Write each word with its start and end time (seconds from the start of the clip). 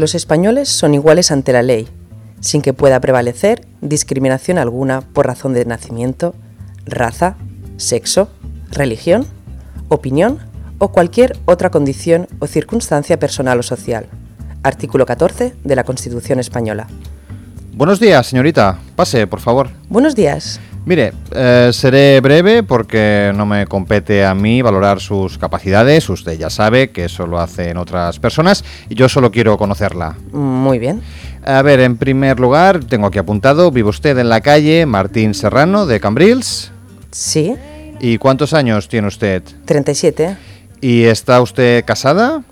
Los 0.00 0.14
españoles 0.14 0.70
son 0.70 0.94
iguales 0.94 1.30
ante 1.30 1.52
la 1.52 1.60
ley, 1.60 1.86
sin 2.40 2.62
que 2.62 2.72
pueda 2.72 3.00
prevalecer 3.00 3.66
discriminación 3.82 4.56
alguna 4.56 5.02
por 5.02 5.26
razón 5.26 5.52
de 5.52 5.66
nacimiento, 5.66 6.34
raza, 6.86 7.36
sexo, 7.76 8.30
religión, 8.70 9.26
opinión 9.90 10.38
o 10.78 10.90
cualquier 10.90 11.36
otra 11.44 11.68
condición 11.68 12.28
o 12.38 12.46
circunstancia 12.46 13.18
personal 13.18 13.58
o 13.58 13.62
social. 13.62 14.06
Artículo 14.62 15.04
14 15.04 15.52
de 15.62 15.76
la 15.76 15.84
Constitución 15.84 16.40
Española. 16.40 16.86
Buenos 17.74 18.00
días, 18.00 18.26
señorita. 18.26 18.78
Pase, 18.96 19.26
por 19.26 19.40
favor. 19.40 19.68
Buenos 19.90 20.14
días. 20.14 20.60
Mire, 20.86 21.12
eh, 21.32 21.70
seré 21.72 22.20
breve 22.20 22.62
porque 22.62 23.32
no 23.34 23.44
me 23.44 23.66
compete 23.66 24.24
a 24.24 24.34
mí 24.34 24.62
valorar 24.62 25.00
sus 25.00 25.36
capacidades. 25.36 26.08
Usted 26.08 26.38
ya 26.38 26.50
sabe 26.50 26.90
que 26.90 27.04
eso 27.04 27.26
lo 27.26 27.38
hacen 27.38 27.76
otras 27.76 28.18
personas 28.18 28.64
y 28.88 28.94
yo 28.94 29.08
solo 29.08 29.30
quiero 29.30 29.58
conocerla. 29.58 30.16
Muy 30.32 30.78
bien. 30.78 31.02
A 31.44 31.62
ver, 31.62 31.80
en 31.80 31.96
primer 31.96 32.40
lugar, 32.40 32.84
tengo 32.84 33.06
aquí 33.06 33.18
apuntado, 33.18 33.70
¿vive 33.70 33.88
usted 33.88 34.16
en 34.18 34.28
la 34.28 34.40
calle 34.40 34.86
Martín 34.86 35.34
Serrano 35.34 35.86
de 35.86 36.00
Cambrils? 36.00 36.72
Sí. 37.10 37.54
¿Y 38.00 38.18
cuántos 38.18 38.54
años 38.54 38.88
tiene 38.88 39.08
usted? 39.08 39.42
37. 39.66 40.36
¿Y 40.80 41.04
está 41.04 41.40
usted 41.42 41.84
casada? 41.84 42.42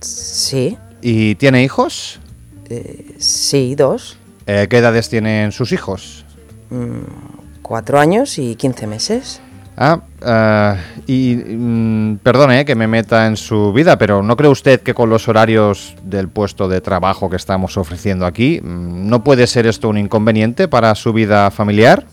Sí. 0.00 0.78
¿Y 1.02 1.34
tiene 1.34 1.64
hijos? 1.64 2.20
Eh, 2.68 3.16
sí, 3.18 3.74
dos. 3.74 4.16
Eh, 4.46 4.66
¿Qué 4.70 4.78
edades 4.78 5.08
tienen 5.08 5.50
sus 5.50 5.72
hijos? 5.72 6.24
Mm, 6.70 7.45
cuatro 7.66 7.98
años 7.98 8.38
y 8.38 8.54
15 8.54 8.86
meses. 8.86 9.40
Ah, 9.76 10.00
uh, 10.22 11.02
y 11.06 11.34
mm, 11.34 12.18
perdone 12.22 12.60
eh, 12.60 12.64
que 12.64 12.76
me 12.76 12.86
meta 12.86 13.26
en 13.26 13.36
su 13.36 13.72
vida, 13.72 13.98
pero 13.98 14.22
¿no 14.22 14.36
cree 14.36 14.48
usted 14.48 14.80
que 14.80 14.94
con 14.94 15.10
los 15.10 15.28
horarios 15.28 15.96
del 16.02 16.28
puesto 16.28 16.68
de 16.68 16.80
trabajo 16.80 17.28
que 17.28 17.36
estamos 17.36 17.76
ofreciendo 17.76 18.24
aquí, 18.24 18.60
mm, 18.62 19.08
no 19.08 19.24
puede 19.24 19.48
ser 19.48 19.66
esto 19.66 19.88
un 19.88 19.98
inconveniente 19.98 20.68
para 20.68 20.94
su 20.94 21.12
vida 21.12 21.50
familiar? 21.50 22.06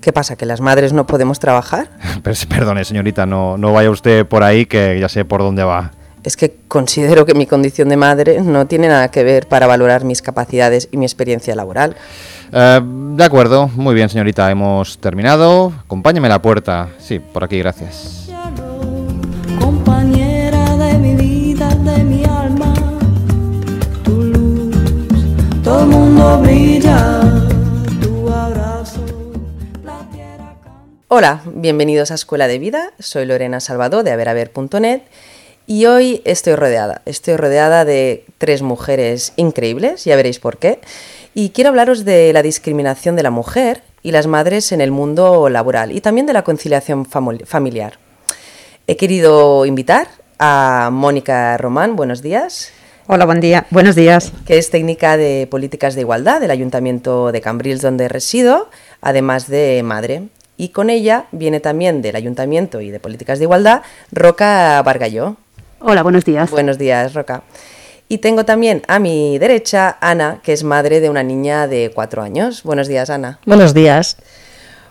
¿Qué 0.00 0.12
pasa? 0.12 0.36
¿Que 0.36 0.46
las 0.46 0.60
madres 0.60 0.92
no 0.92 1.06
podemos 1.06 1.38
trabajar? 1.38 1.90
Perdone, 2.48 2.84
señorita, 2.84 3.24
no, 3.24 3.56
no 3.56 3.72
vaya 3.72 3.90
usted 3.90 4.26
por 4.26 4.42
ahí 4.42 4.66
que 4.66 4.98
ya 5.00 5.08
sé 5.08 5.24
por 5.24 5.40
dónde 5.40 5.62
va. 5.62 5.92
Es 6.24 6.36
que 6.36 6.56
considero 6.66 7.24
que 7.24 7.34
mi 7.34 7.46
condición 7.46 7.88
de 7.88 7.96
madre 7.96 8.40
no 8.42 8.66
tiene 8.66 8.88
nada 8.88 9.10
que 9.10 9.22
ver 9.22 9.46
para 9.46 9.66
valorar 9.66 10.04
mis 10.04 10.20
capacidades 10.20 10.88
y 10.90 10.96
mi 10.96 11.06
experiencia 11.06 11.54
laboral. 11.54 11.96
Eh, 12.52 12.80
de 12.82 13.24
acuerdo, 13.24 13.68
muy 13.74 13.94
bien 13.94 14.08
señorita, 14.08 14.50
hemos 14.50 14.98
terminado. 14.98 15.72
Acompáñeme 15.84 16.28
a 16.28 16.30
la 16.30 16.42
puerta. 16.42 16.88
Sí, 16.98 17.18
por 17.18 17.44
aquí, 17.44 17.58
gracias. 17.58 18.30
Compañera 19.60 20.76
de 20.76 20.98
mi 20.98 21.14
vida, 21.14 21.68
de 21.68 22.04
mi 22.04 22.24
alma, 22.24 22.72
tu 24.04 24.22
luz, 24.22 24.76
todo 25.62 25.82
el 25.82 25.88
mundo 25.88 26.40
brilla, 26.40 27.20
tu 28.00 28.28
abrazo, 28.28 29.04
la 29.84 29.98
tierra 30.12 30.54
Hola, 31.08 31.42
bienvenidos 31.46 32.10
a 32.10 32.14
Escuela 32.14 32.46
de 32.46 32.58
Vida. 32.58 32.92
Soy 32.98 33.26
Lorena 33.26 33.60
Salvador 33.60 34.04
de 34.04 34.12
haberaver.net 34.12 35.02
y 35.66 35.84
hoy 35.84 36.22
estoy 36.24 36.54
rodeada. 36.54 37.02
Estoy 37.04 37.36
rodeada 37.36 37.84
de 37.84 38.24
tres 38.38 38.62
mujeres 38.62 39.34
increíbles, 39.36 40.04
ya 40.06 40.16
veréis 40.16 40.38
por 40.38 40.56
qué. 40.56 40.80
Y 41.40 41.50
quiero 41.50 41.70
hablaros 41.70 42.04
de 42.04 42.32
la 42.32 42.42
discriminación 42.42 43.14
de 43.14 43.22
la 43.22 43.30
mujer 43.30 43.82
y 44.02 44.10
las 44.10 44.26
madres 44.26 44.72
en 44.72 44.80
el 44.80 44.90
mundo 44.90 45.48
laboral 45.48 45.92
y 45.92 46.00
también 46.00 46.26
de 46.26 46.32
la 46.32 46.42
conciliación 46.42 47.06
familiar. 47.06 48.00
He 48.88 48.96
querido 48.96 49.64
invitar 49.64 50.08
a 50.40 50.90
Mónica 50.90 51.56
Román, 51.56 51.94
buenos 51.94 52.22
días. 52.22 52.72
Hola, 53.06 53.24
buen 53.24 53.38
día. 53.38 53.68
Buenos 53.70 53.94
días. 53.94 54.32
Que 54.48 54.58
es 54.58 54.70
técnica 54.70 55.16
de 55.16 55.46
políticas 55.48 55.94
de 55.94 56.00
igualdad 56.00 56.40
del 56.40 56.50
Ayuntamiento 56.50 57.30
de 57.30 57.40
Cambrils, 57.40 57.82
donde 57.82 58.08
resido, 58.08 58.68
además 59.00 59.46
de 59.46 59.80
madre. 59.84 60.24
Y 60.56 60.70
con 60.70 60.90
ella 60.90 61.26
viene 61.30 61.60
también 61.60 62.02
del 62.02 62.16
Ayuntamiento 62.16 62.80
y 62.80 62.90
de 62.90 62.98
Políticas 62.98 63.38
de 63.38 63.44
Igualdad, 63.44 63.82
Roca 64.10 64.82
Vargalló. 64.82 65.36
Hola, 65.78 66.02
buenos 66.02 66.24
días. 66.24 66.50
Buenos 66.50 66.78
días, 66.78 67.14
Roca. 67.14 67.44
Y 68.10 68.18
tengo 68.18 68.46
también 68.46 68.82
a 68.88 68.98
mi 68.98 69.38
derecha 69.38 69.98
Ana, 70.00 70.40
que 70.42 70.54
es 70.54 70.64
madre 70.64 71.00
de 71.00 71.10
una 71.10 71.22
niña 71.22 71.68
de 71.68 71.90
cuatro 71.94 72.22
años. 72.22 72.62
Buenos 72.62 72.88
días, 72.88 73.10
Ana. 73.10 73.38
Buenos 73.44 73.74
días. 73.74 74.16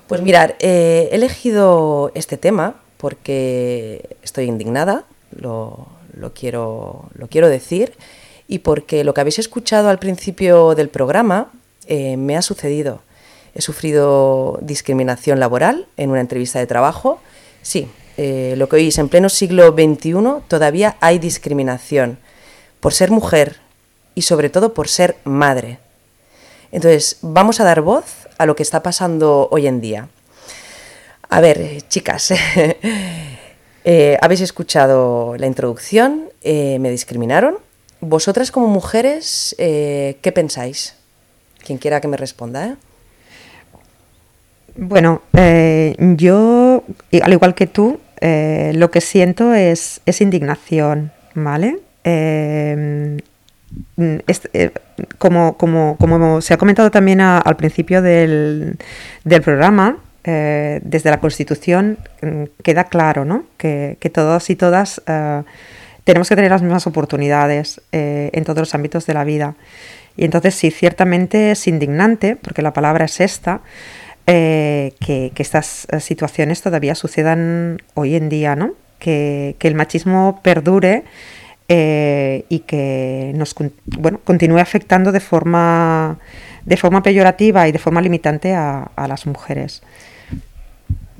Pues 0.08 0.22
mirar, 0.22 0.56
eh, 0.60 1.10
he 1.12 1.16
elegido 1.16 2.12
este 2.14 2.38
tema 2.38 2.76
porque 2.98 4.18
estoy 4.22 4.46
indignada, 4.46 5.06
lo, 5.32 5.88
quiero, 6.36 7.10
lo 7.16 7.28
quiero 7.28 7.50
decir, 7.50 7.94
y 8.48 8.60
porque 8.60 9.04
lo 9.04 9.16
que 9.16 9.22
habéis 9.22 9.40
escuchado 9.40 9.90
al 9.90 9.98
principio 9.98 10.76
del 10.76 10.90
programa 10.90 11.52
eh, 11.88 12.18
me 12.18 12.38
ha 12.38 12.44
sucedido. 12.44 13.02
He 13.56 13.62
sufrido 13.62 14.60
discriminación 14.62 15.40
laboral 15.40 15.88
en 15.98 16.12
una 16.12 16.22
entrevista 16.22 16.60
de 16.60 16.68
trabajo. 16.68 17.20
Sí, 17.64 17.88
eh, 18.18 18.54
lo 18.58 18.70
que 18.70 18.76
oís, 18.76 18.98
en 19.00 19.10
pleno 19.10 19.30
siglo 19.30 19.74
XXI 19.74 20.14
todavía 20.48 20.98
hay 21.02 21.18
discriminación 21.18 22.20
por 22.88 22.94
ser 22.94 23.12
mujer 23.12 23.58
y 24.16 24.22
sobre 24.22 24.50
todo 24.50 24.74
por 24.74 24.88
ser 24.88 25.18
madre. 25.25 25.80
Entonces, 26.72 27.18
vamos 27.22 27.59
a 27.59 27.66
dar 27.66 27.81
voz 27.81 28.30
a 28.38 28.46
lo 28.46 28.56
que 28.56 28.64
está 28.64 28.81
pasando 28.81 29.50
hoy 29.52 29.68
en 29.68 29.81
día. 29.81 30.08
A 31.28 31.42
ver, 31.42 31.81
chicas, 31.90 32.31
eh, 33.84 34.18
habéis 34.22 34.40
escuchado 34.40 35.36
la 35.36 35.48
introducción, 35.48 36.30
eh, 36.44 36.80
me 36.80 36.90
discriminaron. 36.90 37.58
Vosotras 38.00 38.52
como 38.52 38.70
mujeres, 38.70 39.54
eh, 39.58 40.18
¿qué 40.22 40.31
pensáis? 40.31 40.96
Quien 41.66 41.80
quiera 41.80 42.00
que 42.00 42.08
me 42.08 42.16
responda. 42.16 42.78
Bueno, 44.78 45.24
yo, 45.34 46.86
al 47.22 47.34
igual 47.34 47.54
que 47.54 47.68
tú, 47.68 48.00
lo 48.22 48.92
que 48.92 49.02
siento 49.02 49.54
es, 49.54 50.00
es 50.06 50.22
indignación, 50.22 51.12
¿vale? 51.34 51.81
Em, 52.07 53.18
eh, 53.97 54.72
como, 55.18 56.41
se 56.41 56.53
ha 56.53 56.57
comentado 56.57 56.90
también 56.90 57.19
al 57.19 57.56
principio 57.57 58.01
del, 58.01 58.78
programa, 59.44 59.97
eh, 60.23 60.79
desde 60.84 61.09
la 61.09 61.19
Constitución 61.19 61.97
mm, 62.22 62.44
queda 62.63 62.85
claro 62.85 63.25
¿no? 63.25 63.44
que, 63.57 63.97
que, 64.00 64.09
todos 64.09 64.50
y 64.50 64.56
todas 64.56 65.01
eh, 65.06 65.44
tenemos 66.06 66.29
que 66.29 66.35
tener 66.38 66.51
las 66.51 66.62
mismas 66.62 66.88
oportunidades 66.88 67.81
en 67.91 68.44
todos 68.45 68.59
los 68.59 68.74
ámbitos 68.74 69.06
de 69.06 69.13
la 69.13 69.25
vida. 69.25 69.56
Y 70.16 70.24
entonces 70.24 70.56
sí, 70.56 70.72
ciertamente 70.72 71.51
es 71.51 71.68
indignante, 71.68 72.38
porque 72.38 72.62
la 72.62 72.72
palabra 72.72 73.03
es 73.06 73.19
esta, 73.19 73.59
que, 74.25 75.34
estas 75.35 75.88
situaciones 76.00 76.62
todavía 76.62 76.95
sucedan 76.95 77.81
hoy 77.95 78.16
en 78.16 78.29
día, 78.29 78.56
¿no? 78.56 78.72
que 79.00 79.57
el 79.59 79.75
machismo 79.75 80.39
perdure 80.41 81.03
eh, 81.70 82.46
y 82.48 82.60
que 82.60 83.34
nos 83.36 83.54
bueno, 83.86 84.20
continúe 84.24 84.60
afectando 84.60 85.12
de 85.12 85.20
forma, 85.20 86.18
de 86.66 86.78
forma 86.78 87.04
peyorativa 87.04 87.68
y 87.68 87.74
de 87.74 87.80
forma 87.80 88.02
limitante 88.02 88.54
a, 88.54 88.90
las 89.08 89.26
mujeres. 89.26 89.82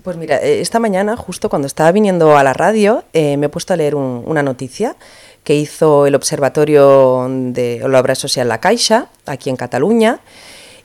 Pues 0.03 0.16
mira, 0.16 0.38
eh, 0.38 0.62
esta 0.62 0.80
mañana, 0.80 1.18
justo 1.18 1.50
cuando 1.50 1.66
estaba 1.66 1.91
viniendo 1.91 2.38
a 2.38 2.44
la 2.44 2.53
radio, 2.53 3.03
eh, 3.12 3.35
me 3.35 3.47
he 3.47 3.50
puesto 3.50 3.74
a 3.74 3.75
leer 3.75 3.96
una 3.96 4.41
noticia 4.41 4.96
que 5.44 5.56
hizo 5.56 6.08
el 6.08 6.16
Observatorio 6.16 7.28
de 7.29 7.81
la 7.85 8.00
Obra 8.00 8.16
Social 8.16 8.47
La 8.47 8.59
Caixa, 8.59 9.09
aquí 9.25 9.50
en 9.50 9.58
Cataluña, 9.58 10.19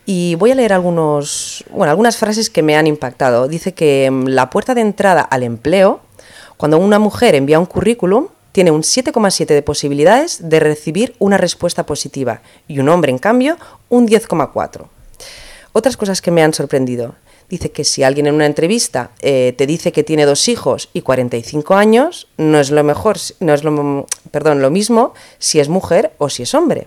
y 0.07 0.35
voy 0.35 0.51
a 0.51 0.55
leer 0.57 0.73
algunos, 0.73 1.65
bueno, 1.71 1.91
algunas 1.91 2.17
frases 2.17 2.51
que 2.51 2.63
me 2.63 2.77
han 2.77 2.89
impactado. 2.89 3.47
Dice 3.47 3.75
que 3.75 4.11
mm, 4.11 4.27
la 4.27 4.51
puerta 4.51 4.75
de 4.75 4.81
entrada 4.81 5.23
al 5.23 5.45
empleo, 5.45 6.01
cuando 6.57 6.79
una 6.79 6.99
mujer 6.99 7.35
envía 7.37 7.61
un 7.61 7.67
currículum, 7.67 8.27
tiene 8.53 8.71
un 8.71 8.83
7,7 8.83 9.47
de 9.47 9.63
posibilidades 9.63 10.49
de 10.49 10.61
recibir 10.61 11.15
una 11.19 11.39
respuesta 11.39 11.85
positiva 11.85 12.43
y 12.69 12.79
un 12.79 12.89
hombre, 12.89 13.11
en 13.11 13.19
cambio, 13.19 13.57
un 13.89 14.07
10,4. 14.07 14.87
Otras 15.73 15.97
cosas 15.97 16.21
que 16.21 16.31
me 16.31 16.43
han 16.43 16.55
sorprendido. 16.55 17.15
Dice 17.49 17.71
que 17.71 17.85
si 17.85 18.03
alguien 18.03 18.27
en 18.27 18.35
una 18.35 18.47
entrevista 18.47 19.11
eh, 19.21 19.55
te 19.57 19.67
dice 19.67 19.93
que 19.93 20.05
tiene 20.05 20.25
dos 20.25 20.49
hijos 20.49 20.89
y 20.93 21.03
45 21.03 21.75
años, 21.75 22.29
no 22.39 22.61
es 22.61 22.71
lo 22.71 22.83
mejor, 22.85 23.19
no 23.41 23.53
es 23.53 23.65
lo, 23.65 24.07
perdón, 24.31 24.63
lo 24.63 24.71
mismo 24.71 25.13
si 25.39 25.61
es 25.61 25.69
mujer 25.69 26.13
o 26.19 26.29
si 26.29 26.45
es 26.45 26.55
hombre. 26.55 26.87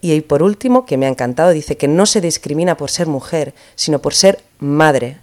Y 0.00 0.20
por 0.22 0.42
último, 0.42 0.86
que 0.86 0.96
me 0.96 1.06
ha 1.06 1.08
encantado, 1.08 1.50
dice 1.50 1.76
que 1.76 1.88
no 1.88 2.06
se 2.06 2.20
discrimina 2.20 2.76
por 2.76 2.90
ser 2.90 3.06
mujer, 3.06 3.54
sino 3.74 4.00
por 4.00 4.14
ser 4.14 4.42
madre. 4.58 5.18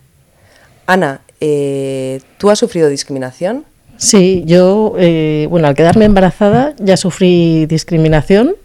Ana, 0.85 1.21
eh, 1.41 2.21
¿tú 2.37 2.49
has 2.49 2.59
sufrido 2.59 2.87
discriminación? 2.87 3.65
Sí, 3.97 4.43
yo, 4.45 4.95
eh, 4.97 5.47
bueno, 5.49 5.67
al 5.67 5.75
quedarme 5.75 6.05
embarazada 6.05 6.73
ya 6.77 6.97
sufrí 6.97 7.65
discriminación. 7.65 8.55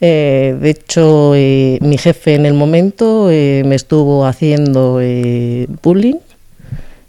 Eh, 0.00 0.56
de 0.60 0.70
hecho, 0.70 1.34
eh, 1.34 1.78
mi 1.80 1.98
jefe 1.98 2.34
en 2.34 2.46
el 2.46 2.54
momento 2.54 3.26
me 3.26 3.74
estuvo 3.74 4.26
haciendo 4.26 5.00
bullying. 5.82 6.16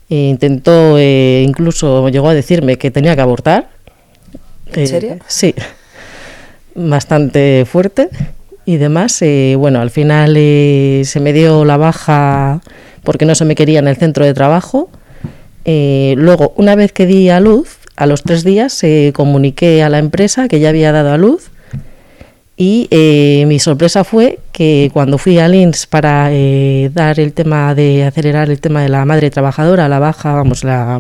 E 0.10 0.16
intentó, 0.30 0.98
incluso 1.00 2.08
llegó 2.10 2.30
a 2.30 2.34
decirme 2.34 2.78
que 2.78 2.92
tenía 2.92 3.16
que 3.16 3.22
abortar. 3.22 3.70
¿En 4.74 4.88
serio? 4.88 5.18
Sí. 5.28 5.54
bastante 6.78 7.66
fuerte 7.66 8.10
y 8.66 8.78
demás. 8.78 9.22
Eh, 9.22 9.56
bueno, 9.58 9.80
al 9.82 9.90
final 9.90 10.36
eh, 10.38 11.02
se 11.06 11.20
me 11.20 11.34
dio 11.34 11.66
la 11.66 11.78
baja 11.78 12.62
porque 13.04 13.26
no 13.26 13.34
se 13.34 13.46
me 13.46 13.56
quería 13.56 13.80
en 13.80 13.88
el 13.88 13.98
centro 13.98 14.26
de 14.26 14.34
trabajo. 14.34 14.90
Eh, 15.70 16.16
luego, 16.18 16.54
una 16.56 16.76
vez 16.76 16.94
que 16.94 17.06
di 17.06 17.30
a 17.30 17.40
luz, 17.40 17.78
a 17.96 18.06
los 18.08 18.24
tres 18.24 18.44
días 18.44 18.82
comuniqué 19.14 19.84
a 19.84 19.90
la 19.90 20.00
empresa 20.00 20.48
que 20.48 20.60
ya 20.60 20.70
había 20.70 20.92
dado 20.92 21.12
a 21.12 21.18
luz 21.18 21.52
y 22.56 22.88
mi 23.48 23.60
sorpresa 23.60 24.04
fue 24.04 24.40
que 24.52 24.90
cuando 24.94 25.18
fui 25.18 25.38
al 25.40 25.54
INS 25.54 25.88
para 25.88 26.32
dar 26.94 27.20
el 27.20 27.34
tema 27.34 27.76
de 27.76 28.06
acelerar 28.06 28.50
el 28.50 28.62
tema 28.62 28.82
de 28.82 28.90
la 28.90 29.04
madre 29.06 29.30
trabajadora, 29.30 29.90
la 29.90 30.00
baja, 30.00 30.34
vamos, 30.34 30.64
la, 30.64 31.00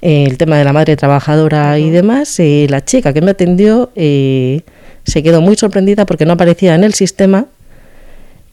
el 0.00 0.38
tema 0.38 0.56
de 0.56 0.64
la 0.64 0.72
madre 0.72 0.96
trabajadora 0.96 1.78
y 1.78 1.90
demás, 1.90 2.36
la 2.38 2.84
chica 2.84 3.12
que 3.12 3.20
me 3.20 3.32
atendió 3.32 3.90
se 3.94 5.22
quedó 5.22 5.40
muy 5.40 5.56
sorprendida 5.56 6.06
porque 6.06 6.24
no 6.24 6.32
aparecía 6.32 6.74
en 6.74 6.84
el 6.84 6.94
sistema 6.94 7.46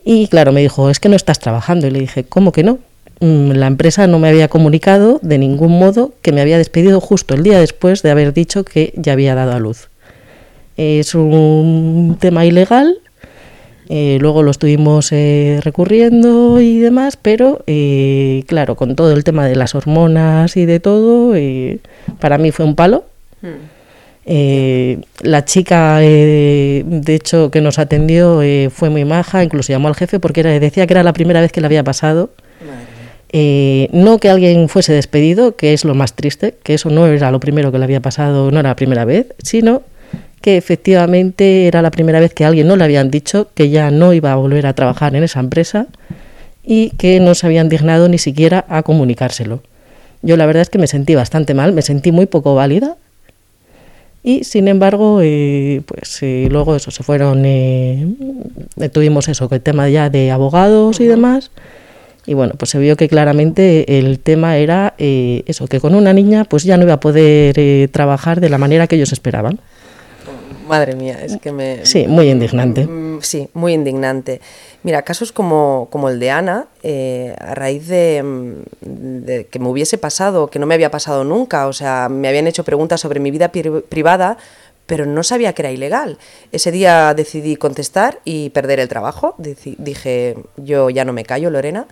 y 0.03 0.27
claro, 0.27 0.51
me 0.51 0.61
dijo, 0.61 0.89
es 0.89 0.99
que 0.99 1.09
no 1.09 1.15
estás 1.15 1.39
trabajando. 1.39 1.87
Y 1.87 1.91
le 1.91 1.99
dije, 1.99 2.23
¿cómo 2.23 2.51
que 2.51 2.63
no? 2.63 2.79
Mm, 3.21 3.51
la 3.51 3.67
empresa 3.67 4.07
no 4.07 4.19
me 4.19 4.27
había 4.27 4.47
comunicado 4.49 5.19
de 5.21 5.37
ningún 5.37 5.79
modo 5.79 6.13
que 6.21 6.31
me 6.31 6.41
había 6.41 6.57
despedido 6.57 6.99
justo 6.99 7.35
el 7.35 7.43
día 7.43 7.59
después 7.59 8.01
de 8.01 8.11
haber 8.11 8.33
dicho 8.33 8.65
que 8.65 8.93
ya 8.95 9.13
había 9.13 9.35
dado 9.35 9.53
a 9.53 9.59
luz. 9.59 9.89
Es 10.75 11.15
un 11.15 12.17
tema 12.19 12.45
ilegal, 12.45 12.97
eh, 13.89 14.17
luego 14.19 14.41
lo 14.43 14.51
estuvimos 14.51 15.11
eh, 15.11 15.59
recurriendo 15.63 16.59
y 16.59 16.79
demás, 16.79 17.17
pero 17.17 17.63
eh, 17.67 18.43
claro, 18.47 18.75
con 18.75 18.95
todo 18.95 19.13
el 19.13 19.23
tema 19.23 19.45
de 19.45 19.55
las 19.55 19.75
hormonas 19.75 20.57
y 20.57 20.65
de 20.65 20.79
todo, 20.79 21.33
para 22.19 22.37
mí 22.37 22.51
fue 22.51 22.65
un 22.65 22.75
palo. 22.75 23.05
Hmm. 23.41 23.81
Eh, 24.25 25.01
la 25.21 25.45
chica, 25.45 25.97
eh, 26.01 26.83
de 26.85 27.15
hecho, 27.15 27.49
que 27.49 27.61
nos 27.61 27.79
atendió 27.79 28.41
eh, 28.41 28.69
fue 28.71 28.89
muy 28.89 29.03
maja, 29.03 29.43
incluso 29.43 29.73
llamó 29.73 29.87
al 29.87 29.95
jefe 29.95 30.19
porque 30.19 30.41
era, 30.41 30.51
decía 30.59 30.85
que 30.85 30.93
era 30.93 31.03
la 31.03 31.13
primera 31.13 31.41
vez 31.41 31.51
que 31.51 31.61
le 31.61 31.67
había 31.67 31.83
pasado. 31.83 32.29
No 33.33 34.17
que 34.19 34.29
alguien 34.29 34.67
fuese 34.69 34.93
despedido, 34.93 35.55
que 35.55 35.73
es 35.73 35.85
lo 35.85 35.95
más 35.95 36.13
triste, 36.13 36.55
que 36.63 36.73
eso 36.73 36.89
no 36.89 37.07
era 37.07 37.31
lo 37.31 37.39
primero 37.39 37.71
que 37.71 37.77
le 37.77 37.85
había 37.85 38.01
pasado, 38.01 38.51
no 38.51 38.59
era 38.59 38.69
la 38.69 38.75
primera 38.75 39.05
vez, 39.05 39.27
sino 39.41 39.83
que 40.41 40.57
efectivamente 40.57 41.67
era 41.67 41.81
la 41.81 41.91
primera 41.91 42.19
vez 42.19 42.33
que 42.33 42.43
a 42.43 42.47
alguien 42.47 42.67
no 42.67 42.75
le 42.75 42.83
habían 42.83 43.11
dicho 43.11 43.49
que 43.53 43.69
ya 43.69 43.91
no 43.91 44.13
iba 44.13 44.31
a 44.31 44.35
volver 44.35 44.65
a 44.65 44.73
trabajar 44.73 45.15
en 45.15 45.23
esa 45.23 45.39
empresa 45.39 45.87
y 46.63 46.89
que 46.91 47.19
no 47.19 47.35
se 47.35 47.45
habían 47.45 47.69
dignado 47.69 48.09
ni 48.09 48.17
siquiera 48.17 48.65
a 48.67 48.83
comunicárselo. 48.83 49.61
Yo 50.23 50.37
la 50.37 50.45
verdad 50.45 50.61
es 50.61 50.69
que 50.69 50.77
me 50.77 50.87
sentí 50.87 51.15
bastante 51.15 51.53
mal, 51.53 51.73
me 51.73 51.81
sentí 51.81 52.11
muy 52.11 52.25
poco 52.25 52.55
válida 52.55 52.97
y 54.23 54.43
sin 54.43 54.67
embargo, 54.67 55.19
eh, 55.23 55.81
pues 55.85 56.21
eh, 56.21 56.47
luego 56.51 56.75
eso 56.75 56.91
se 56.91 57.01
fueron, 57.01 57.43
eh, 57.43 58.07
tuvimos 58.91 59.27
eso, 59.27 59.49
que 59.49 59.55
el 59.55 59.61
tema 59.61 59.89
ya 59.89 60.09
de 60.09 60.31
abogados 60.31 60.99
y 60.99 61.05
demás. 61.05 61.49
Y 62.25 62.33
bueno, 62.33 62.53
pues 62.57 62.71
se 62.71 62.79
vio 62.79 62.95
que 62.95 63.09
claramente 63.09 63.97
el 63.97 64.19
tema 64.19 64.57
era 64.57 64.93
eso, 64.97 65.67
que 65.67 65.79
con 65.79 65.95
una 65.95 66.13
niña 66.13 66.45
pues 66.45 66.63
ya 66.63 66.77
no 66.77 66.83
iba 66.83 66.93
a 66.93 66.99
poder 66.99 67.89
trabajar 67.89 68.39
de 68.41 68.49
la 68.49 68.57
manera 68.57 68.87
que 68.87 68.95
ellos 68.95 69.11
esperaban. 69.11 69.59
Madre 70.71 70.95
mía, 70.95 71.19
es 71.21 71.35
que 71.35 71.51
me... 71.51 71.85
Sí, 71.85 72.07
muy 72.07 72.29
indignante. 72.29 72.85
Mm, 72.85 73.19
sí, 73.21 73.49
muy 73.53 73.73
indignante. 73.73 74.39
Mira, 74.83 75.01
casos 75.01 75.33
como, 75.33 75.89
como 75.91 76.07
el 76.07 76.17
de 76.17 76.31
Ana, 76.31 76.67
eh, 76.81 77.35
a 77.39 77.55
raíz 77.55 77.89
mm, 77.89 78.53
de, 78.79 79.47
que 79.51 79.59
me 79.59 79.67
hubiese 79.67 79.97
pasado, 79.97 80.47
que 80.47 80.59
no 80.59 80.65
me 80.67 80.73
había 80.73 80.89
pasado 80.89 81.25
nunca, 81.25 81.67
o 81.67 81.73
sea, 81.73 82.07
me 82.09 82.29
habían 82.29 82.47
hecho 82.47 82.63
preguntas 82.63 83.01
sobre 83.01 83.19
mi 83.19 83.31
vida 83.31 83.51
privada, 83.51 84.37
pero 84.91 85.05
no 85.05 85.23
sabía 85.23 85.53
que 85.53 85.61
era 85.61 85.71
ilegal. 85.71 86.17
Ese 86.51 86.69
día 86.69 87.13
decidí 87.13 87.55
contestar 87.55 88.19
y 88.25 88.49
perder 88.49 88.81
el 88.81 88.89
trabajo. 88.89 89.35
Dije, 89.37 90.35
yo 90.57 90.89
ya 90.89 91.05
no 91.05 91.13
me 91.13 91.23
callo, 91.23 91.49
Lorena. 91.49 91.87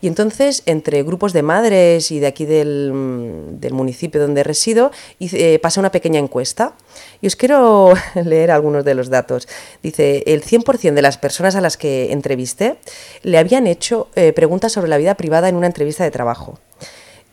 Y 0.00 0.06
entonces, 0.06 0.62
entre 0.66 1.02
grupos 1.02 1.32
de 1.32 1.42
madres 1.42 2.12
y 2.12 2.20
de 2.20 2.28
aquí 2.28 2.44
del, 2.44 2.92
mm, 2.92 3.74
municipio 3.74 4.20
donde 4.20 4.44
resido, 4.44 4.92
hice, 5.18 5.54
eh, 5.54 5.58
pasé 5.58 5.80
una 5.80 5.90
pequeña 5.90 6.20
encuesta. 6.20 6.74
Y 7.20 7.26
os 7.26 7.34
quiero 7.34 7.94
leer 8.14 8.52
algunos 8.52 8.84
de 8.84 8.94
los 8.94 9.10
datos. 9.10 9.48
Dice, 9.82 10.22
el 10.26 10.44
100% 10.44 10.94
de 10.94 11.02
las 11.02 11.18
personas 11.18 11.56
a 11.56 11.60
las 11.60 11.76
que 11.76 12.12
entrevisté 12.12 12.76
le 13.24 13.38
habían 13.38 13.66
hecho 13.66 14.06
eh, 14.14 14.32
preguntas 14.32 14.70
sobre 14.70 14.88
la 14.88 14.98
vida 14.98 15.16
privada 15.16 15.48
en 15.48 15.56
una 15.56 15.66
entrevista 15.66 16.04
de 16.04 16.12
trabajo. 16.12 16.60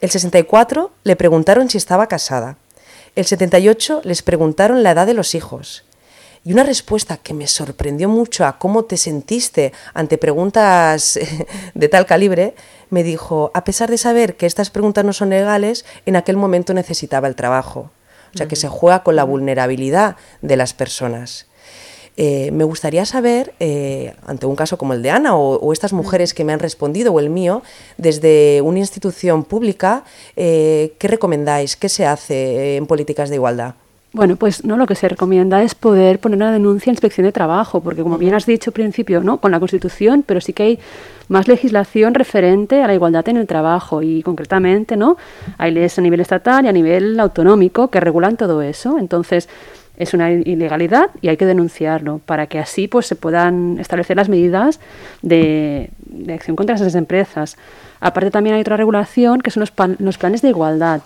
El 0.02 0.10
64 0.10 0.90
le 1.04 1.16
preguntaron 1.16 1.70
si 1.70 1.78
estaba 1.78 2.08
casada. 2.08 2.58
El 3.16 3.26
78 3.26 4.02
les 4.06 4.24
preguntaron 4.24 4.82
la 4.82 4.92
edad 4.92 5.06
de 5.06 5.14
los 5.14 5.36
hijos. 5.36 5.84
Y 6.44 6.52
una 6.52 6.64
respuesta 6.64 7.18
que 7.18 7.36
me 7.36 7.48
sorprendió 7.48 8.10
mucho 8.10 8.44
a 8.46 8.58
cómo 8.58 8.86
te 8.86 8.98
sentiste 8.98 9.72
ante 9.94 10.18
preguntas 10.18 11.20
de 11.76 11.90
tal 11.90 12.08
calibre, 12.08 12.56
me 12.90 13.04
dijo, 13.04 13.52
a 13.54 13.64
pesar 13.64 13.92
de 13.92 14.00
saber 14.00 14.36
que 14.36 14.48
estas 14.48 14.72
preguntas 14.72 15.06
no 15.06 15.14
son 15.14 15.30
legales, 15.30 15.86
en 16.08 16.16
aquel 16.16 16.38
momento 16.38 16.74
necesitaba 16.74 17.28
el 17.28 17.36
trabajo. 17.36 17.92
O 18.34 18.38
sea, 18.38 18.48
que 18.48 18.56
se 18.56 18.68
juega 18.68 19.04
con 19.04 19.16
la 19.16 19.24
vulnerabilidad 19.24 20.18
de 20.42 20.58
las 20.58 20.74
personas. 20.74 21.46
Eh, 22.16 22.52
me 22.52 22.64
gustaría 22.64 23.06
saber, 23.06 23.54
eh, 23.60 24.14
ante 24.26 24.46
un 24.46 24.56
caso 24.56 24.78
como 24.78 24.94
el 24.94 25.02
de 25.02 25.10
Ana 25.10 25.36
o, 25.36 25.74
estas 25.74 25.94
mujeres 25.94 26.34
que 26.34 26.44
me 26.44 26.54
han 26.54 26.60
respondido 26.60 27.12
o 27.12 27.20
el 27.20 27.30
mío, 27.30 27.64
desde 27.98 28.62
una 28.62 28.80
institución 28.80 29.44
pública, 29.44 30.04
eh, 30.36 30.94
¿qué 31.00 31.08
recomendáis? 31.08 31.76
¿Qué 31.76 31.90
se 31.90 32.06
hace 32.06 32.78
en 32.78 32.86
políticas 32.86 33.30
de 33.30 33.36
igualdad? 33.36 33.76
Bueno, 34.12 34.36
pues 34.36 34.64
no 34.64 34.78
lo 34.78 34.86
que 34.86 34.94
se 34.94 35.10
recomienda 35.10 35.64
es 35.64 35.74
poder 35.74 36.20
poner 36.20 36.38
una 36.38 36.52
denuncia 36.52 36.92
a 36.92 36.94
inspección 36.94 37.26
de 37.26 37.32
trabajo, 37.32 37.82
porque 37.82 38.04
como 38.04 38.20
bien 38.20 38.36
has 38.36 38.46
dicho 38.46 38.70
al 38.70 38.74
principio, 38.74 39.22
¿no? 39.22 39.38
con 39.38 39.50
la 39.50 39.60
Constitución, 39.60 40.24
pero 40.24 40.40
sí 40.40 40.54
que 40.54 40.64
hay 40.64 40.80
más 41.30 41.48
legislación 41.48 42.14
referente 42.14 42.84
a 42.84 42.88
la 42.88 42.94
igualdad 42.94 43.28
en 43.30 43.38
el 43.38 43.48
trabajo 43.48 44.04
y 44.04 44.22
concretamente, 44.22 44.98
¿no? 44.98 45.18
Hay 45.58 45.72
leyes 45.72 45.98
a 45.98 46.02
nivel 46.04 46.20
estatal 46.20 46.66
y 46.66 46.68
a 46.68 46.72
nivel 46.72 47.20
autonómico 47.20 47.88
que 47.88 48.00
regulan 48.00 48.38
todo 48.38 48.62
eso. 48.62 49.00
Entonces, 49.00 49.50
es 49.98 50.14
una 50.14 50.32
ilegalidad 50.32 51.10
y 51.22 51.28
hay 51.28 51.38
que 51.38 51.46
denunciarlo 51.46 52.20
para 52.26 52.48
que 52.48 52.60
así 52.60 52.88
pues 52.88 53.06
se 53.06 53.16
puedan 53.16 53.78
establecer 53.80 54.18
las 54.18 54.28
medidas 54.28 54.80
de, 55.22 55.92
acción 56.34 56.56
contra 56.56 56.76
esas 56.76 56.96
empresas. 56.96 57.58
Aparte 58.00 58.32
también 58.32 58.56
hay 58.56 58.62
otra 58.62 58.78
regulación 58.78 59.42
que 59.42 59.52
son 59.52 59.62
los, 59.62 60.18
planes 60.18 60.42
de 60.42 60.50
igualdad, 60.50 61.02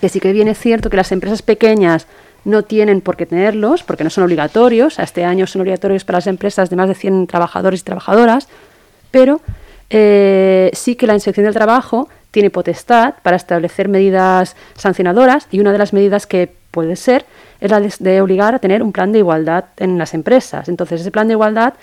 que 0.00 0.08
sí 0.08 0.20
que 0.20 0.32
bien 0.32 0.48
es 0.48 0.58
cierto 0.58 0.90
que 0.90 0.96
las 0.96 1.12
empresas 1.12 1.42
pequeñas 1.42 2.06
no 2.44 2.62
tienen 2.62 3.00
por 3.00 3.16
qué 3.16 3.26
tenerlos, 3.26 3.82
porque 3.82 4.04
no 4.04 4.10
son 4.10 4.24
obligatorios. 4.24 4.98
Este 4.98 5.24
año 5.24 5.46
son 5.46 5.62
obligatorios 5.62 6.04
para 6.04 6.18
las 6.18 6.26
empresas 6.26 6.70
de 6.70 6.76
más 6.76 6.88
de 6.88 6.94
100 6.94 7.26
trabajadores 7.26 7.80
y 7.80 7.84
trabajadoras, 7.84 8.48
pero 9.10 9.40
eh, 9.90 10.70
sí 10.72 10.96
que 10.96 11.06
la 11.06 11.14
Inspección 11.14 11.44
del 11.44 11.54
Trabajo 11.54 12.08
tiene 12.30 12.50
potestad 12.50 13.14
para 13.22 13.36
establecer 13.36 13.88
medidas 13.88 14.54
sancionadoras 14.74 15.46
y 15.50 15.60
una 15.60 15.72
de 15.72 15.78
las 15.78 15.92
medidas 15.92 16.26
que 16.26 16.57
puede 16.70 16.96
ser 16.96 17.26
es 17.60 17.70
la 17.70 17.80
de, 17.80 18.20
obligar 18.20 18.54
a 18.54 18.58
tener 18.58 18.82
un 18.82 18.92
plan 18.92 19.12
de 19.12 19.18
igualdad 19.18 19.64
en 19.78 19.98
las 19.98 20.14
empresas. 20.14 20.68
Entonces, 20.68 21.00
ese 21.00 21.10
plan 21.10 21.28
de 21.28 21.34
igualdad 21.34 21.74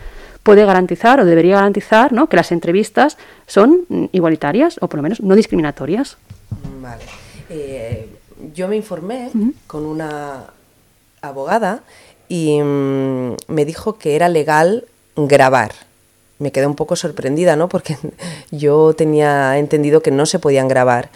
puede 0.44 0.63
garantizar 0.65 1.20
o 1.20 1.25
debería 1.25 1.56
garantizar 1.56 2.13
¿no? 2.13 2.30
que 2.30 2.38
las 2.38 2.51
entrevistas 2.51 3.18
son 3.48 3.86
igualitarias 4.12 4.77
o 4.82 4.88
por 4.88 4.98
lo 4.98 5.04
menos 5.04 5.22
no 5.22 5.36
discriminatorias. 5.36 6.18
Vale. 6.82 7.04
Eh, 7.50 8.10
yo 8.54 8.68
me 8.68 8.75
informé 8.75 9.32
con 9.68 9.86
una 9.86 10.46
abogada 11.22 11.82
y 12.27 12.62
mm, 12.62 13.36
me 13.48 13.65
dijo 13.65 13.98
que 13.98 14.15
era 14.15 14.30
legal 14.30 14.86
grabar. 15.15 15.72
Me 16.38 16.51
quedé 16.51 16.68
un 16.68 16.75
poco 16.75 16.96
sorprendida, 16.96 17.56
¿no? 17.56 17.68
Porque 17.68 17.98
yo 18.51 18.94
tenía 18.94 19.58
entendido 19.58 20.01
que 20.01 20.12
no 20.12 20.25
se 20.25 20.39
podían 20.39 20.68
grabar. 20.68 21.10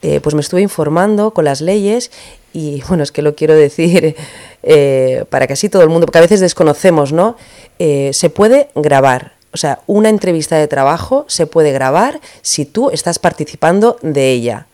Eh, 0.00 0.20
pues 0.20 0.36
me 0.36 0.40
estuve 0.40 0.62
informando 0.62 1.32
con 1.32 1.44
las 1.44 1.60
leyes 1.60 2.12
y 2.52 2.82
bueno, 2.88 3.02
es 3.02 3.10
que 3.10 3.20
lo 3.20 3.34
quiero 3.34 3.54
decir 3.54 4.14
eh, 4.62 5.24
para 5.28 5.48
que 5.48 5.54
así 5.54 5.68
todo 5.68 5.82
el 5.82 5.88
mundo, 5.88 6.06
porque 6.06 6.18
a 6.18 6.22
veces 6.22 6.40
desconocemos, 6.40 7.12
¿no? 7.12 7.36
Eh, 7.78 8.10
se 8.12 8.30
puede 8.30 8.68
grabar. 8.76 9.32
O 9.52 9.56
sea, 9.56 9.80
una 9.86 10.08
entrevista 10.08 10.56
de 10.56 10.68
trabajo 10.68 11.24
se 11.26 11.46
puede 11.46 11.72
grabar 11.72 12.20
si 12.42 12.64
tú 12.64 12.90
estás 12.90 13.18
participando 13.18 13.96
de 14.02 14.30
ella. 14.30 14.66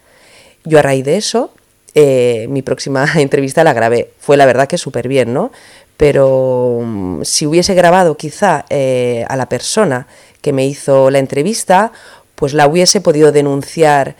Yo 0.64 0.78
a 0.78 0.82
raíz 0.82 1.04
de 1.04 1.16
eso 1.16 1.50
mi 1.96 2.62
próxima 2.62 3.06
entrevista 3.14 3.62
la 3.62 3.72
grabé. 3.72 4.10
Fue 4.18 4.36
la 4.36 4.46
verdad 4.46 4.66
que 4.66 4.78
súper 4.78 5.06
bien, 5.06 5.32
¿no? 5.32 5.52
Pero 5.96 6.80
mm, 6.82 7.22
si 7.22 7.46
hubiese 7.46 7.74
grabado 7.74 8.16
quizá 8.16 8.64
a 8.68 9.36
la 9.36 9.48
persona 9.48 10.08
que 10.42 10.52
me 10.52 10.66
hizo 10.66 11.10
la 11.10 11.20
entrevista, 11.20 11.92
pues 12.34 12.52
la 12.52 12.66
hubiese 12.66 13.00
podido 13.00 13.30
denunciar. 13.30 14.16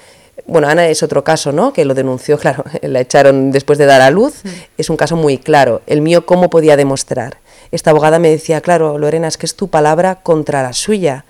Bueno, 0.47 0.69
Ana 0.69 0.89
es 0.89 1.03
otro 1.03 1.25
caso, 1.25 1.53
¿no? 1.53 1.73
Que 1.73 1.85
lo 1.85 1.95
denunció, 1.95 2.39
claro, 2.41 2.65
la 2.83 3.01
echaron 3.01 3.51
después 3.51 3.79
de 3.79 3.87
dar 3.87 4.01
a 4.01 4.11
luz. 4.11 4.45
Mm. 4.45 4.49
Es 4.79 4.91
un 4.91 4.97
caso 4.97 5.17
muy 5.17 5.39
claro. 5.39 5.83
El 5.87 6.01
mío, 6.01 6.27
¿cómo 6.27 6.51
podía 6.51 6.77
demostrar? 6.77 7.39
Esta 7.71 7.91
abogada 7.91 8.19
me 8.19 8.31
decía, 8.31 8.61
claro, 8.61 8.99
Lorena, 8.99 9.29
es 9.29 9.37
que 9.37 9.47
es 9.47 9.57
tu 9.57 9.69
palabra 9.69 10.17
contra 10.23 10.63
la 10.63 10.73
suya 10.73 11.25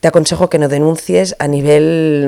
te 0.00 0.08
aconsejo 0.08 0.48
que 0.48 0.58
no 0.58 0.68
denuncies 0.68 1.36
a 1.38 1.46
nivel 1.46 2.26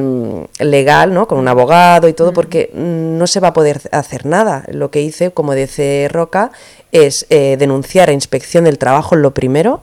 mm, 0.60 0.62
legal, 0.62 1.14
¿no? 1.14 1.26
Con 1.26 1.38
un 1.38 1.48
abogado 1.48 2.06
y 2.08 2.12
todo, 2.12 2.32
porque 2.32 2.70
mm, 2.72 3.16
no 3.16 3.26
se 3.26 3.40
va 3.40 3.48
a 3.48 3.52
poder 3.54 3.80
hacer 3.92 4.26
nada. 4.26 4.64
Lo 4.70 4.90
que 4.90 5.00
hice, 5.00 5.30
como 5.30 5.54
dice 5.54 6.08
Roca, 6.10 6.52
es 6.92 7.26
eh, 7.30 7.56
denunciar 7.58 8.10
a 8.10 8.12
Inspección 8.12 8.64
del 8.64 8.78
Trabajo 8.78 9.16
lo 9.16 9.32
primero. 9.32 9.80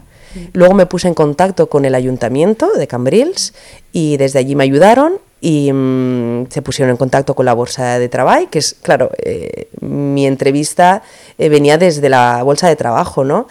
Luego 0.53 0.75
me 0.75 0.85
puse 0.85 1.07
en 1.07 1.15
contacto 1.15 1.69
con 1.69 1.85
el 1.85 1.95
ayuntamiento 1.95 2.71
de 2.73 2.85
Cambrils 2.85 3.55
y 3.91 4.17
desde 4.17 4.37
allí 4.37 4.55
me 4.55 4.63
ayudaron 4.63 5.13
y 5.41 5.71
mm, 5.71 6.47
se 6.49 6.61
pusieron 6.61 6.91
en 6.91 6.97
contacto 6.97 7.35
con 7.35 7.45
la 7.45 7.53
Bolsa 7.53 7.97
de 7.99 8.09
Trabajo, 8.09 8.49
que 8.49 8.59
es, 8.59 8.75
claro, 8.81 9.11
eh, 9.23 9.69
mi 9.81 10.25
entrevista 10.27 11.01
eh, 11.37 11.49
venía 11.49 11.77
desde 11.77 12.09
la 12.09 12.43
Bolsa 12.43 12.67
de 12.67 12.75
Trabajo, 12.75 13.23
¿no? 13.23 13.47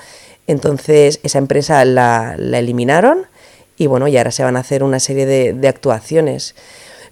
Entonces 0.46 1.20
esa 1.22 1.38
empresa 1.38 1.84
la, 1.84 2.34
la 2.38 2.58
eliminaron 2.58 3.26
y 3.76 3.86
bueno, 3.86 4.08
y 4.08 4.16
ahora 4.16 4.30
se 4.30 4.44
van 4.44 4.56
a 4.56 4.60
hacer 4.60 4.82
una 4.82 5.00
serie 5.00 5.26
de, 5.26 5.52
de 5.52 5.68
actuaciones. 5.68 6.54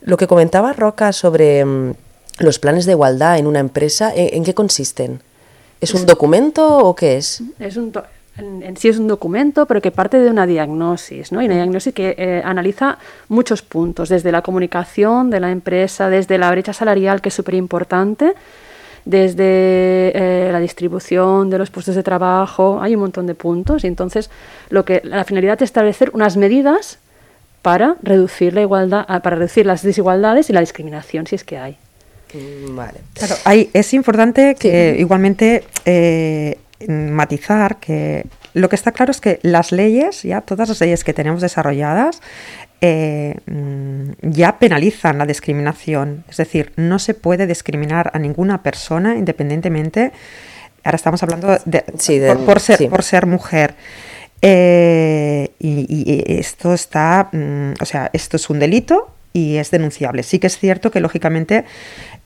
Lo 0.03 0.17
que 0.17 0.27
comentaba 0.27 0.73
Roca 0.73 1.13
sobre 1.13 1.65
mm, 1.65 1.95
los 2.39 2.59
planes 2.59 2.87
de 2.87 2.93
igualdad 2.93 3.39
en 3.39 3.47
una 3.47 3.61
empresa, 3.61 4.13
¿en, 4.15 4.35
en 4.35 4.45
qué 4.45 4.55
consisten? 4.55 5.23
¿Es 5.81 5.95
un 5.95 6.07
documento 6.07 6.79
o 6.79 6.95
qué 6.95 7.19
es? 7.19 7.43
Es 7.59 7.77
un 7.77 7.93
en, 8.39 8.63
en 8.63 8.77
sí 8.77 8.89
es 8.89 8.99
un 8.99 9.09
documento, 9.09 9.67
pero 9.67 9.81
que 9.81 9.91
parte 9.91 10.19
de 10.19 10.31
una 10.31 10.47
diagnosis, 10.47 11.33
¿no? 11.33 11.41
Y 11.43 11.47
una 11.47 11.55
diagnosis 11.57 11.93
que 11.95 12.15
eh, 12.19 12.43
analiza 12.45 12.99
muchos 13.29 13.63
puntos, 13.63 14.09
desde 14.09 14.31
la 14.33 14.43
comunicación 14.43 15.31
de 15.31 15.41
la 15.41 15.51
empresa, 15.51 16.09
desde 16.11 16.39
la 16.39 16.51
brecha 16.51 16.73
salarial, 16.73 17.21
que 17.21 17.29
es 17.31 17.35
súper 17.35 17.55
importante, 17.55 18.35
desde 19.05 19.45
eh, 20.15 20.49
la 20.53 20.59
distribución 20.61 21.49
de 21.49 21.59
los 21.59 21.71
puestos 21.71 21.95
de 21.95 22.03
trabajo, 22.03 22.81
hay 22.83 22.95
un 22.95 23.03
montón 23.03 23.27
de 23.27 23.35
puntos. 23.35 23.85
Y 23.85 23.87
entonces, 23.87 24.31
lo 24.69 24.85
que 24.85 25.01
la 25.05 25.25
finalidad 25.25 25.57
es 25.63 25.69
establecer 25.69 26.11
unas 26.13 26.37
medidas 26.37 26.99
para 27.63 27.97
reducir 28.03 28.53
la 28.55 28.63
igualdad, 28.63 29.05
ah, 29.09 29.21
para 29.21 29.37
reducir 29.37 29.67
las 29.67 29.83
desigualdades 29.83 30.51
y 30.51 30.53
la 30.53 30.61
discriminación, 30.61 31.27
si 31.27 31.37
es 31.37 31.45
que 31.45 31.57
hay. 31.59 31.77
Mm, 32.35 32.77
Vale. 32.77 32.99
Claro, 33.15 33.35
hay- 33.45 33.71
es 33.73 33.95
importante 33.95 34.57
que 34.59 34.97
igualmente 34.99 35.65
eh, 35.85 36.59
matizar 36.89 37.77
que 37.79 38.27
lo 38.55 38.69
que 38.69 38.77
está 38.77 38.93
claro 38.93 39.11
es 39.11 39.21
que 39.21 39.39
las 39.43 39.73
leyes, 39.73 40.23
ya 40.23 40.41
todas 40.41 40.69
las 40.69 40.81
leyes 40.81 41.05
que 41.05 41.13
tenemos 41.15 41.41
desarrolladas, 41.41 42.21
eh, 42.81 43.37
mm, 43.47 44.11
ya 44.31 44.59
penalizan 44.59 45.19
la 45.19 45.27
discriminación. 45.27 46.25
Es 46.29 46.37
decir, 46.37 46.73
no 46.77 46.99
se 46.99 47.15
puede 47.15 47.47
discriminar 47.47 48.11
a 48.15 48.19
ninguna 48.19 48.63
persona 48.63 49.17
independientemente. 49.17 50.13
Ahora 50.85 50.97
estamos 50.97 51.23
hablando 51.23 51.59
de, 51.65 51.85
Sí, 51.99 52.19
de- 52.19 52.35
por, 52.37 52.45
por 52.45 52.61
ser, 52.61 52.79
sí. 52.79 52.87
por 52.89 53.03
ser 53.03 53.27
mujer. 53.27 53.75
Eh, 54.43 55.51
y, 55.59 55.87
y 55.89 56.39
esto 56.39 56.75
está, 56.75 57.29
mm, 57.33 57.73
o 57.81 57.85
sea, 57.87 58.11
esto 58.13 58.37
es 58.37 58.49
un 58.51 58.59
delito 58.59 59.11
y 59.33 59.57
es 59.57 59.71
denunciable. 59.71 60.23
Sí 60.23 60.39
que 60.39 60.47
es 60.47 60.59
cierto 60.59 60.91
que 60.91 61.01
lógicamente 61.01 61.65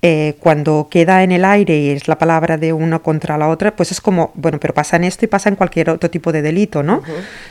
eh, 0.02 0.34
cuando 0.40 0.88
queda 0.90 1.22
en 1.22 1.30
el 1.30 1.44
aire 1.44 1.76
y 1.78 1.90
es 1.90 2.08
la 2.08 2.16
palabra 2.16 2.56
de 2.56 2.72
uno 2.72 3.02
contra 3.02 3.36
la 3.36 3.48
otra, 3.48 3.76
pues 3.76 3.92
es 3.92 4.00
como, 4.00 4.32
bueno, 4.34 4.58
pero 4.58 4.72
pasa 4.72 4.96
en 4.96 5.04
esto 5.04 5.26
y 5.26 5.28
pasa 5.28 5.50
en 5.50 5.56
cualquier 5.56 5.90
otro 5.90 6.08
tipo 6.08 6.32
de 6.32 6.40
delito, 6.40 6.82
¿no? 6.82 7.02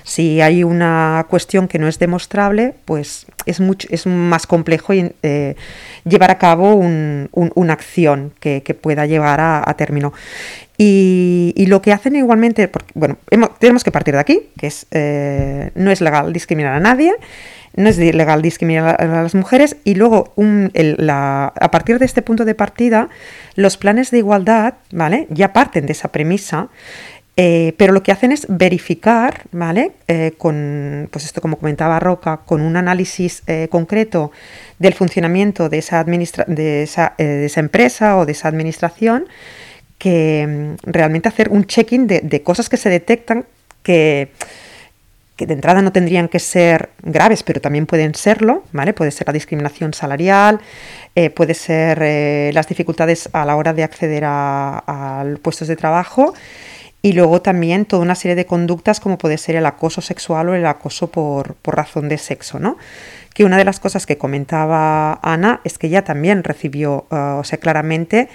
Si 0.04 0.42
hay 0.42 0.64
una 0.64 1.28
cuestión 1.30 1.68
que 1.68 1.78
no 1.78 1.88
es 1.88 2.00
demostrable, 2.00 2.74
pues 2.86 3.28
es 3.46 3.60
mucho, 3.60 3.88
es 3.92 4.08
más 4.08 4.48
complejo 4.48 4.94
y, 4.96 5.12
eh, 5.22 5.56
llevar 6.06 6.32
a 6.32 6.40
cabo 6.40 6.74
un- 6.74 7.30
un- 7.34 7.52
una 7.54 7.74
acción 7.74 8.34
que, 8.40 8.64
que 8.64 8.74
pueda 8.74 9.06
llevar 9.06 9.40
a, 9.42 9.62
a 9.70 9.74
término. 9.76 10.12
Y, 10.78 11.54
y 11.58 11.66
lo 11.66 11.82
que 11.82 11.92
hacen 11.92 12.16
igualmente, 12.16 12.68
porque, 12.68 12.92
bueno, 12.96 13.18
hemos- 13.30 13.58
tenemos 13.60 13.84
que 13.84 13.92
partir 13.92 14.14
de 14.14 14.22
aquí, 14.22 14.42
que 14.58 14.68
es 14.68 14.86
eh, 14.92 15.72
no 15.76 15.92
es 15.92 16.00
legal 16.02 16.32
discriminar 16.32 16.74
a 16.74 16.80
nadie, 16.80 17.14
no 17.80 17.90
es 17.90 17.98
di- 17.98 18.12
legal 18.12 18.42
discriminar 18.42 19.02
a 19.02 19.06
las 19.24 19.34
mujeres 19.34 19.78
y 19.84 19.96
luego 19.96 20.34
a 21.08 21.72
partir 21.72 21.98
de 22.00 22.06
este 22.06 22.22
punto 22.22 22.46
de 22.46 22.54
partida 22.54 23.10
los 23.56 23.78
planes 23.78 24.12
de 24.12 24.20
igualdad, 24.20 24.76
¿vale? 24.92 25.26
Ya 25.30 25.54
parten 25.54 25.86
de 25.86 25.94
esa 25.94 26.10
premisa. 26.10 26.68
eh, 27.42 27.74
pero 27.78 27.94
lo 27.94 28.04
que 28.04 28.12
hacen 28.12 28.34
es 28.34 28.46
verificar, 28.50 29.44
¿vale? 29.54 29.94
Eh, 30.10 30.34
con, 30.38 31.08
pues 31.10 31.24
esto 31.24 31.40
como 31.40 31.56
comentaba 31.58 31.98
Roca, 32.00 32.42
con 32.46 32.60
un 32.60 32.76
análisis 32.76 33.44
eh, 33.48 33.70
concreto 33.72 34.32
del 34.78 34.94
funcionamiento 34.94 35.70
de 35.70 35.78
esa, 35.78 36.02
administra- 36.04 36.44
de, 36.48 36.84
esa, 36.84 37.14
empresa 37.62 38.18
o 38.18 38.26
de 38.26 38.34
esa 38.34 38.50
administración, 38.50 39.26
que 39.98 40.76
mm, 40.84 40.92
realmente 40.92 41.30
hacer 41.30 41.48
un 41.50 41.64
check-in 41.64 42.08
de 42.08 42.42
cosas 42.44 42.68
que 42.68 42.76
se 42.78 42.90
detectan 42.90 43.46
que, 43.84 44.32
que 45.40 45.46
de 45.46 45.54
entrada 45.54 45.82
no 45.82 45.94
tendrían 45.94 46.28
que 46.28 46.38
ser 46.38 46.90
graves, 47.02 47.44
pero 47.44 47.62
también 47.62 47.86
pueden 47.86 48.14
serlo, 48.14 48.66
¿vale? 48.74 48.92
Puede 48.92 49.12
ser 49.12 49.26
la 49.26 49.32
discriminación 49.32 49.94
salarial, 49.94 50.60
eh, 51.16 51.30
puede 51.30 51.54
ser 51.54 51.98
eh, 52.02 52.52
las 52.54 52.68
dificultades 52.68 53.30
a 53.32 53.46
la 53.46 53.56
hora 53.56 53.72
de 53.72 53.84
acceder 53.84 54.24
a, 54.26 55.24
puestos 55.42 55.70
de 55.70 55.78
trabajo 55.78 56.34
y 57.02 57.14
luego 57.14 57.42
también 57.42 57.86
toda 57.86 58.02
una 58.02 58.16
serie 58.16 58.36
de 58.36 58.46
conductas 58.46 59.00
como 59.00 59.18
puede 59.18 59.38
ser 59.38 59.56
el 59.56 59.66
acoso 59.66 60.02
sexual 60.02 60.50
o 60.50 60.56
el 60.56 60.66
acoso 60.66 61.10
por, 61.10 61.56
por 61.56 61.78
razón 61.78 62.10
de 62.10 62.18
sexo, 62.18 62.60
¿no? 62.60 62.76
Que 63.34 63.46
una 63.46 63.56
de 63.56 63.64
las 63.64 63.80
cosas 63.80 64.06
que 64.06 64.18
comentaba 64.18 65.22
Ana 65.24 65.62
es 65.64 65.78
que 65.78 65.88
ella 65.88 66.04
también 66.04 66.44
recibió, 66.44 67.06
eh, 67.12 67.16
o 67.16 67.46
sea, 67.46 67.60
claramente 67.60 68.28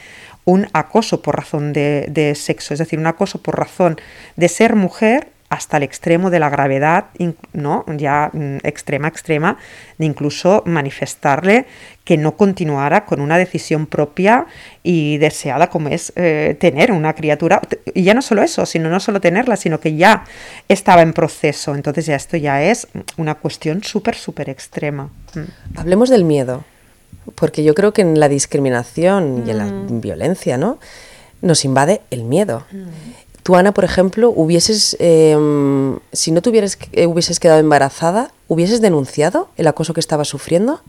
un 0.46 0.68
acoso 0.73 1.20
por 1.20 1.37
razón 1.37 1.75
de, 1.75 2.06
de 2.08 2.34
sexo, 2.34 2.73
es 2.73 2.80
decir, 2.80 2.99
un 2.99 3.06
acoso 3.06 3.42
por 3.42 3.58
razón 3.58 4.00
de 4.37 4.49
ser 4.49 4.75
mujer 4.75 5.34
hasta 5.54 5.76
el 5.76 5.84
extremo 5.84 6.30
de 6.30 6.40
la 6.40 6.50
gravedad, 6.50 7.06
¿no? 7.52 7.84
ya 7.96 8.30
mm, 8.32 8.58
extrema, 8.62 9.08
extrema, 9.08 9.56
de 9.99 10.06
incluso 10.06 10.62
manifestarle 10.66 11.66
que 12.04 12.16
no 12.16 12.37
continuara 12.37 13.06
con 13.06 13.20
una 13.20 13.38
decisión 13.38 13.87
propia 13.87 14.46
y 14.82 15.16
deseada 15.18 15.70
como 15.70 15.88
es 15.88 16.12
eh, 16.16 16.56
tener 16.61 16.92
una 16.92 17.14
criatura. 17.14 17.62
Y 17.94 18.02
ya 18.02 18.14
no 18.14 18.20
solo 18.20 18.42
eso, 18.42 18.66
sino 18.66 18.90
no 18.90 19.00
solo 19.00 19.20
tenerla, 19.20 19.56
sino 19.56 19.80
que 19.80 19.96
ya 19.96 20.25
estaba 20.68 21.02
en 21.02 21.12
proceso. 21.12 21.75
Entonces 21.75 22.06
ya 22.06 22.16
esto 22.16 22.37
ya 22.37 22.62
es 22.62 22.88
una 23.16 23.37
cuestión 23.37 23.82
súper, 23.82 24.16
súper 24.16 24.50
extrema. 24.50 25.11
Mm. 25.34 25.78
Hablemos 25.78 26.11
del 26.11 26.25
miedo, 26.25 26.64
porque 27.34 27.64
yo 27.64 27.75
creo 27.75 27.92
que 27.92 28.02
en 28.02 28.20
la 28.20 28.28
discriminación 28.28 29.44
y 29.46 29.50
en 29.50 29.58
la 29.58 29.70
violencia, 29.88 30.58
¿no? 30.58 30.78
Nos 31.40 31.64
invade 31.64 32.00
el 32.11 32.25
miedo. 32.25 32.64
Tú, 33.45 33.57
Ana, 33.57 33.73
por 33.73 33.85
ejemplo, 33.85 34.33
hubieses, 34.35 34.97
eh, 35.01 35.37
si 36.13 36.33
no 36.33 36.41
tuvieras, 36.41 36.79
eh, 36.93 37.05
hubieses 37.07 37.39
quedado 37.39 37.61
embarazada, 37.61 38.33
¿hubieses 38.49 38.81
denunciado 38.81 39.49
el 39.59 39.67
acoso 39.67 39.93
que 39.93 40.01
estabas 40.01 40.29
sufriendo? 40.29 40.81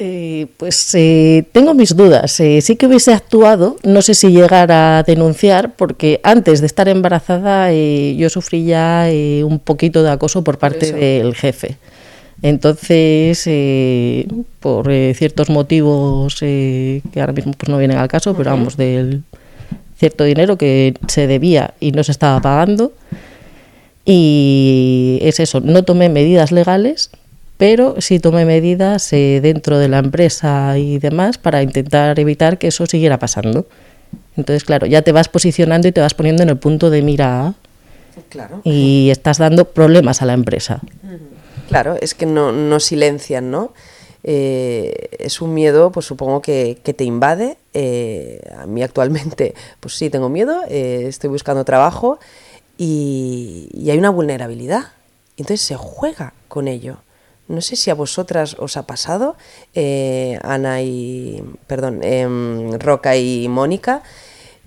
Eh, 0.00 0.48
pues 0.56 0.92
eh, 0.94 1.44
tengo 1.52 1.74
mis 1.74 1.94
dudas. 1.94 2.40
Eh, 2.40 2.60
sí 2.60 2.74
que 2.74 2.86
hubiese 2.86 3.12
actuado, 3.12 3.76
no 3.84 4.02
sé 4.02 4.14
si 4.14 4.32
llegar 4.32 4.72
a 4.72 5.04
denunciar, 5.06 5.76
porque 5.76 6.20
antes 6.24 6.60
de 6.60 6.66
estar 6.66 6.88
embarazada 6.88 7.70
eh, 7.70 8.16
yo 8.16 8.28
sufrí 8.28 8.64
ya 8.64 9.10
eh, 9.10 9.44
un 9.44 9.60
poquito 9.60 10.02
de 10.02 10.10
acoso 10.10 10.42
por 10.42 10.58
parte 10.58 10.92
del 10.92 11.36
jefe. 11.36 11.76
Entonces, 12.42 13.42
eh, 13.46 14.26
por 14.58 14.90
ciertos 15.14 15.50
motivos 15.50 16.36
que 16.40 17.02
ahora 17.16 17.32
mismo 17.32 17.52
pues 17.52 17.68
no 17.68 17.78
vienen 17.78 17.98
al 17.98 18.08
caso, 18.08 18.34
pero 18.34 18.50
vamos, 18.50 18.76
del 18.76 19.22
cierto 20.00 20.24
dinero 20.24 20.56
que 20.56 20.94
se 21.08 21.26
debía 21.26 21.74
y 21.78 21.92
no 21.92 22.02
se 22.02 22.10
estaba 22.10 22.40
pagando. 22.40 22.92
Y 24.06 25.18
es 25.22 25.38
eso, 25.40 25.60
no 25.60 25.84
tomé 25.84 26.08
medidas 26.08 26.50
legales, 26.52 27.10
pero 27.58 27.94
sí 27.98 28.18
tomé 28.18 28.46
medidas 28.46 29.12
eh, 29.12 29.40
dentro 29.42 29.78
de 29.78 29.88
la 29.88 29.98
empresa 29.98 30.76
y 30.78 30.98
demás 30.98 31.36
para 31.36 31.62
intentar 31.62 32.18
evitar 32.18 32.56
que 32.58 32.68
eso 32.68 32.86
siguiera 32.86 33.18
pasando. 33.18 33.66
Entonces, 34.38 34.64
claro, 34.64 34.86
ya 34.86 35.02
te 35.02 35.12
vas 35.12 35.28
posicionando 35.28 35.86
y 35.86 35.92
te 35.92 36.00
vas 36.00 36.14
poniendo 36.14 36.42
en 36.42 36.48
el 36.48 36.56
punto 36.56 36.88
de 36.88 37.02
mira 37.02 37.54
Claro. 38.30 38.62
y 38.64 39.10
estás 39.10 39.38
dando 39.38 39.66
problemas 39.66 40.22
a 40.22 40.26
la 40.26 40.32
empresa. 40.32 40.80
Claro, 41.68 41.96
es 42.00 42.14
que 42.14 42.26
no, 42.26 42.52
no 42.52 42.80
silencian, 42.80 43.50
¿no? 43.50 43.72
Eh, 44.24 45.08
es 45.18 45.40
un 45.40 45.54
miedo, 45.54 45.90
pues 45.92 46.06
supongo 46.06 46.42
que, 46.42 46.78
que 46.82 46.94
te 46.94 47.04
invade. 47.04 47.56
Eh, 47.74 48.40
a 48.58 48.66
mí 48.66 48.82
actualmente, 48.82 49.54
pues 49.80 49.94
sí, 49.94 50.10
tengo 50.10 50.28
miedo, 50.28 50.62
eh, 50.68 51.04
estoy 51.06 51.30
buscando 51.30 51.64
trabajo 51.64 52.18
y, 52.76 53.68
y 53.72 53.90
hay 53.90 53.98
una 53.98 54.10
vulnerabilidad. 54.10 54.92
Entonces 55.36 55.62
se 55.62 55.76
juega 55.76 56.34
con 56.48 56.68
ello. 56.68 56.98
No 57.50 57.60
sé 57.62 57.74
si 57.74 57.90
a 57.90 57.94
vosotras 57.94 58.54
os 58.60 58.76
ha 58.76 58.86
pasado, 58.86 59.34
eh, 59.74 60.38
Ana 60.42 60.82
y, 60.82 61.42
perdón, 61.66 61.98
em, 62.04 62.78
Roca 62.78 63.16
y 63.16 63.48
Mónica. 63.48 64.04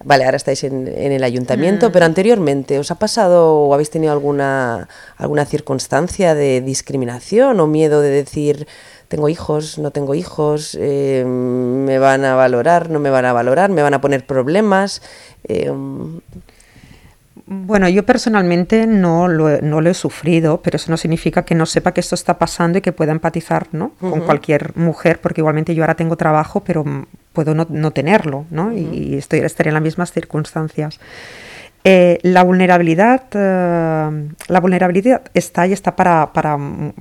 Vale, 0.03 0.25
ahora 0.25 0.36
estáis 0.36 0.65
en, 0.65 0.89
en 0.89 1.13
el 1.13 1.24
ayuntamiento, 1.24 1.93
pero 1.93 2.05
anteriormente, 2.05 2.77
¿os 2.79 2.91
ha 2.91 2.95
pasado 2.95 3.55
o 3.55 3.74
habéis 3.74 3.89
tenido 3.89 4.12
alguna, 4.12 4.89
alguna 5.15 5.45
circunstancia 5.45 6.36
de 6.36 6.60
discriminación 6.60 7.62
o 7.62 7.67
miedo 7.67 8.01
de 8.01 8.10
decir, 8.10 8.67
tengo 9.13 9.29
hijos, 9.29 9.77
no 9.77 9.91
tengo 9.91 10.15
hijos, 10.15 10.75
eh, 10.82 11.24
me 11.24 12.00
van 12.00 12.25
a 12.25 12.34
valorar, 12.34 12.89
no 12.89 13.00
me 13.00 13.12
van 13.12 13.25
a 13.25 13.32
valorar, 13.32 13.70
me 13.70 13.84
van 13.84 13.93
a 13.93 14.01
poner 14.01 14.25
problemas? 14.25 15.03
Eh, 15.48 15.72
Bueno, 17.46 17.88
yo 17.89 18.03
personalmente 18.05 18.88
no 18.88 19.27
lo, 19.27 19.50
he, 19.50 19.62
no 19.62 19.82
lo 19.82 19.89
he 19.89 19.93
sufrido, 19.93 20.62
pero 20.63 20.77
eso 20.77 20.89
no 20.89 20.98
significa 20.98 21.43
que 21.43 21.55
no 21.55 21.65
sepa 21.65 21.91
que 21.91 22.00
esto 22.00 22.15
está 22.15 22.39
pasando 22.39 22.77
y 22.77 22.82
que 22.82 22.91
pueda 22.93 23.12
empatizar 23.12 23.67
¿no? 23.72 23.91
con 24.00 24.22
cualquier 24.22 24.75
mujer, 24.77 25.20
porque 25.22 25.41
igualmente 25.41 25.75
yo 25.75 25.84
ahora 25.84 25.96
tengo 25.96 26.15
trabajo, 26.15 26.62
pero 26.62 26.84
puedo 27.34 27.53
no, 27.53 27.67
no 27.70 27.91
tenerlo, 27.91 28.46
¿no? 28.50 28.72
Y, 28.72 28.79
y 28.79 29.15
estoy, 29.17 29.39
estaré 29.39 29.70
en 29.70 29.74
las 29.75 29.84
mismas 29.84 30.12
circunstancias. 30.12 31.00
Eh, 31.85 32.19
la 32.21 32.43
vulnerabilidad, 32.43 33.23
eh, 33.33 34.29
la 34.47 34.59
vulnerabilidad 34.61 35.21
está 35.33 35.67
y 35.67 35.73
está 35.73 35.95
para, 35.97 36.31
para, 36.31 36.57
mm, 36.57 36.93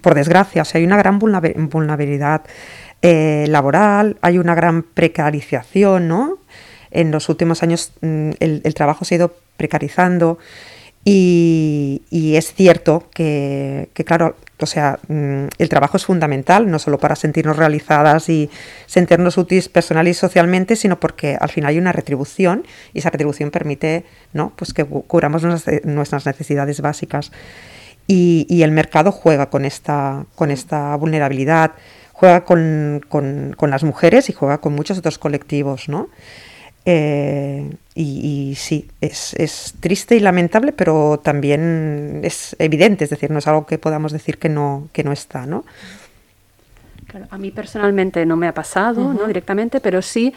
por 0.00 0.14
desgracia, 0.14 0.62
o 0.62 0.64
sea, 0.64 0.80
hay 0.80 0.84
una 0.84 0.96
gran 0.96 1.20
vulnerabi- 1.20 1.54
vulnerabilidad 1.70 2.42
eh, 3.02 3.46
laboral, 3.48 4.16
hay 4.22 4.38
una 4.38 4.54
gran 4.54 4.82
precarización, 4.82 6.08
¿no? 6.08 6.38
En 6.90 7.10
los 7.12 7.28
últimos 7.28 7.62
años 7.62 7.92
mm, 8.00 8.30
el, 8.40 8.74
trabajo 8.74 9.04
se 9.04 9.14
ha 9.14 9.18
ido 9.18 9.36
precarizando 9.56 10.38
y, 11.04 12.02
es 12.36 12.54
cierto 12.54 13.04
que, 13.14 13.90
claro, 14.06 14.36
o 14.60 14.66
sea, 14.66 14.98
mm, 15.08 15.46
el 15.58 15.68
trabajo 15.68 15.96
es 15.96 16.04
fundamental, 16.06 16.70
no 16.70 16.78
solo 16.78 16.98
para 16.98 17.16
sentirnos 17.16 17.56
realizadas 17.56 18.28
y 18.28 18.50
sentirnos 18.86 19.36
útiles 19.36 19.68
personal 19.68 20.06
y 20.08 20.14
socialmente, 20.14 20.76
sino 20.76 21.00
porque 21.00 21.36
al 21.40 21.48
final 21.50 21.70
hay 21.70 21.78
una 21.78 21.92
retribución 21.92 22.64
y 22.92 23.00
esa 23.00 23.10
retribución 23.10 23.50
permite 23.50 24.04
¿no? 24.32 24.52
pues 24.56 24.72
que 24.72 24.84
cu- 24.84 25.02
cubramos 25.06 25.42
nuestras, 25.42 25.84
nuestras 25.84 26.24
necesidades 26.26 26.80
básicas. 26.80 27.32
Y, 28.06 28.46
y 28.50 28.62
el 28.62 28.70
mercado 28.70 29.12
juega 29.12 29.48
con 29.50 29.64
esta, 29.64 30.26
con 30.34 30.50
esta 30.50 30.94
vulnerabilidad, 30.96 31.72
juega 32.12 32.44
con, 32.44 33.00
con- 33.08 33.54
con 33.56 33.70
las 33.70 33.82
mujeres 33.82 34.28
y 34.28 34.32
juega 34.34 34.58
con 34.58 34.74
muchos 34.74 34.98
otros 34.98 35.18
colectivos, 35.18 35.88
¿no? 35.88 36.08
Eh, 36.86 37.70
y, 37.94 38.50
y 38.50 38.54
sí, 38.56 38.88
es, 39.00 39.32
es 39.34 39.74
triste 39.80 40.16
y 40.16 40.20
lamentable, 40.20 40.72
pero 40.72 41.18
también 41.22 42.20
es 42.24 42.54
evidente, 42.58 43.04
es 43.04 43.10
decir, 43.10 43.30
no 43.30 43.38
es 43.38 43.46
algo 43.46 43.66
que 43.66 43.78
podamos 43.78 44.12
decir 44.12 44.36
que 44.38 44.48
no, 44.50 44.88
que 44.92 45.02
no 45.04 45.12
está, 45.12 45.46
¿no? 45.46 45.64
Claro, 47.06 47.26
a 47.30 47.38
mí 47.38 47.50
personalmente 47.50 48.26
no 48.26 48.36
me 48.36 48.48
ha 48.48 48.54
pasado 48.54 49.12
¿no? 49.14 49.26
directamente, 49.26 49.80
pero 49.80 50.02
sí, 50.02 50.34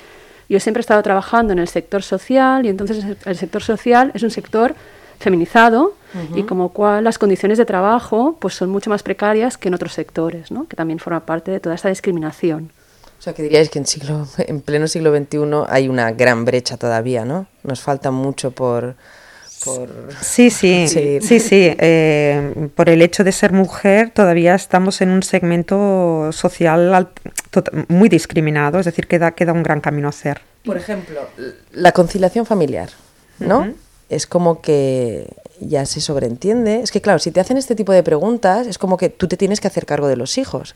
yo 0.47 0.59
siempre 0.59 0.79
he 0.79 0.81
estado 0.81 1.01
trabajando 1.01 1.53
en 1.53 1.59
el 1.59 1.67
sector 1.67 2.03
social 2.03 2.65
y 2.65 2.69
entonces 2.69 3.03
el- 3.03 3.17
el 3.25 3.35
sector 3.35 3.63
social 3.63 4.11
es 4.13 4.23
un 4.23 4.31
sector 4.31 4.75
feminizado 5.19 5.95
y 6.35 6.43
como 6.43 6.69
cual 6.69 7.03
las 7.03 7.17
condiciones 7.17 7.57
de 7.57 7.65
trabajo 7.65 8.37
pues 8.39 8.53
son 8.53 8.69
mucho 8.69 8.89
más 8.89 9.01
precarias 9.03 9.57
que 9.57 9.67
en 9.67 9.73
otros 9.73 9.93
sectores, 9.93 10.51
¿no? 10.51 10.67
que 10.67 10.75
también 10.75 10.99
forma 10.99 11.25
parte 11.25 11.51
de 11.51 11.59
toda 11.59 11.75
esta 11.75 11.89
discriminación. 11.89 12.71
O 13.19 13.21
sea, 13.21 13.33
que 13.33 13.41
diríais 13.43 13.69
que 13.69 13.79
en, 13.79 13.85
siglo, 13.85 14.27
en 14.37 14.61
pleno 14.61 14.87
siglo 14.87 15.15
XXI 15.15 15.39
hay 15.69 15.87
una 15.87 16.11
gran 16.11 16.45
brecha 16.45 16.77
todavía, 16.77 17.25
¿no? 17.25 17.47
Nos 17.63 17.81
falta 17.81 18.11
mucho 18.11 18.51
por... 18.51 18.95
por... 19.63 19.89
Sí, 20.21 20.49
sí, 20.49 20.87
Sí. 20.87 21.19
sí, 21.21 21.39
sí. 21.39 21.75
eh, 21.77 22.69
por 22.75 22.89
el 22.89 23.01
hecho 23.01 23.23
de 23.23 23.31
ser 23.31 23.51
mujer, 23.51 24.11
todavía 24.11 24.55
estamos 24.55 25.01
en 25.01 25.09
un 25.09 25.23
segmento 25.23 26.29
social 26.31 27.09
muy 27.87 28.09
discriminado, 28.09 28.79
es 28.79 28.85
decir, 28.85 29.07
queda, 29.07 29.31
queda 29.31 29.53
un 29.53 29.63
gran 29.63 29.81
camino 29.81 30.07
a 30.07 30.09
hacer. 30.09 30.41
Por 30.63 30.77
ejemplo, 30.77 31.21
la 31.71 31.91
conciliación 31.91 32.45
familiar, 32.45 32.89
¿no? 33.39 33.73
Es 34.09 34.27
como 34.27 34.61
que 34.61 35.27
ya 35.59 35.85
se 35.85 36.01
sobreentiende. 36.01 36.81
Es 36.81 36.91
que, 36.91 37.01
claro, 37.01 37.19
si 37.19 37.31
te 37.31 37.39
hacen 37.39 37.57
este 37.57 37.75
tipo 37.75 37.91
de 37.91 38.03
preguntas, 38.03 38.67
es 38.67 38.77
como 38.77 38.97
que 38.97 39.09
tú 39.09 39.27
te 39.27 39.37
tienes 39.37 39.59
que 39.59 39.67
hacer 39.67 39.85
cargo 39.85 40.07
de 40.07 40.15
los 40.15 40.37
hijos. 40.37 40.75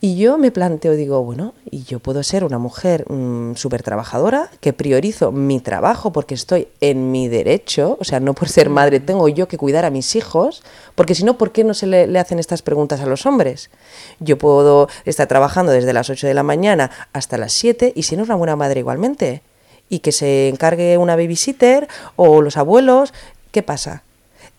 Y 0.00 0.16
yo 0.16 0.36
me 0.36 0.50
planteo, 0.50 0.92
digo, 0.92 1.22
bueno, 1.24 1.54
y 1.70 1.84
yo 1.84 1.98
puedo 1.98 2.22
ser 2.22 2.44
una 2.44 2.58
mujer 2.58 3.06
súper 3.54 3.82
trabajadora, 3.82 4.50
que 4.60 4.74
priorizo 4.74 5.32
mi 5.32 5.60
trabajo 5.60 6.12
porque 6.12 6.34
estoy 6.34 6.68
en 6.80 7.10
mi 7.10 7.28
derecho, 7.28 7.96
o 7.98 8.04
sea, 8.04 8.20
no 8.20 8.34
por 8.34 8.50
ser 8.50 8.68
madre 8.68 9.00
tengo 9.00 9.28
yo 9.28 9.48
que 9.48 9.56
cuidar 9.56 9.86
a 9.86 9.90
mis 9.90 10.14
hijos, 10.14 10.62
porque 10.94 11.14
si 11.14 11.24
no, 11.24 11.38
¿por 11.38 11.52
qué 11.52 11.64
no 11.64 11.72
se 11.72 11.86
le, 11.86 12.06
le 12.06 12.18
hacen 12.18 12.38
estas 12.38 12.60
preguntas 12.60 13.00
a 13.00 13.06
los 13.06 13.24
hombres? 13.24 13.70
Yo 14.20 14.36
puedo 14.36 14.88
estar 15.06 15.26
trabajando 15.26 15.72
desde 15.72 15.94
las 15.94 16.10
8 16.10 16.26
de 16.26 16.34
la 16.34 16.42
mañana 16.42 16.90
hasta 17.14 17.38
las 17.38 17.54
7 17.54 17.94
y 17.96 18.02
ser 18.02 18.20
una 18.20 18.34
buena 18.34 18.56
madre 18.56 18.80
igualmente. 18.80 19.42
Y 19.88 19.98
que 20.00 20.12
se 20.12 20.48
encargue 20.48 20.98
una 20.98 21.16
babysitter 21.16 21.88
o 22.16 22.40
los 22.42 22.56
abuelos, 22.56 23.12
¿qué 23.52 23.62
pasa? 23.62 24.02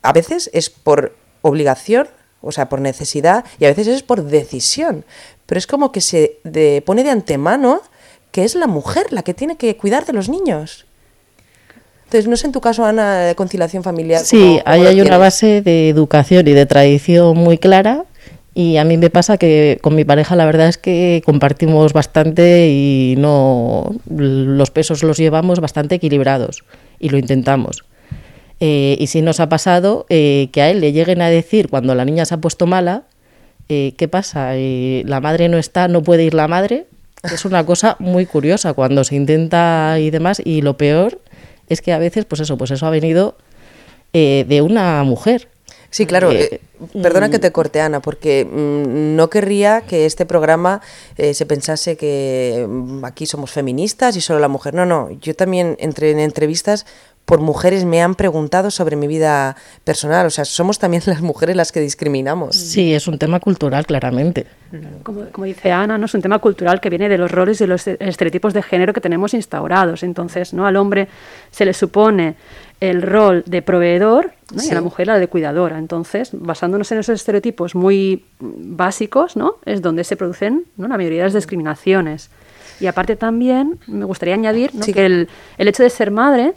A 0.02 0.14
veces 0.14 0.50
es 0.54 0.70
por 0.70 1.16
obligación, 1.42 2.08
o 2.42 2.52
sea, 2.52 2.70
por 2.70 2.80
necesidad, 2.82 3.44
y 3.60 3.66
a 3.66 3.70
veces 3.70 3.88
es 3.88 4.04
por 4.04 4.24
decisión. 4.24 5.04
Pero 5.46 5.58
es 5.60 5.68
como 5.68 5.92
que 5.92 6.02
se 6.02 6.38
de- 6.44 6.82
pone 6.86 7.04
de 7.04 7.10
antemano 7.12 7.82
que 8.32 8.44
es 8.44 8.56
la 8.56 8.68
mujer 8.68 9.12
la 9.14 9.24
que 9.24 9.34
tiene 9.34 9.56
que 9.58 9.78
cuidar 9.78 10.06
de 10.06 10.14
los 10.14 10.28
niños. 10.30 10.86
Entonces, 12.06 12.28
no 12.28 12.36
sé 12.38 12.46
en 12.48 12.52
tu 12.54 12.62
caso, 12.62 12.86
Ana, 12.86 13.20
de 13.22 13.36
conciliación 13.36 13.82
familiar. 13.84 14.22
Sí, 14.24 14.38
¿cómo- 14.38 14.50
cómo 14.60 14.64
ahí 14.66 14.86
hay 14.86 15.02
una 15.02 15.18
base 15.18 15.62
de 15.62 15.90
educación 15.90 16.48
y 16.48 16.52
de 16.54 16.66
tradición 16.66 17.36
muy 17.38 17.58
clara. 17.58 18.06
Y 18.58 18.78
a 18.78 18.86
mí 18.86 18.96
me 18.96 19.10
pasa 19.10 19.38
que 19.38 19.80
con 19.82 19.96
mi 19.96 20.06
pareja 20.06 20.38
la 20.38 20.46
verdad 20.46 20.70
es 20.70 20.78
que 20.78 21.22
compartimos 21.26 21.91
bastante 21.91 22.70
y 22.70 23.15
no 23.18 23.94
los 24.08 24.72
pesos 24.72 25.04
los 25.04 25.18
llevamos 25.18 25.60
bastante 25.60 25.96
equilibrados 25.96 26.63
y 26.98 27.10
lo 27.10 27.18
intentamos. 27.18 27.84
Eh, 28.62 28.96
y 28.98 29.08
sí 29.08 29.22
nos 29.22 29.41
ha 29.41 29.50
pasado 29.50 30.06
eh, 30.08 30.48
que 30.54 30.62
a 30.62 30.70
él 30.70 30.80
le 30.80 30.94
lleguen 30.94 31.22
a 31.22 31.30
decir 31.30 31.68
cuando 31.68 31.94
la 31.96 32.06
niña 32.06 32.24
se 32.24 32.34
ha 32.34 32.38
puesto 32.38 32.65
mala, 32.65 33.04
eh, 33.68 33.94
¿qué 33.98 34.08
pasa? 34.08 34.54
La 34.56 35.20
madre 35.20 35.50
no 35.50 35.58
está, 35.58 35.89
no 35.89 36.02
puede 36.02 36.24
ir 36.24 36.34
la 36.34 36.48
madre. 36.48 36.86
Es 37.24 37.44
una 37.44 37.65
cosa 37.65 37.98
muy 38.00 38.26
curiosa 38.26 38.74
cuando 38.74 39.04
se 39.04 39.18
intenta 39.18 39.98
y 40.00 40.12
demás. 40.12 40.41
Y 40.44 40.62
lo 40.62 40.78
peor 40.78 41.20
es 41.68 41.82
que 41.82 41.91
a 41.91 41.98
veces, 41.98 42.24
pues 42.24 42.39
eso, 42.39 42.58
pues 42.58 42.72
eso 42.72 42.86
ha 42.86 42.89
venido 42.89 43.36
de 44.13 44.62
una 44.63 45.04
mujer. 45.04 45.50
Sí, 45.96 46.06
claro. 46.06 46.30
Eh, 46.30 46.50
eh, 46.52 46.60
perdona 47.02 47.30
que 47.30 47.40
te 47.40 47.54
corte, 47.54 47.80
Ana, 47.80 48.02
porque 48.02 48.44
mm, 48.44 49.16
no 49.16 49.30
querría 49.30 49.80
que 49.80 50.06
este 50.06 50.26
programa 50.26 50.82
eh, 51.16 51.34
se 51.34 51.46
pensase 51.46 51.96
que 51.96 52.66
mm, 52.68 53.06
aquí 53.06 53.26
somos 53.26 53.52
feministas 53.52 54.18
y 54.18 54.20
solo 54.20 54.40
la 54.42 54.50
mujer. 54.50 54.74
No, 54.74 54.86
no. 54.86 55.10
Yo 55.22 55.34
también 55.36 55.78
entré 55.80 56.12
en 56.12 56.20
entrevistas 56.20 56.86
por 57.26 57.40
mujeres 57.40 57.86
me 57.86 58.02
han 58.02 58.16
preguntado 58.16 58.72
sobre 58.72 58.96
mi 58.96 59.08
vida 59.08 59.56
personal. 59.84 60.28
O 60.28 60.30
sea, 60.30 60.46
somos 60.46 60.80
también 60.80 61.04
las 61.08 61.22
mujeres 61.22 61.56
las 61.56 61.72
que 61.72 61.80
discriminamos. 61.80 62.56
Sí, 62.56 62.94
es 62.94 63.08
un 63.08 63.18
tema 63.18 63.40
cultural, 63.40 63.86
claramente. 63.86 64.46
Como, 65.04 65.26
como 65.32 65.46
dice 65.46 65.72
Ana, 65.72 65.98
¿no? 65.98 66.08
es 66.08 66.14
un 66.14 66.22
tema 66.22 66.40
cultural 66.40 66.82
que 66.82 66.90
viene 66.90 67.08
de 67.08 67.18
los 67.18 67.32
roles 67.32 67.62
y 67.62 67.68
los 67.68 67.88
estereotipos 67.88 68.54
de 68.54 68.62
género 68.62 68.94
que 68.94 69.02
tenemos 69.02 69.34
instaurados. 69.34 70.04
Entonces, 70.04 70.54
¿no? 70.54 70.68
al 70.68 70.76
hombre 70.76 71.08
se 71.52 71.66
le 71.66 71.74
supone 71.74 72.36
el 72.80 73.02
rol 73.02 73.44
de 73.46 73.62
proveedor 73.62 74.32
¿no? 74.54 74.62
y 74.62 74.66
Sí. 74.66 74.72
a 74.72 74.76
la 74.76 74.82
mujer 74.82 75.08
la 75.08 75.20
de 75.20 75.28
cuidadora. 75.28 75.78
Entonces, 75.78 76.30
basándonos 76.34 76.92
en 76.92 77.00
esos 77.00 77.16
estereotipos 77.16 77.76
muy 77.76 78.26
mm, 78.40 78.76
básicos, 78.76 79.36
¿no? 79.36 79.56
es 79.66 79.82
donde 79.82 80.04
se 80.04 80.16
producen 80.16 80.66
¿no? 80.78 80.88
la 80.88 80.98
mayoría 80.98 81.20
de 81.20 81.26
las 81.26 81.34
discriminaciones. 81.34 82.30
Y 82.80 82.88
aparte 82.88 83.16
también 83.16 83.80
me 83.88 84.06
gustaría 84.06 84.34
añadir 84.34 84.76
¿no? 84.76 84.84
Sí. 84.84 84.94
que 84.94 85.06
el, 85.06 85.30
el 85.58 85.68
hecho 85.68 85.84
de 85.84 85.90
ser 85.90 86.12
madre 86.12 86.54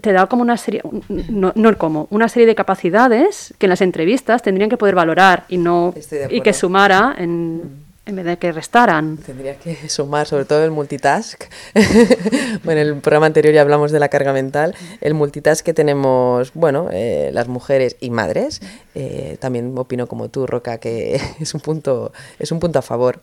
te 0.00 0.12
da 0.12 0.26
como 0.26 0.42
una 0.42 0.56
serie, 0.56 0.80
no, 1.28 1.52
no 1.54 1.78
como, 1.78 2.06
una 2.10 2.28
serie 2.28 2.46
de 2.46 2.54
capacidades 2.54 3.52
que 3.58 3.66
en 3.66 3.70
las 3.70 3.82
entrevistas 3.82 4.42
tendrían 4.42 4.70
que 4.70 4.78
poder 4.78 4.94
valorar 4.94 5.44
y 5.48 5.58
no 5.58 5.92
y 6.30 6.40
que 6.40 6.52
sumara 6.54 7.14
en, 7.18 7.62
en 8.04 8.16
vez 8.16 8.24
de 8.24 8.36
que 8.38 8.52
restaran. 8.52 9.16
Tendría 9.18 9.56
que 9.56 9.76
sumar, 9.88 10.26
sobre 10.26 10.44
todo 10.44 10.64
el 10.64 10.70
multitask. 10.70 11.44
bueno, 12.64 12.80
en 12.80 12.88
el 12.88 12.96
programa 12.96 13.26
anterior 13.26 13.54
ya 13.54 13.60
hablamos 13.62 13.92
de 13.92 14.00
la 14.00 14.08
carga 14.08 14.32
mental. 14.32 14.74
El 15.00 15.14
multitask 15.14 15.64
que 15.64 15.74
tenemos, 15.74 16.52
bueno, 16.54 16.88
eh, 16.92 17.30
las 17.32 17.48
mujeres 17.48 17.96
y 18.00 18.10
madres. 18.10 18.60
eh, 18.94 19.36
también 19.40 19.76
opino 19.76 20.06
como 20.06 20.28
tú, 20.28 20.46
Roca, 20.46 20.78
que 20.78 21.20
es 21.40 21.54
un 21.54 21.60
punto, 21.60 22.12
es 22.38 22.50
un 22.52 22.60
punto 22.60 22.78
a 22.78 22.82
favor. 22.82 23.20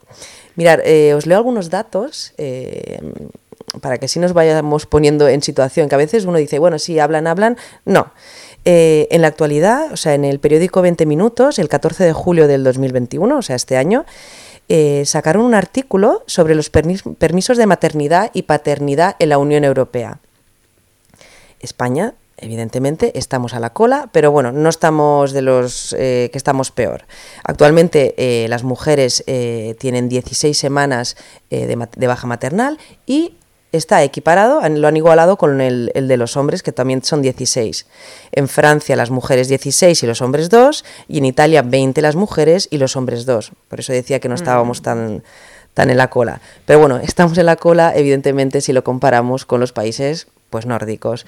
Mirar, 0.56 0.82
eh, 0.86 1.14
os 1.14 1.26
leo 1.26 1.38
algunos 1.38 1.70
datos. 1.70 2.34
eh, 2.38 3.00
para 3.82 3.98
que 3.98 4.08
sí 4.08 4.20
nos 4.20 4.34
vayamos 4.34 4.86
poniendo 4.86 5.28
en 5.28 5.42
situación, 5.42 5.90
que 5.90 5.96
a 5.96 5.98
veces 5.98 6.26
uno 6.26 6.38
dice, 6.38 6.60
bueno, 6.60 6.80
sí, 6.80 7.00
hablan, 7.00 7.28
hablan. 7.28 7.58
No. 7.86 8.12
Eh, 8.66 9.08
en 9.12 9.22
la 9.22 9.28
actualidad, 9.28 9.92
o 9.92 9.98
sea, 9.98 10.14
en 10.16 10.26
el 10.26 10.40
periódico 10.40 10.82
20 10.82 11.06
Minutos, 11.06 11.60
el 11.60 11.70
14 11.70 12.04
de 12.04 12.14
julio 12.14 12.48
del 12.48 12.64
2021, 12.64 13.38
o 13.38 13.42
sea, 13.42 13.56
este 13.56 13.78
año, 13.78 14.06
eh, 14.70 15.04
sacaron 15.06 15.44
un 15.44 15.54
artículo 15.54 16.24
sobre 16.28 16.56
los 16.56 16.72
permis- 16.72 17.16
permisos 17.18 17.58
de 17.58 17.66
maternidad 17.66 18.32
y 18.34 18.44
paternidad 18.44 19.16
en 19.20 19.30
la 19.30 19.38
Unión 19.38 19.64
Europea. 19.66 20.20
España, 21.60 22.14
evidentemente, 22.38 23.18
estamos 23.20 23.54
a 23.54 23.60
la 23.60 23.72
cola, 23.74 24.10
pero 24.14 24.32
bueno, 24.32 24.52
no 24.54 24.70
estamos 24.70 25.34
de 25.34 25.42
los 25.42 25.94
eh, 26.00 26.30
que 26.32 26.38
estamos 26.38 26.72
peor. 26.72 27.04
Actualmente 27.44 28.14
eh, 28.18 28.48
las 28.48 28.64
mujeres 28.64 29.24
tienen 29.80 30.08
16 30.08 30.58
semanas 30.58 31.18
de, 31.50 31.76
ma- 31.76 31.90
de 31.94 32.08
baja 32.08 32.28
maternal 32.28 32.78
y 33.06 33.36
está 33.72 34.04
equiparado, 34.04 34.62
lo 34.68 34.88
han 34.88 34.98
igualado 34.98 35.38
con 35.38 35.62
el, 35.62 35.92
el 35.94 36.08
de 36.08 36.18
los 36.18 36.38
hombres, 36.38 36.64
que 36.64 36.72
también 36.72 37.04
son 37.04 37.22
16. 37.22 37.86
En 38.32 38.48
Francia 38.48 38.96
las 38.96 39.12
mujeres 39.12 39.48
16 39.48 40.04
y 40.04 40.08
los 40.08 40.22
hombres 40.22 40.50
2, 40.50 40.86
y 41.08 41.20
en 41.20 41.26
Italia 41.26 41.62
20 41.62 42.02
las 42.02 42.16
mujeres 42.16 42.68
y 42.72 42.78
los 42.78 42.96
hombres 42.96 43.26
2. 43.26 43.52
Por 43.68 43.80
eso 43.80 43.94
decía 43.94 44.20
que 44.20 44.30
no 44.30 44.36
estábamos 44.36 44.82
tan, 44.82 45.24
tan 45.74 45.90
en 45.90 45.98
la 45.98 46.10
cola. 46.10 46.42
Pero 46.66 46.80
bueno, 46.80 46.98
estamos 46.98 47.38
en 47.38 47.46
la 47.46 47.56
cola, 47.56 47.94
evidentemente, 47.96 48.62
si 48.62 48.74
lo 48.74 48.84
comparamos 48.84 49.46
con 49.46 49.60
los 49.60 49.72
países 49.72 50.28
pues 50.50 50.66
nórdicos. 50.66 51.26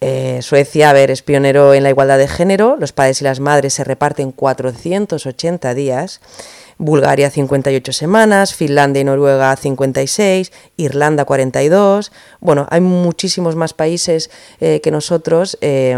Eh, 0.00 0.40
Suecia, 0.42 0.90
a 0.90 0.92
ver, 0.92 1.10
es 1.10 1.22
pionero 1.22 1.72
en 1.72 1.82
la 1.82 1.90
igualdad 1.90 2.18
de 2.18 2.28
género, 2.28 2.76
los 2.78 2.92
padres 2.92 3.20
y 3.20 3.24
las 3.24 3.40
madres 3.40 3.74
se 3.74 3.84
reparten 3.84 4.32
480 4.32 5.74
días. 5.74 6.20
Bulgaria 6.78 7.30
58 7.30 7.92
semanas, 7.92 8.54
Finlandia 8.54 9.00
y 9.00 9.04
Noruega 9.04 9.56
56, 9.56 10.52
Irlanda 10.76 11.24
42. 11.24 12.12
Bueno, 12.40 12.66
hay 12.70 12.82
muchísimos 12.82 13.56
más 13.56 13.72
países 13.72 14.30
eh, 14.60 14.80
que 14.82 14.90
nosotros 14.90 15.56
eh, 15.62 15.96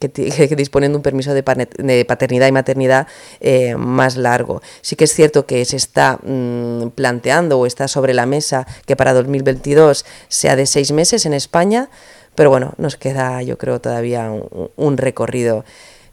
que, 0.00 0.08
disponen 0.56 0.92
de 0.92 0.96
un 0.96 1.02
permiso 1.02 1.34
de, 1.34 1.42
paternidad 1.42 2.48
y 2.48 2.52
maternidad 2.52 3.06
eh, 3.40 3.76
más 3.76 4.16
largo. 4.16 4.60
Sí 4.80 4.96
que 4.96 5.04
es 5.04 5.14
cierto 5.14 5.46
que 5.46 5.64
se 5.64 5.76
está 5.76 6.18
mm, 6.22 6.88
planteando 6.94 7.60
o 7.60 7.66
está 7.66 7.86
sobre 7.86 8.12
la 8.12 8.26
mesa 8.26 8.66
que 8.86 8.96
para 8.96 9.12
2022 9.12 10.04
sea 10.28 10.56
de 10.56 10.66
seis 10.66 10.90
meses 10.90 11.26
en 11.26 11.32
España, 11.32 11.90
pero 12.34 12.50
bueno, 12.50 12.74
nos 12.76 12.96
queda 12.96 13.40
yo 13.42 13.56
creo 13.56 13.80
todavía 13.80 14.32
un 14.76 14.96
recorrido. 14.96 15.64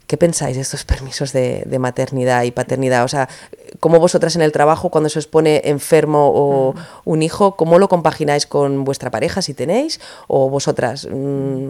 ¿Qué 0.10 0.18
pensáis 0.18 0.56
de 0.56 0.64
estos 0.64 0.86
permisos 0.86 1.34
de, 1.34 1.62
de 1.68 1.78
maternidad 1.78 2.42
y 2.42 2.50
paternidad? 2.50 3.04
O 3.04 3.08
sea, 3.08 3.30
¿cómo 3.80 4.00
vosotras 4.00 4.36
en 4.36 4.42
el 4.42 4.52
trabajo, 4.52 4.90
cuando 4.90 5.08
se 5.08 5.20
os 5.20 5.28
pone 5.28 5.62
enfermo 5.66 6.32
o 6.34 6.74
un 7.06 7.22
hijo, 7.22 7.56
cómo 7.56 7.78
lo 7.78 7.88
compagináis 7.90 8.48
con 8.48 8.84
vuestra 8.86 9.12
pareja 9.12 9.44
si 9.44 9.54
tenéis? 9.54 10.02
¿O 10.28 10.50
vosotras? 10.50 11.08
mm, 11.12 11.70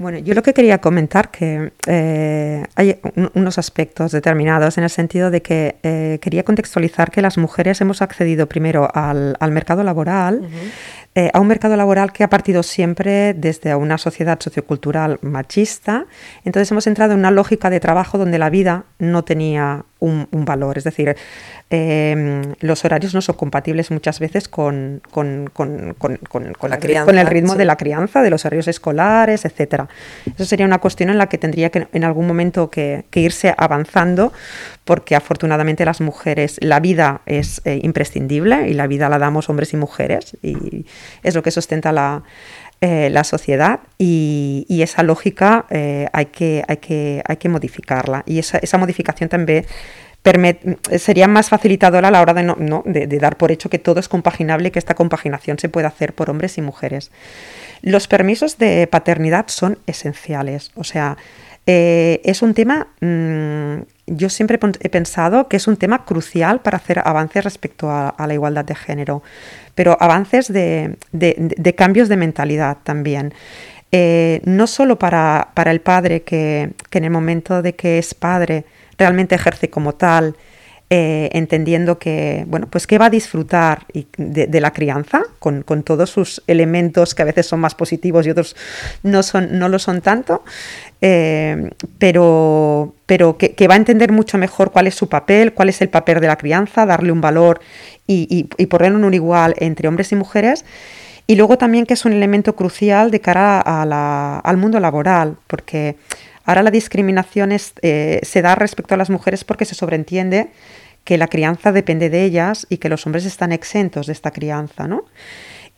Bueno, 0.00 0.18
yo 0.18 0.32
lo 0.34 0.44
que 0.44 0.52
quería 0.54 0.78
comentar 0.78 1.28
que 1.32 1.72
eh, 1.86 2.64
hay 2.76 3.00
un- 3.16 3.30
unos 3.34 3.58
aspectos 3.58 4.12
determinados 4.12 4.78
en 4.78 4.84
el 4.84 4.90
sentido 4.90 5.30
de 5.32 5.42
que 5.42 5.74
eh, 5.82 6.18
quería 6.22 6.44
contextualizar 6.44 7.10
que 7.10 7.20
las 7.20 7.36
mujeres 7.36 7.80
hemos 7.80 8.00
accedido 8.00 8.46
primero 8.48 8.88
al, 8.94 9.36
al 9.40 9.50
mercado 9.50 9.82
laboral, 9.82 10.48
eh, 11.14 11.30
a 11.32 11.40
un 11.40 11.48
mercado 11.48 11.76
laboral 11.76 12.12
que 12.12 12.22
ha 12.24 12.30
partido 12.30 12.62
siempre 12.62 13.34
desde 13.34 13.74
una 13.74 13.98
sociedad 13.98 14.38
sociocultural 14.40 15.18
machista. 15.22 16.06
Entonces 16.44 16.70
hemos 16.70 16.86
entrado 16.86 17.14
en 17.14 17.20
una 17.20 17.30
lógica 17.30 17.70
de 17.70 17.80
trabajo 17.80 18.18
donde 18.18 18.38
la 18.38 18.50
vida 18.50 18.84
no 18.98 19.24
tenía 19.24 19.84
un, 20.00 20.28
un 20.30 20.44
valor, 20.44 20.78
es 20.78 20.84
decir, 20.84 21.16
eh, 21.70 22.42
los 22.60 22.84
horarios 22.84 23.14
no 23.14 23.20
son 23.20 23.36
compatibles 23.36 23.90
muchas 23.90 24.20
veces 24.20 24.48
con, 24.48 25.02
con, 25.10 25.50
con- 25.52 25.94
con- 25.98 26.16
con- 26.28 26.52
con 26.54 26.70
La 26.70 26.76
el, 26.76 26.82
crianza, 26.82 27.06
con 27.06 27.18
el 27.18 27.26
ritmo 27.26 27.52
sí. 27.52 27.58
de 27.58 27.64
la 27.64 27.76
crianza, 27.76 28.22
de 28.22 28.30
los 28.30 28.44
horarios 28.44 28.68
escolares, 28.68 29.44
etcétera. 29.44 29.88
Eso 30.34 30.44
sería 30.44 30.66
una 30.66 30.78
cuestión 30.78 31.10
en 31.10 31.18
la 31.18 31.28
que 31.28 31.36
tendría 31.38 31.70
que 31.70 31.88
en 31.92 32.04
algún 32.04 32.26
momento 32.26 32.70
que, 32.70 33.04
que 33.10 33.20
irse 33.20 33.54
avanzando, 33.56 34.32
porque 34.84 35.14
afortunadamente 35.16 35.84
las 35.84 36.00
mujeres, 36.00 36.56
la 36.62 36.80
vida 36.80 37.20
es 37.26 37.60
eh, 37.64 37.80
imprescindible 37.82 38.68
y 38.68 38.74
la 38.74 38.86
vida 38.86 39.08
la 39.08 39.18
damos 39.18 39.48
hombres 39.50 39.72
y 39.72 39.76
mujeres 39.76 40.36
y 40.42 40.86
es 41.22 41.34
lo 41.34 41.42
que 41.42 41.50
sustenta 41.50 41.92
la, 41.92 42.22
eh, 42.80 43.10
la 43.10 43.24
sociedad 43.24 43.80
y, 43.98 44.66
esa 44.82 45.02
lógica 45.02 45.66
eh, 45.70 46.06
hay, 46.12 46.26
que, 46.26 46.62
hay, 46.68 46.76
que, 46.76 47.22
hay 47.26 47.36
que 47.36 47.48
modificarla 47.48 48.22
y 48.26 48.38
esa, 48.38 48.58
esa 48.58 48.78
modificación 48.78 49.28
también 49.28 49.66
sería 50.98 51.28
más 51.28 51.48
facilitadora 51.48 52.08
a 52.08 52.10
la 52.10 52.20
hora 52.20 52.34
de, 52.34 52.42
no, 52.42 52.82
de, 52.84 53.06
dar 53.18 53.36
por 53.36 53.50
hecho 53.50 53.70
que 53.70 53.78
todo 53.78 54.00
es 54.00 54.08
compaginable 54.08 54.70
que 54.70 54.78
esta 54.78 54.94
compaginación 54.94 55.58
se 55.58 55.68
puede 55.68 55.86
hacer 55.86 56.12
por 56.12 56.30
hombres 56.30 56.58
y 56.58 56.62
mujeres. 56.62 57.10
Los 57.82 58.08
permisos 58.08 58.58
de 58.58 58.86
paternidad 58.86 59.46
son 59.48 59.78
esenciales, 59.86 60.70
o 60.74 60.84
sea, 60.84 61.16
eh, 61.66 62.20
es 62.24 62.42
un 62.42 62.54
tema, 62.54 62.88
mm, 63.00 63.82
yo 64.16 64.28
siempre 64.28 64.58
he 64.80 64.88
pensado 64.88 65.48
que 65.48 65.56
es 65.56 65.66
un 65.66 65.76
tema 65.76 66.04
crucial 66.04 66.60
para 66.60 66.76
hacer 66.78 67.00
avances 67.04 67.44
respecto 67.44 67.90
a, 67.90 68.14
la 68.26 68.34
igualdad 68.34 68.64
de 68.64 68.74
género, 68.74 69.22
pero 69.74 69.96
avances 70.00 70.52
de, 70.52 70.96
de- 71.12 71.34
de 71.38 71.74
cambios 71.74 72.08
de 72.08 72.16
mentalidad 72.16 72.78
también. 72.84 73.32
Eh, 73.90 74.40
no 74.44 74.66
solo 74.66 74.98
para, 74.98 75.48
para 75.54 75.70
el 75.70 75.80
padre 75.80 76.22
que, 76.22 76.72
que 76.90 76.98
en 76.98 77.04
el 77.04 77.10
momento 77.10 77.62
de 77.62 77.74
que 77.74 77.98
es 77.98 78.12
padre 78.14 78.64
realmente 78.98 79.34
ejerce 79.34 79.70
como 79.70 79.94
tal, 79.94 80.36
eh, 80.90 81.28
entendiendo 81.32 81.98
que, 81.98 82.44
bueno, 82.48 82.66
pues 82.70 82.86
que 82.86 82.96
va 82.96 83.06
a 83.06 83.10
disfrutar 83.10 83.84
de, 84.16 84.60
la 84.60 84.72
crianza 84.72 85.22
con, 85.38 85.62
con 85.62 85.82
todos 85.82 86.08
sus 86.08 86.42
elementos 86.46 87.14
que 87.14 87.22
a 87.22 87.26
veces 87.26 87.46
son 87.46 87.60
más 87.60 87.74
positivos 87.74 88.26
y 88.26 88.30
otros 88.30 88.56
no, 89.02 89.22
son, 89.22 89.58
no 89.58 89.68
lo 89.68 89.78
son 89.78 90.00
tanto, 90.00 90.42
eh, 91.02 91.70
pero, 91.98 92.94
pero 93.06 93.36
que, 93.36 93.52
que 93.54 93.68
va 93.68 93.74
a 93.74 93.76
entender 93.76 94.12
mucho 94.12 94.38
mejor 94.38 94.72
cuál 94.72 94.86
es 94.86 94.94
su 94.94 95.08
papel, 95.08 95.52
cuál 95.52 95.68
es 95.68 95.82
el 95.82 95.90
papel 95.90 96.20
de 96.20 96.26
la 96.26 96.36
crianza, 96.36 96.86
darle 96.86 97.12
un 97.12 97.20
valor 97.20 97.60
y, 98.06 98.26
y, 98.30 98.48
y 98.62 98.66
ponerlo 98.66 98.98
en 98.98 99.04
un 99.04 99.14
igual 99.14 99.54
entre 99.58 99.88
hombres 99.88 100.10
y 100.12 100.16
mujeres. 100.16 100.64
Y 101.26 101.36
luego 101.36 101.58
también 101.58 101.84
que 101.84 101.92
es 101.92 102.06
un 102.06 102.14
elemento 102.14 102.56
crucial 102.56 103.10
de 103.10 103.20
cara 103.20 103.60
a 103.60 103.84
la- 103.84 104.38
al 104.38 104.56
mundo 104.56 104.80
laboral, 104.80 105.36
porque 105.46 105.96
ahora 106.48 106.62
la 106.62 106.70
discriminación 106.70 107.50
eh, 107.52 108.20
se 108.22 108.42
da 108.42 108.54
respecto 108.54 108.94
a 108.94 108.96
las 108.96 109.10
mujeres 109.10 109.44
porque 109.44 109.66
se 109.66 109.74
sobreentiende 109.74 110.48
que 111.04 111.18
la 111.18 111.28
crianza 111.28 111.72
depende 111.72 112.08
de 112.08 112.24
ellas 112.24 112.66
y 112.70 112.78
que 112.78 112.88
los 112.88 113.04
hombres 113.06 113.26
están 113.26 113.52
exentos 113.52 114.06
de 114.06 114.14
esta 114.14 114.30
crianza, 114.30 114.88
¿no? 114.88 115.04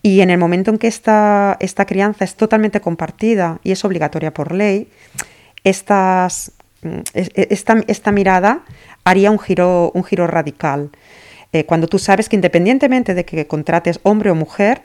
Y 0.03 0.21
en 0.21 0.31
el 0.31 0.39
momento 0.39 0.71
en 0.71 0.79
que 0.79 0.87
esta, 0.87 1.57
esta 1.61 1.85
crianza 1.87 2.25
es 2.25 2.37
totalmente 2.37 2.81
compartida 2.81 3.59
y 3.65 3.73
es 3.73 3.85
obligatoria 3.85 4.33
por 4.33 4.53
ley, 4.53 4.89
mm, 6.83 7.01
es- 7.15 7.31
esta, 7.35 7.77
esta 7.87 8.13
mirada 8.13 8.63
haría 9.05 9.31
un 9.31 9.39
giro, 9.39 9.91
un 9.95 10.05
giro 10.05 10.27
radical. 10.27 10.91
Eh, 11.53 11.65
cuando 11.65 11.87
tú 11.89 11.99
sabes 11.99 12.29
que 12.29 12.37
independientemente 12.37 13.15
de 13.15 13.25
que 13.25 13.47
contrates 13.47 13.99
hombre 14.05 14.31
o 14.31 14.35
mujer, 14.37 14.83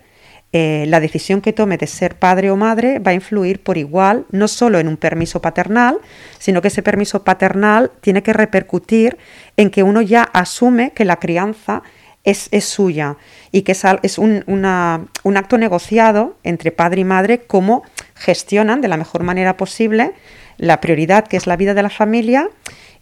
eh, 0.53 0.85
la 0.87 0.99
decisión 0.99 1.41
que 1.41 1.53
tome 1.53 1.77
de 1.77 1.87
ser 1.87 2.15
padre 2.17 2.49
o 2.49 2.55
madre 2.55 2.99
va 2.99 3.11
a 3.11 3.13
influir 3.13 3.61
por 3.61 3.77
igual, 3.77 4.25
no 4.31 4.47
solo 4.47 4.79
en 4.79 4.87
un 4.87 4.95
permiso 4.95 5.41
paternal, 5.41 5.97
sino 6.39 6.61
que 6.61 6.69
ese 6.69 6.81
permiso 6.81 7.23
paternal 7.23 7.91
tiene 7.99 8.23
que 8.23 8.31
repercutir 8.31 9.17
en 9.57 9.69
que 9.69 9.83
uno 9.83 10.01
ya 10.01 10.23
asume 10.23 10.91
que 10.91 11.03
la 11.03 11.17
crianza 11.17 11.83
es, 12.23 12.47
es 12.51 12.65
suya 12.65 13.17
y 13.51 13.63
que 13.63 13.73
es, 13.73 13.83
es 14.01 14.17
un, 14.17 14.43
un 14.47 15.37
acto 15.37 15.57
negociado 15.57 16.37
entre 16.43 16.71
padre 16.71 17.01
y 17.01 17.05
madre, 17.05 17.41
cómo 17.41 17.83
gestionan 18.15 18.81
de 18.81 18.87
la 18.87 18.97
mejor 18.97 19.23
manera 19.23 19.57
posible 19.57 20.13
la 20.57 20.79
prioridad 20.79 21.27
que 21.27 21.37
es 21.37 21.47
la 21.47 21.57
vida 21.57 21.73
de 21.73 21.83
la 21.83 21.89
familia 21.89 22.49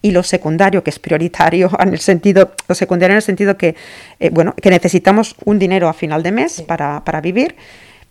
y 0.03 0.11
lo 0.11 0.21
secundario 0.21 0.83
que 0.83 0.91
es 0.91 0.99
prioritario 0.99 1.71
en 1.79 1.89
el 1.89 1.99
sentido 1.99 2.51
lo 2.67 2.75
secundario 2.75 3.13
en 3.13 3.17
el 3.17 3.23
sentido 3.23 3.57
que 3.57 3.75
eh, 4.19 4.29
bueno 4.29 4.53
que 4.61 4.69
necesitamos 4.69 5.35
un 5.45 5.57
dinero 5.57 5.89
a 5.89 5.93
final 5.93 6.21
de 6.21 6.31
mes 6.31 6.61
para, 6.61 7.03
para 7.03 7.19
vivir 7.21 7.55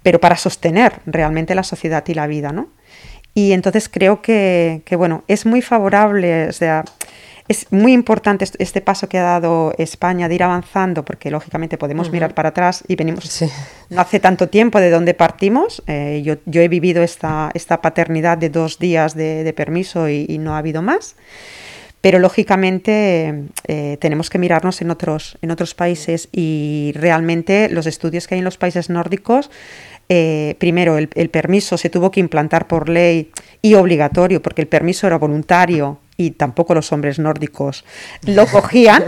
pero 0.03 0.19
para 0.19 0.37
sostener 0.37 0.95
realmente 1.07 1.55
la 1.55 1.63
sociedad 1.63 2.03
y 2.09 2.15
la 2.15 2.27
vida 2.27 2.51
no 2.51 2.69
y 3.35 3.53
entonces 3.53 3.89
creo 3.89 4.21
que, 4.21 4.83
que, 4.85 4.97
bueno 4.97 5.23
es 5.29 5.47
muy 5.47 5.63
favorable 5.63 6.49
o 6.49 6.53
sea 6.53 6.85
es 7.49 7.67
muy 7.73 7.93
importante 7.93 8.45
est- 8.45 8.55
este 8.61 8.81
paso 8.81 9.09
que 9.09 9.19
ha 9.19 9.23
dado 9.25 9.75
España 9.77 10.29
de 10.29 10.35
ir 10.37 10.43
avanzando 10.45 11.05
porque 11.05 11.29
lógicamente 11.31 11.77
podemos 11.77 12.11
mirar 12.11 12.35
para 12.35 12.51
atrás 12.51 12.85
y 12.87 12.95
venimos 12.95 13.25
Sí. 13.25 13.47
no 13.91 14.01
hace 14.01 14.21
tanto 14.21 14.49
tiempo 14.49 14.79
de 14.81 14.91
donde 14.91 15.13
partimos. 15.13 15.83
Eh, 15.89 16.23
yo, 16.25 16.37
yo 16.47 16.63
he 16.63 16.69
vivido 16.69 17.03
esta, 17.03 17.51
esta 17.55 17.83
paternidad 17.83 18.39
de 18.39 18.49
dos 18.49 18.79
días 18.79 19.15
de, 19.17 19.43
de 19.43 19.53
permiso 19.53 20.09
y, 20.09 20.25
y 20.29 20.39
no 20.39 20.55
ha 20.55 20.59
habido 20.59 20.83
más. 20.83 21.17
Pero 22.03 22.19
lógicamente 22.19 23.45
eh, 23.69 23.97
tenemos 24.01 24.29
que 24.29 24.39
mirarnos 24.39 24.83
en 24.83 24.91
otros, 24.91 25.39
en 25.41 25.51
otros 25.51 25.75
países 25.75 26.29
y 26.33 26.93
realmente 26.97 27.71
los 27.71 27.87
estudios 27.87 28.27
que 28.27 28.35
hay 28.35 28.41
en 28.41 28.45
los 28.45 28.59
países 28.59 28.91
nórdicos, 28.91 29.51
eh, 30.09 30.57
primero 30.59 30.99
el, 30.99 31.09
el 31.15 31.31
permiso 31.31 31.79
se 31.79 31.89
tuvo 31.89 32.11
que 32.11 32.21
implantar 32.21 32.67
por 32.67 32.89
ley 32.89 33.31
y 33.63 33.75
obligatorio 33.75 34.43
porque 34.43 34.61
el 34.61 34.69
permiso 34.69 35.07
era 35.07 35.17
voluntario 35.17 36.01
y 36.17 36.33
tampoco 36.33 36.75
los 36.75 36.93
hombres 36.93 37.19
nórdicos 37.19 37.85
lo 38.27 38.47
cogían, 38.51 39.05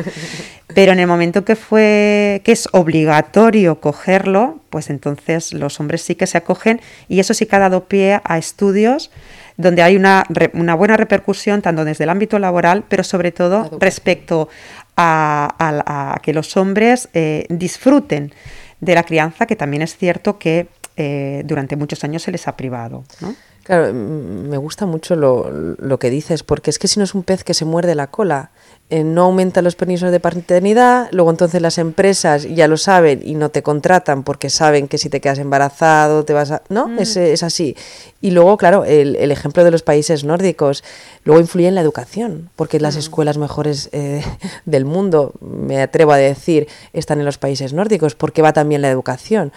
pero 0.74 0.92
en 0.92 1.00
el 1.00 1.07
momento 1.07 1.44
que 1.44 1.57
fue 1.57 2.40
que 2.44 2.52
es 2.52 2.68
obligatorio 2.72 3.80
cogerlo, 3.80 4.61
pues 4.70 4.90
entonces 4.90 5.52
los 5.52 5.80
hombres 5.80 6.02
sí 6.02 6.14
que 6.14 6.26
se 6.26 6.38
acogen 6.38 6.80
y 7.09 7.20
eso 7.20 7.35
sí 7.35 7.46
que 7.46 7.57
ha 7.57 7.61
dado 7.61 7.85
pie 7.85 8.20
a 8.24 8.38
estudios 8.38 9.11
donde 9.56 9.82
hay 9.82 9.96
una, 9.96 10.24
una 10.52 10.74
buena 10.74 10.96
repercusión 10.96 11.62
tanto 11.62 11.84
desde 11.84 12.04
el 12.04 12.10
ámbito 12.10 12.38
laboral, 12.38 12.84
pero 12.88 13.04
sobre 13.04 13.30
todo 13.32 13.70
respecto 13.80 14.48
a, 14.96 15.54
a- 15.58 16.14
a 16.14 16.20
que 16.20 16.32
los 16.32 16.56
hombres 16.56 17.08
eh, 17.14 17.46
disfruten 17.48 18.32
de 18.80 18.94
la 18.94 19.02
crianza, 19.04 19.46
que 19.46 19.56
también 19.56 19.82
es 19.82 19.96
cierto 19.96 20.38
que 20.38 20.66
eh, 20.96 21.42
durante 21.44 21.76
muchos 21.76 22.04
años 22.04 22.22
se 22.22 22.30
les 22.32 22.46
ha 22.48 22.56
privado. 22.56 23.04
¿no? 23.20 23.34
Claro, 23.64 23.92
mm, 23.92 24.48
me 24.48 24.57
gusta 24.59 24.87
mucho 24.87 25.16
lo, 25.16 25.50
lo 25.50 25.98
que 25.98 26.11
dices, 26.11 26.42
porque 26.42 26.70
es 26.70 26.79
que 26.79 26.87
si 26.87 27.00
no 27.00 27.05
es 27.05 27.14
un 27.14 27.22
pez 27.22 27.44
que 27.44 27.55
se 27.55 27.64
muerde 27.64 27.94
la 27.94 28.07
cola, 28.07 28.50
eh, 28.90 29.03
no 29.03 29.22
aumentan 29.22 29.64
los 29.64 29.77
permisos 29.77 30.12
de 30.12 30.20
paternidad, 30.20 31.09
luego 31.11 31.31
entonces 31.31 31.62
las 31.62 31.79
empresas 31.79 32.46
ya 32.55 32.68
lo 32.68 32.77
saben 32.77 33.22
y 33.24 33.35
no 33.35 33.48
te 33.48 33.62
contratan 33.62 34.24
porque 34.24 34.50
saben 34.50 34.88
que 34.88 34.98
si 34.98 35.09
te 35.09 35.22
quedas 35.22 35.38
embarazado 35.38 36.27
te 36.27 36.35
vas 36.35 36.50
a... 36.50 36.62
¿No? 36.68 36.90
Es, 36.98 37.16
es 37.16 37.42
así. 37.42 37.74
Y 38.20 38.33
luego, 38.33 38.59
claro, 38.59 38.85
el, 38.85 39.16
el 39.16 39.31
ejemplo 39.33 39.64
de 39.64 39.70
los 39.70 39.83
países 39.83 40.24
nórdicos, 40.24 40.85
luego 41.24 41.40
influye 41.40 41.66
en 41.66 41.74
la 41.74 41.81
educación, 41.81 42.50
porque 42.57 42.79
las 42.79 42.96
escuelas 42.96 43.38
mejores 43.38 43.88
eh, 43.92 44.22
del 44.66 44.85
mundo, 44.85 45.33
me 45.40 45.81
atrevo 45.81 46.12
a 46.12 46.18
decir, 46.18 46.68
están 46.92 47.18
en 47.20 47.24
los 47.24 47.38
países 47.38 47.72
nórdicos, 47.72 48.14
porque 48.14 48.42
va 48.42 48.53
también 48.53 48.83
la 48.83 48.90
educación, 48.90 49.50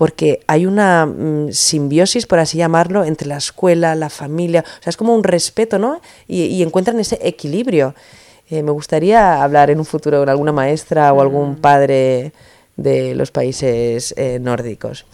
porque 0.00 0.40
hay 0.46 0.64
una 0.64 1.04
mm, 1.04 1.52
simbiosis, 1.52 2.24
por 2.24 2.38
así 2.38 2.56
llamarlo, 2.56 3.04
entre 3.04 3.28
la 3.28 3.36
escuela, 3.36 3.94
la 3.94 4.08
familia, 4.08 4.64
o 4.66 4.82
sea, 4.82 4.88
es 4.88 4.96
como 4.96 5.14
un 5.14 5.22
respeto, 5.22 5.78
¿no? 5.78 6.00
Y, 6.26 6.44
y 6.44 6.62
encuentran 6.62 6.98
ese 6.98 7.18
equilibrio. 7.20 7.94
Eh, 8.48 8.62
me 8.62 8.70
gustaría 8.70 9.42
hablar 9.42 9.68
en 9.68 9.78
un 9.78 9.84
futuro 9.84 10.20
con 10.20 10.30
alguna 10.30 10.52
maestra 10.52 11.12
o 11.12 11.20
algún 11.20 11.56
padre 11.56 12.32
de 12.78 13.14
los 13.14 13.30
países 13.30 14.14
eh, 14.16 14.38
nórdicos. 14.40 15.04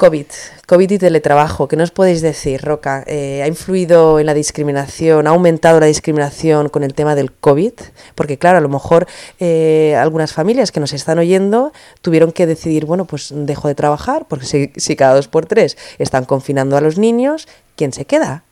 COVID, 0.00 0.24
COVID 0.66 0.90
y 0.92 0.96
teletrabajo, 0.98 1.68
¿qué 1.68 1.76
nos 1.76 1.90
podéis 1.90 2.22
decir, 2.22 2.62
Roca? 2.62 3.04
Eh, 3.06 3.42
¿Ha 3.42 3.46
influido 3.46 4.18
en 4.18 4.24
la 4.24 4.32
discriminación, 4.32 5.26
ha 5.26 5.30
aumentado 5.30 5.78
la 5.78 5.84
discriminación 5.84 6.70
con 6.70 6.84
el 6.84 6.94
tema 6.94 7.14
del 7.14 7.30
COVID? 7.32 7.74
Porque 8.14 8.38
claro, 8.38 8.56
a 8.56 8.60
lo 8.62 8.70
mejor 8.70 9.06
eh, 9.40 9.94
algunas 10.00 10.32
familias 10.32 10.72
que 10.72 10.80
nos 10.80 10.94
están 10.94 11.18
oyendo 11.18 11.74
tuvieron 12.00 12.32
que 12.32 12.46
decidir, 12.46 12.86
bueno, 12.86 13.04
pues 13.04 13.28
dejo 13.30 13.68
de 13.68 13.74
trabajar, 13.74 14.24
porque 14.26 14.72
si, 14.74 14.96
cada 14.96 15.14
dos 15.16 15.28
por 15.28 15.44
tres 15.44 15.76
están 15.98 16.24
confinando 16.24 16.78
a 16.78 16.80
los 16.80 16.96
niños, 16.96 17.46
¿quién 17.76 17.92
se 17.92 18.06
queda? 18.06 18.44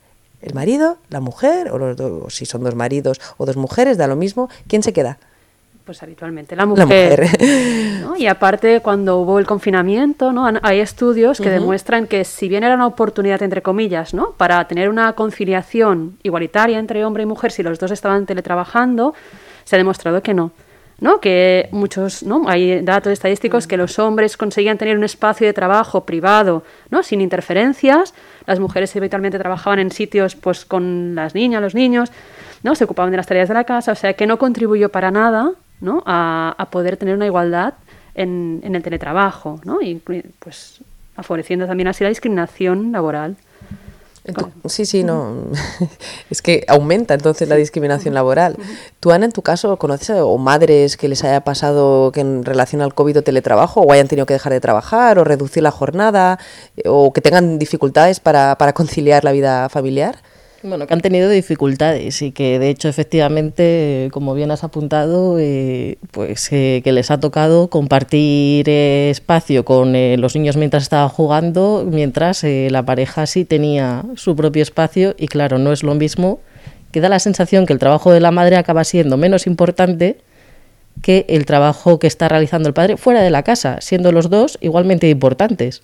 ¿El 0.42 0.52
marido, 0.52 0.98
la 1.08 1.20
mujer, 1.20 1.70
o, 1.70 1.78
los 1.78 1.96
do- 1.96 2.24
o 2.26 2.30
si 2.30 2.44
son 2.44 2.62
dos 2.62 2.74
maridos 2.74 3.22
o 3.38 3.46
dos 3.46 3.56
mujeres, 3.56 3.96
da 3.96 4.06
lo 4.06 4.16
mismo, 4.16 4.50
¿quién 4.66 4.82
se 4.82 4.92
queda? 4.92 5.18
Pues 5.88 6.03
habitualmente 6.03 6.55
la 6.55 6.64
La 6.64 6.66
mujer. 6.66 7.27
Y 8.18 8.27
aparte, 8.27 8.81
cuando 8.81 9.20
hubo 9.20 9.38
el 9.38 9.46
confinamiento, 9.46 10.35
¿no? 10.35 10.46
Hay 10.61 10.81
estudios 10.81 11.40
que 11.40 11.48
demuestran 11.48 12.07
que 12.07 12.27
si 12.27 12.46
bien 12.46 12.62
era 12.62 12.74
una 12.74 12.87
oportunidad, 12.87 13.42
entre 13.42 13.62
comillas, 13.62 14.12
¿no? 14.12 14.33
para 14.33 14.62
tener 14.68 14.90
una 14.90 15.14
conciliación 15.14 16.18
igualitaria 16.22 16.79
entre 16.79 17.07
hombre 17.07 17.22
y 17.22 17.27
mujer, 17.27 17.53
si 17.53 17.62
los 17.62 17.79
dos 17.79 17.90
estaban 17.90 18.27
teletrabajando, 18.27 19.14
se 19.64 19.77
ha 19.77 19.79
demostrado 19.79 20.22
que 20.22 20.35
no. 20.35 20.51
¿no? 21.01 21.20
Que 21.20 21.70
muchos, 21.72 22.22
¿no? 22.22 22.46
Hay 22.48 22.83
datos 22.83 23.11
estadísticos 23.11 23.66
que 23.66 23.79
los 23.79 23.98
hombres 23.98 24.37
conseguían 24.37 24.77
tener 24.77 24.94
un 24.98 25.05
espacio 25.05 25.46
de 25.46 25.55
trabajo 25.55 26.05
privado, 26.05 26.64
¿no? 26.90 27.03
Sin 27.03 27.22
interferencias. 27.22 28.12
Las 28.44 28.61
mujeres 28.61 28.94
habitualmente 28.94 29.38
trabajaban 29.38 29.79
en 29.79 29.90
sitios, 29.90 30.37
pues, 30.37 30.66
con 30.66 31.14
las 31.14 31.35
niñas, 31.35 31.62
los 31.62 31.74
niños, 31.74 32.12
¿no? 32.62 32.74
Se 32.74 32.85
ocupaban 32.85 33.11
de 33.11 33.16
las 33.16 33.27
tareas 33.27 33.48
de 33.48 33.55
la 33.55 33.64
casa, 33.64 33.92
o 33.92 33.94
sea, 33.94 34.12
que 34.12 34.27
no 34.27 34.38
contribuyó 34.38 34.90
para 34.90 35.11
nada, 35.11 35.53
¿no? 35.80 36.02
A, 36.06 36.54
a 36.58 36.70
poder 36.70 36.96
tener 36.96 37.14
una 37.14 37.26
igualdad 37.26 37.74
en, 38.14 38.60
en 38.64 38.74
el 38.74 38.82
teletrabajo, 38.82 39.60
¿no? 39.64 39.80
Y, 39.80 39.96
pues, 40.40 40.80
favoreciendo 41.14 41.66
también 41.66 41.88
así 41.88 42.02
la 42.04 42.10
discriminación 42.10 42.92
laboral. 42.92 43.36
Sí, 44.66 44.84
sí, 44.84 45.04
no. 45.04 45.44
Es 46.30 46.42
que 46.42 46.64
aumenta 46.68 47.14
entonces 47.14 47.48
la 47.48 47.54
discriminación 47.56 48.12
laboral. 48.12 48.56
¿Tú, 49.00 49.10
Ana, 49.10 49.24
en 49.24 49.32
tu 49.32 49.40
caso, 49.40 49.78
conoces 49.78 50.10
a- 50.10 50.24
o 50.26 50.36
madres 50.36 50.98
que 50.98 51.08
les 51.08 51.24
haya 51.24 51.40
pasado 51.42 52.12
que 52.12 52.20
en 52.20 52.44
relación 52.44 52.82
al 52.82 52.92
COVID 52.92 53.18
o 53.18 53.22
teletrabajo, 53.22 53.80
o 53.80 53.90
hayan 53.92 54.06
tenido 54.06 54.26
que 54.26 54.34
dejar 54.34 54.52
de 54.52 54.60
trabajar, 54.60 55.18
o 55.18 55.24
reducir 55.24 55.62
la 55.62 55.70
jornada, 55.70 56.38
eh, 56.76 56.82
o 56.86 57.12
que 57.14 57.22
tengan 57.22 57.58
dificultades 57.58 58.20
para, 58.20 58.58
para 58.58 58.72
conciliar 58.74 59.24
la 59.24 59.32
vida 59.32 59.68
familiar? 59.70 60.18
Bueno, 60.62 60.88
que 60.88 60.94
han 60.94 61.01
tenido 61.01 61.31
dificultades 61.31 62.21
y 62.21 62.33
que 62.33 62.59
de 62.59 62.68
hecho 62.68 62.88
efectivamente, 62.88 64.09
como 64.12 64.35
bien 64.35 64.51
has 64.51 64.64
apuntado, 64.64 65.37
eh, 65.38 65.99
pues 66.11 66.49
eh, 66.53 66.81
que 66.83 66.90
les 66.90 67.11
ha 67.12 67.21
tocado 67.21 67.68
compartir 67.68 68.68
eh, 68.68 69.09
espacio 69.11 69.64
con 69.64 69.94
eh, 69.94 70.16
los 70.18 70.35
niños 70.35 70.57
mientras 70.57 70.83
estaban 70.83 71.09
jugando, 71.11 71.87
mientras 71.88 72.42
eh, 72.42 72.68
la 72.73 72.83
pareja 72.85 73.27
sí 73.27 73.44
tenía 73.44 74.05
su 74.16 74.35
propio 74.35 74.62
espacio 74.62 75.14
y 75.16 75.29
claro, 75.29 75.59
no 75.59 75.73
es 75.73 75.85
lo 75.85 75.94
mismo, 75.94 76.40
que 76.90 77.01
da 77.01 77.09
la 77.09 77.21
sensación 77.21 77.64
que 77.64 77.73
el 77.73 77.79
trabajo 77.79 78.11
de 78.11 78.18
la 78.21 78.33
madre 78.33 78.57
acaba 78.57 78.83
siendo 78.83 79.16
menos 79.16 79.47
importante 79.47 80.18
que 81.03 81.25
el 81.29 81.47
trabajo 81.47 82.01
que 82.01 82.09
está 82.09 82.29
realizando 82.29 82.68
el 82.68 82.75
padre 82.75 82.97
fuera 82.97 83.23
de 83.23 83.31
la 83.31 83.44
casa, 83.44 83.77
siendo 83.81 84.11
los 84.11 84.29
dos 84.29 84.59
igualmente 84.61 85.09
importantes. 85.09 85.83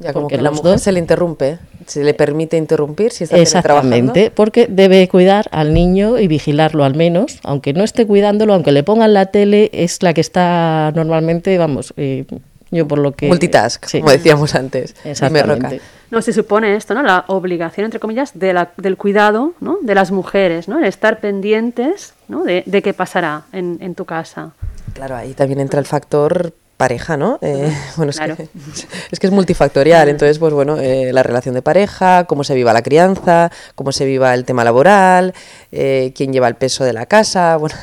Ya 0.00 0.12
como 0.12 0.24
Porque 0.24 0.36
que 0.36 0.42
la 0.42 0.50
mujer 0.50 0.72
dos- 0.72 0.82
se 0.82 0.92
le 0.92 0.98
interrumpe, 1.00 1.58
se 1.88 2.04
le 2.04 2.14
permite 2.14 2.56
interrumpir 2.56 3.10
si 3.10 3.24
está. 3.24 3.36
Exactamente, 3.38 4.30
porque 4.30 4.66
debe 4.68 5.08
cuidar 5.08 5.46
al 5.50 5.74
niño 5.74 6.18
y 6.18 6.28
vigilarlo 6.28 6.84
al 6.84 6.94
menos, 6.94 7.40
aunque 7.42 7.72
no 7.72 7.82
esté 7.82 8.06
cuidándolo, 8.06 8.54
aunque 8.54 8.70
le 8.72 8.82
pongan 8.84 9.12
la 9.14 9.26
tele, 9.26 9.70
es 9.72 10.02
la 10.02 10.14
que 10.14 10.20
está 10.20 10.92
normalmente, 10.94 11.58
vamos, 11.58 11.92
eh, 11.96 12.24
yo 12.70 12.86
por 12.86 12.98
lo 12.98 13.12
que... 13.12 13.28
Multitask, 13.28 13.86
Sí. 13.86 14.00
como 14.00 14.12
decíamos 14.12 14.54
antes. 14.54 14.94
Exactamente. 15.04 15.80
No, 16.10 16.20
se 16.22 16.32
supone 16.32 16.74
esto, 16.76 16.94
¿no? 16.94 17.02
La 17.02 17.24
obligación, 17.28 17.86
entre 17.86 18.00
comillas, 18.00 18.38
de 18.38 18.52
la- 18.52 18.70
del 18.76 18.96
cuidado 18.96 19.52
¿no? 19.60 19.78
de 19.82 19.94
las 19.94 20.10
mujeres, 20.10 20.68
¿no? 20.68 20.78
El 20.78 20.84
estar 20.84 21.20
pendientes 21.20 22.14
¿no? 22.28 22.44
de, 22.44 22.62
de 22.66 22.82
qué 22.82 22.92
pasará 22.94 23.42
en, 23.52 23.78
en 23.80 23.94
tu 23.94 24.04
casa. 24.04 24.52
Claro, 24.94 25.16
ahí 25.16 25.32
también 25.34 25.60
entra 25.60 25.80
el 25.80 25.86
factor 25.86 26.52
pareja, 26.78 27.18
¿no? 27.18 27.38
Eh, 27.42 27.70
bueno, 27.96 28.08
es, 28.10 28.16
Claro. 28.16 28.36
que, 28.36 28.48
es 29.10 29.18
que 29.20 29.26
es 29.26 29.32
multifactorial, 29.32 30.08
entonces, 30.08 30.38
pues 30.38 30.54
bueno, 30.54 30.78
eh, 30.78 31.12
la 31.12 31.22
relación 31.22 31.54
de 31.54 31.60
pareja, 31.60 32.24
cómo 32.24 32.42
se 32.44 32.54
viva 32.54 32.72
la 32.72 32.82
crianza, 32.82 33.50
cómo 33.74 33.92
se 33.92 34.06
viva 34.06 34.32
el 34.32 34.46
tema 34.46 34.64
laboral, 34.64 35.34
eh, 35.72 36.12
quién 36.16 36.32
lleva 36.32 36.48
el 36.48 36.54
peso 36.54 36.84
de 36.84 36.94
la 36.94 37.04
casa, 37.04 37.56
bueno, 37.58 37.76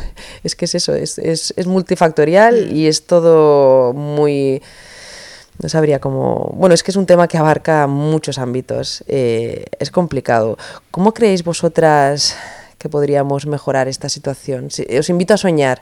es 0.44 0.56
que 0.56 0.66
es 0.66 0.74
eso, 0.74 0.96
es, 0.96 1.20
es, 1.20 1.54
es 1.56 1.68
multifactorial 1.68 2.72
y 2.76 2.88
es 2.88 3.06
todo 3.06 3.94
muy... 3.94 4.64
No 5.62 5.70
sabría 5.70 6.00
cómo... 6.00 6.52
Bueno, 6.56 6.76
es 6.76 6.84
que 6.84 6.92
es 6.92 6.98
un 6.98 7.06
tema 7.06 7.30
que 7.30 7.38
abarca 7.38 7.88
muchos 7.88 8.38
ámbitos, 8.40 9.06
es 9.08 9.90
complicado. 9.90 10.58
¿Cómo 10.92 11.14
creéis 11.14 11.46
vosotras 11.46 12.36
que 12.78 12.90
podríamos 12.90 13.46
mejorar 13.46 13.88
esta 13.88 14.10
situación? 14.10 14.70
Si- 14.70 14.84
os 14.98 15.10
invito 15.10 15.34
a 15.34 15.38
soñar 15.38 15.82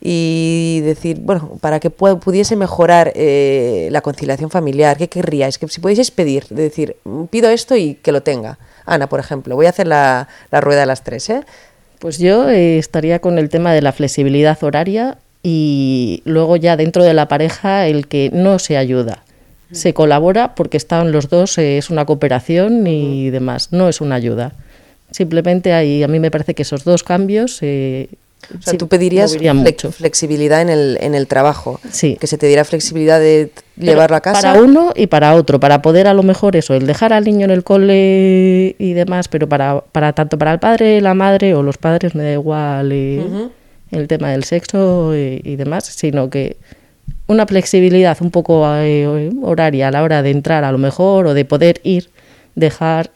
y 0.00 0.80
decir, 0.84 1.18
bueno, 1.20 1.58
para 1.60 1.78
que 1.78 1.90
pu- 1.90 2.18
pudiese 2.20 2.56
mejorar 2.56 3.12
eh, 3.14 3.88
la 3.90 4.00
conciliación 4.00 4.50
familiar, 4.50 4.96
¿qué 4.96 5.08
querríais? 5.08 5.58
Que 5.58 5.68
si 5.68 5.80
pudieseis 5.80 6.10
pedir, 6.10 6.46
de 6.48 6.62
decir, 6.62 6.96
"Mm, 7.04 7.24
pido 7.24 7.50
esto 7.50 7.76
y 7.76 7.94
que 7.96 8.12
lo 8.12 8.22
tenga. 8.22 8.58
Ana, 8.86 9.08
por 9.08 9.20
ejemplo, 9.20 9.54
voy 9.56 9.66
a 9.66 9.70
hacer 9.70 9.86
la, 9.86 10.28
la 10.50 10.60
rueda 10.60 10.84
a 10.84 10.86
las 10.86 11.04
tres, 11.04 11.28
¿eh? 11.30 11.42
Pues 11.98 12.18
yo 12.18 12.48
eh, 12.48 12.78
estaría 12.78 13.18
con 13.20 13.38
el 13.38 13.50
tema 13.50 13.74
de 13.74 13.82
la 13.82 13.92
flexibilidad 13.92 14.56
horaria 14.64 15.18
y 15.42 16.22
luego 16.24 16.56
ya 16.56 16.76
dentro 16.78 17.04
de 17.04 17.12
la 17.12 17.28
pareja 17.28 17.86
el 17.86 18.08
que 18.08 18.30
no 18.32 18.58
se 18.58 18.78
ayuda. 18.78 19.22
Se 19.72 19.92
colabora 19.94 20.54
porque 20.54 20.78
están 20.78 21.12
los 21.12 21.28
dos, 21.28 21.56
eh, 21.58 21.76
es 21.78 21.90
una 21.90 22.06
cooperación 22.06 22.86
y 22.86 23.28
demás, 23.30 23.68
no 23.72 23.88
es 23.88 24.00
una 24.00 24.14
ayuda. 24.16 24.52
Simplemente 25.10 25.72
hay, 25.74 26.02
a 26.02 26.08
mí 26.08 26.18
me 26.20 26.30
parece 26.30 26.54
que 26.54 26.62
esos 26.62 26.84
dos 26.84 27.02
cambios... 27.02 27.58
eh, 27.62 28.08
O 28.48 28.62
sea, 28.62 28.72
sí, 28.72 28.78
tú 28.78 28.88
pedirías 28.88 29.36
mucho. 29.54 29.92
flexibilidad 29.92 30.60
en 30.60 30.70
el, 30.70 30.98
en 31.00 31.14
el 31.14 31.26
trabajo. 31.26 31.80
Sí. 31.90 32.16
Que 32.20 32.26
se 32.26 32.38
te 32.38 32.46
diera 32.46 32.64
flexibilidad 32.64 33.20
de 33.20 33.52
llevarlo 33.76 34.16
a 34.16 34.20
casa. 34.20 34.40
Para 34.40 34.60
uno 34.60 34.92
y 34.96 35.06
para 35.06 35.34
otro, 35.34 35.60
para 35.60 35.82
poder 35.82 36.06
a 36.06 36.14
lo 36.14 36.22
mejor 36.22 36.56
eso, 36.56 36.74
el 36.74 36.86
dejar 36.86 37.12
al 37.12 37.24
niño 37.24 37.44
en 37.44 37.50
el 37.50 37.62
cole 37.62 38.74
y 38.78 38.92
demás, 38.94 39.28
pero 39.28 39.48
para, 39.48 39.80
para 39.92 40.12
tanto 40.12 40.38
para 40.38 40.52
el 40.52 40.58
padre, 40.58 41.00
la 41.00 41.14
madre 41.14 41.54
o 41.54 41.62
los 41.62 41.78
padres, 41.78 42.14
me 42.14 42.24
da 42.24 42.32
igual 42.32 42.90
eh, 42.92 43.48
el 43.90 44.08
tema 44.08 44.30
del 44.30 44.44
sexo 44.44 45.14
y, 45.14 45.40
y 45.44 45.56
demás, 45.56 45.84
sino 45.84 46.28
que 46.30 46.56
una 47.26 47.46
flexibilidad 47.46 48.18
un 48.20 48.30
poco 48.32 48.64
eh, 48.76 49.30
horaria 49.42 49.88
a 49.88 49.90
la 49.92 50.02
hora 50.02 50.22
de 50.22 50.30
entrar 50.30 50.64
a 50.64 50.72
lo 50.72 50.78
mejor 50.78 51.28
o 51.28 51.34
de 51.34 51.44
poder 51.44 51.80
ir, 51.84 52.10
dejar 52.56 53.12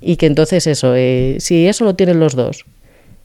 y 0.00 0.16
que 0.16 0.26
entonces 0.26 0.66
eso, 0.66 0.94
eh, 0.96 1.36
si 1.40 1.66
eso 1.66 1.84
lo 1.84 1.94
tienen 1.94 2.20
los 2.20 2.34
dos 2.34 2.64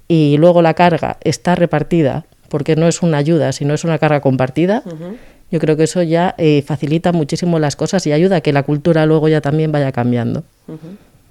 y 0.08 0.38
luego 0.38 0.62
la 0.62 0.74
carga 0.74 1.18
está 1.22 1.56
repartida, 1.56 2.26
porque 2.50 2.76
no 2.76 2.88
es 2.88 3.02
una 3.02 3.18
ayuda, 3.18 3.52
sino 3.52 3.74
es 3.74 3.84
una 3.84 3.98
carga 3.98 4.22
compartida, 4.22 4.84
yo 5.52 5.60
creo 5.60 5.78
que 5.78 5.84
eso 5.84 6.02
ya 6.02 6.34
eh, 6.38 6.64
facilita 6.66 7.12
muchísimo 7.12 7.60
las 7.60 7.76
cosas 7.76 8.06
y 8.08 8.12
ayuda 8.12 8.38
a 8.38 8.42
que 8.42 8.54
la 8.54 8.64
cultura 8.64 9.06
luego 9.06 9.28
ya 9.28 9.42
también 9.42 9.72
vaya 9.72 9.92
cambiando. 9.92 10.44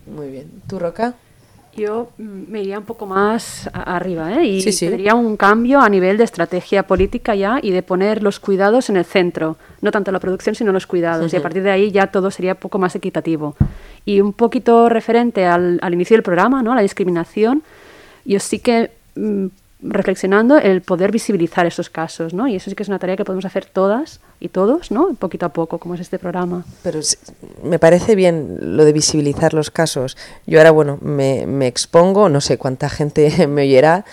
Muy 0.06 0.30
bien. 0.30 0.46
¿Tú, 0.68 0.78
Roca? 0.78 1.14
Yo 1.74 2.10
mm, 2.18 2.50
me 2.50 2.60
iría 2.60 2.78
un 2.78 2.84
poco 2.84 3.06
más 3.06 3.70
arriba, 3.72 4.34
¿eh? 4.34 4.44
Y 4.44 4.60
Sí, 4.62 4.72
sí. 4.72 4.86
pediría 4.86 5.14
un 5.14 5.36
cambio 5.36 5.80
a 5.80 5.88
nivel 5.88 6.18
de 6.18 6.24
estrategia 6.24 6.82
política 6.82 7.34
ya 7.34 7.58
y 7.62 7.70
de 7.70 7.82
poner 7.82 8.22
los 8.22 8.40
cuidados 8.40 8.90
en 8.90 8.96
el 8.98 9.04
centro. 9.06 9.56
No 9.80 9.90
tanto 9.90 10.12
la 10.12 10.20
producción, 10.20 10.54
sino 10.54 10.70
los 10.70 10.86
cuidados. 10.86 11.32
Y 11.32 11.36
a 11.36 11.42
partir 11.42 11.62
de 11.62 11.70
ahí 11.70 11.90
ya 11.90 12.08
todo 12.08 12.30
sería 12.30 12.52
un 12.52 12.58
poco 12.58 12.78
más 12.78 12.94
equitativo. 12.94 13.56
Y 14.04 14.20
un 14.20 14.34
poquito 14.34 14.88
referente 14.88 15.46
al, 15.46 15.78
al 15.82 15.94
inicio 15.94 16.14
del 16.14 16.22
programa, 16.22 16.62
¿no? 16.62 16.74
La 16.74 16.82
discriminación. 16.82 17.62
Yo 18.24 18.40
sí 18.40 18.58
que 18.58 18.90
mm, 19.16 19.46
reflexionando 19.82 20.58
el 20.58 20.80
poder 20.82 21.10
visibilizar 21.10 21.66
esos 21.66 21.90
casos, 21.90 22.32
¿no? 22.34 22.46
Y 22.46 22.56
eso 22.56 22.70
sí 22.70 22.76
que 22.76 22.82
es 22.82 22.88
una 22.88 22.98
tarea 22.98 23.16
que 23.16 23.24
podemos 23.24 23.44
hacer 23.44 23.66
todas 23.66 24.20
y 24.38 24.48
todos, 24.48 24.90
¿no? 24.90 25.14
Poquito 25.14 25.46
a 25.46 25.48
poco, 25.50 25.78
como 25.78 25.94
es 25.94 26.00
este 26.00 26.18
programa. 26.18 26.64
Pero 26.82 27.00
me 27.64 27.78
parece 27.78 28.14
bien 28.14 28.76
lo 28.76 28.84
de 28.84 28.92
visibilizar 28.92 29.54
los 29.54 29.70
casos. 29.70 30.16
Yo 30.46 30.58
ahora, 30.58 30.70
bueno, 30.70 30.98
me, 31.02 31.46
me 31.46 31.66
expongo, 31.66 32.28
no 32.28 32.40
sé 32.40 32.58
cuánta 32.58 32.88
gente 32.88 33.46
me 33.48 33.62
oyerá, 33.62 34.04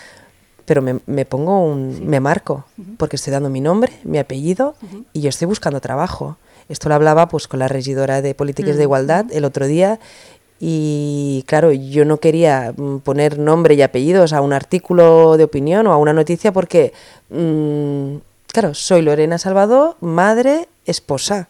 pero 0.65 0.81
me, 0.81 0.99
me 1.05 1.25
pongo 1.25 1.63
un, 1.63 2.07
me 2.07 2.19
marco, 2.19 2.65
porque 2.97 3.15
estoy 3.15 3.31
dando 3.31 3.49
mi 3.49 3.59
nombre, 3.59 3.91
mi 4.03 4.19
apellido 4.19 4.75
y 5.13 5.21
yo 5.21 5.29
estoy 5.29 5.47
buscando 5.47 5.81
trabajo. 5.81 6.37
Esto 6.67 6.89
lo 6.89 6.95
hablaba 6.95 7.27
pues 7.27 7.47
con 7.47 7.57
la 7.57 7.67
regidora 7.67 8.21
de 8.21 8.35
Políticas 8.35 8.77
de 8.77 8.83
Igualdad 8.83 9.25
el 9.31 9.45
otro 9.45 9.65
día 9.65 9.99
y 10.59 11.43
claro, 11.47 11.71
yo 11.71 12.03
no 12.03 12.17
quería 12.17 12.73
mm, 12.75 12.97
poner 12.97 13.39
nombre 13.39 13.75
y 13.75 13.81
apellidos 13.81 14.33
a 14.33 14.41
un 14.41 14.51
artículo 14.51 15.37
de 15.37 15.45
opinión 15.45 15.87
o 15.87 15.93
a 15.93 15.97
una 15.97 16.13
noticia 16.13 16.51
porque, 16.51 16.91
mm, 17.29 18.15
claro, 18.47 18.73
soy 18.73 19.01
Lorena 19.01 19.37
Salvador, 19.37 19.95
madre, 20.01 20.67
esposa. 20.85 21.47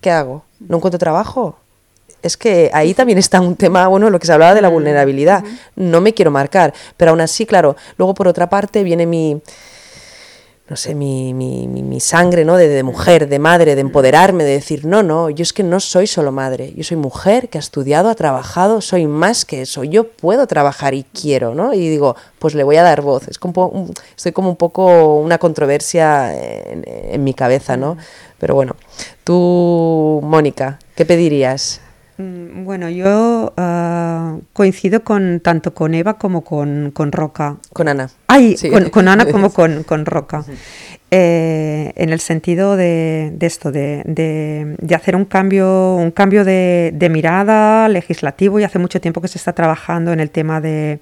¿Qué 0.00 0.10
hago? 0.10 0.44
¿No 0.60 0.76
encuentro 0.76 0.98
trabajo? 0.98 1.56
Es 2.22 2.36
que 2.36 2.70
ahí 2.72 2.94
también 2.94 3.18
está 3.18 3.40
un 3.40 3.54
tema, 3.54 3.86
bueno, 3.88 4.10
lo 4.10 4.18
que 4.18 4.26
se 4.26 4.32
hablaba 4.32 4.54
de 4.54 4.62
la 4.62 4.68
vulnerabilidad. 4.68 5.44
No 5.76 6.00
me 6.00 6.14
quiero 6.14 6.30
marcar, 6.30 6.72
pero 6.96 7.10
aún 7.10 7.20
así, 7.20 7.46
claro, 7.46 7.76
luego 7.96 8.14
por 8.14 8.28
otra 8.28 8.48
parte 8.48 8.82
viene 8.82 9.06
mi, 9.06 9.40
no 10.68 10.76
sé, 10.76 10.94
mi, 10.94 11.32
mi, 11.32 11.66
mi, 11.66 11.98
sangre, 12.00 12.44
¿no? 12.44 12.56
De, 12.56 12.68
de 12.68 12.82
mujer, 12.82 13.28
de 13.28 13.38
madre, 13.38 13.74
de 13.74 13.80
empoderarme, 13.80 14.44
de 14.44 14.50
decir, 14.52 14.84
no, 14.84 15.02
no, 15.02 15.30
yo 15.30 15.42
es 15.42 15.52
que 15.54 15.62
no 15.62 15.80
soy 15.80 16.06
solo 16.06 16.30
madre, 16.30 16.74
yo 16.76 16.84
soy 16.84 16.96
mujer 16.98 17.48
que 17.48 17.56
ha 17.56 17.60
estudiado, 17.60 18.10
ha 18.10 18.14
trabajado, 18.14 18.80
soy 18.82 19.06
más 19.06 19.44
que 19.46 19.62
eso, 19.62 19.82
yo 19.84 20.08
puedo 20.08 20.46
trabajar 20.46 20.92
y 20.92 21.04
quiero, 21.04 21.54
¿no? 21.54 21.72
Y 21.72 21.88
digo, 21.88 22.16
pues 22.38 22.54
le 22.54 22.64
voy 22.64 22.76
a 22.76 22.82
dar 22.82 23.00
voz. 23.00 23.28
Es 23.28 23.38
como, 23.38 23.68
un- 23.68 23.94
estoy 24.16 24.32
como 24.32 24.50
un 24.50 24.56
poco 24.56 25.16
una 25.16 25.38
controversia 25.38 26.34
en, 26.34 26.84
en 26.86 27.24
mi 27.24 27.32
cabeza, 27.34 27.76
¿no? 27.76 27.96
Pero 28.38 28.54
bueno, 28.54 28.76
tú, 29.24 30.20
Mónica, 30.22 30.78
¿qué 30.94 31.04
pedirías? 31.04 31.80
Mm, 32.18 32.64
Bueno, 32.64 32.88
yo 32.90 33.52
ah, 33.56 34.36
coincido 34.52 35.02
con 35.04 35.40
tanto 35.40 35.72
con 35.72 35.94
Eva 35.94 36.18
como 36.18 36.42
con, 36.42 36.90
con 36.92 37.12
Roca. 37.12 37.56
Con 37.72 37.88
Ana. 37.88 38.10
Ay, 38.26 38.56
Sí. 38.56 38.70
con, 38.70 38.90
con 38.90 39.08
Ana 39.08 39.24
como 39.32 39.50
con, 39.52 39.84
con 39.84 40.04
Roca. 40.04 40.44
Eh, 41.10 41.92
en 41.96 42.10
el 42.10 42.20
sentido 42.20 42.76
de, 42.76 43.32
de 43.34 43.46
esto, 43.46 43.72
de, 43.72 44.02
de- 44.04 44.76
de 44.78 44.94
hacer 44.94 45.16
un 45.16 45.24
cambio, 45.24 45.94
un 45.94 46.10
cambio 46.10 46.44
de, 46.44 46.90
de 46.94 47.08
mirada 47.08 47.88
legislativo 47.88 48.60
y 48.60 48.64
hace 48.64 48.78
mucho 48.78 49.00
tiempo 49.00 49.20
que 49.22 49.28
se 49.28 49.38
está 49.38 49.54
trabajando 49.54 50.12
en 50.12 50.20
el 50.20 50.28
tema 50.30 50.60
de, 50.60 50.98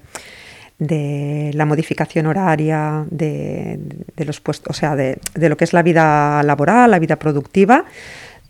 de 0.79 1.51
la 1.55 1.65
modificación 1.65 2.27
horaria 2.27 3.03
de, 3.09 3.79
de 4.15 4.25
los 4.25 4.39
puestos, 4.39 4.69
o 4.77 4.79
sea, 4.79 4.95
de, 4.95 5.17
de 5.35 5.49
lo 5.49 5.57
que 5.57 5.65
es 5.65 5.73
la 5.73 5.81
vida 5.83 6.41
laboral, 6.43 6.91
la 6.91 6.99
vida 6.99 7.17
productiva. 7.17 7.83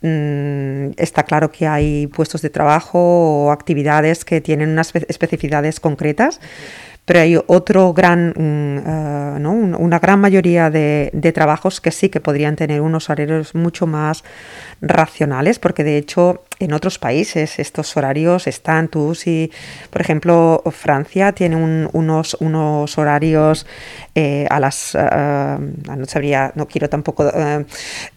Mm, 0.01 0.91
está 0.97 1.23
claro 1.23 1.49
que 1.51 1.67
hay 1.67 2.07
puestos 2.07 2.41
de 2.41 2.49
trabajo 2.49 2.99
o 3.47 3.51
actividades 3.51 4.25
que 4.25 4.41
tienen 4.41 4.69
unas 4.69 4.93
espe- 4.93 5.05
especificidades 5.09 5.79
concretas, 5.79 6.39
pero 7.05 7.21
hay 7.21 7.39
otro 7.47 7.93
gran, 7.93 8.29
mm, 8.35 8.77
eh, 8.85 9.39
¿no? 9.39 9.51
Un- 9.53 9.75
una 9.75 9.97
gran 9.99 10.19
mayoría 10.19 10.69
de 10.69 11.31
trabajos 11.33 11.81
que 11.81 11.91
sí 11.91 12.09
que 12.09 12.19
podrían 12.19 12.55
tener 12.55 12.81
unos 12.81 13.09
horarios 13.09 13.55
mucho 13.55 13.87
más 13.87 14.23
racionales, 14.81 15.57
porque 15.57 15.83
de 15.83 15.97
hecho 15.97 16.43
en 16.59 16.73
otros 16.73 16.97
países 16.99 17.59
estos 17.59 17.95
horarios 17.97 18.47
están, 18.47 18.87
tú 18.87 19.13
si, 19.13 19.51
por 19.91 20.01
ejemplo, 20.01 20.63
Francia 20.71 21.31
tiene 21.31 21.55
un- 21.55 21.89
unos, 21.93 22.35
unos 22.39 22.97
horarios 22.97 23.65
eh, 24.15 24.47
a 24.49 24.59
las, 24.59 24.95
eh, 24.95 25.57
no 25.95 26.05
sabría, 26.05 26.51
no 26.55 26.67
quiero 26.67 26.89
tampoco 26.89 27.29
eh, 27.33 27.65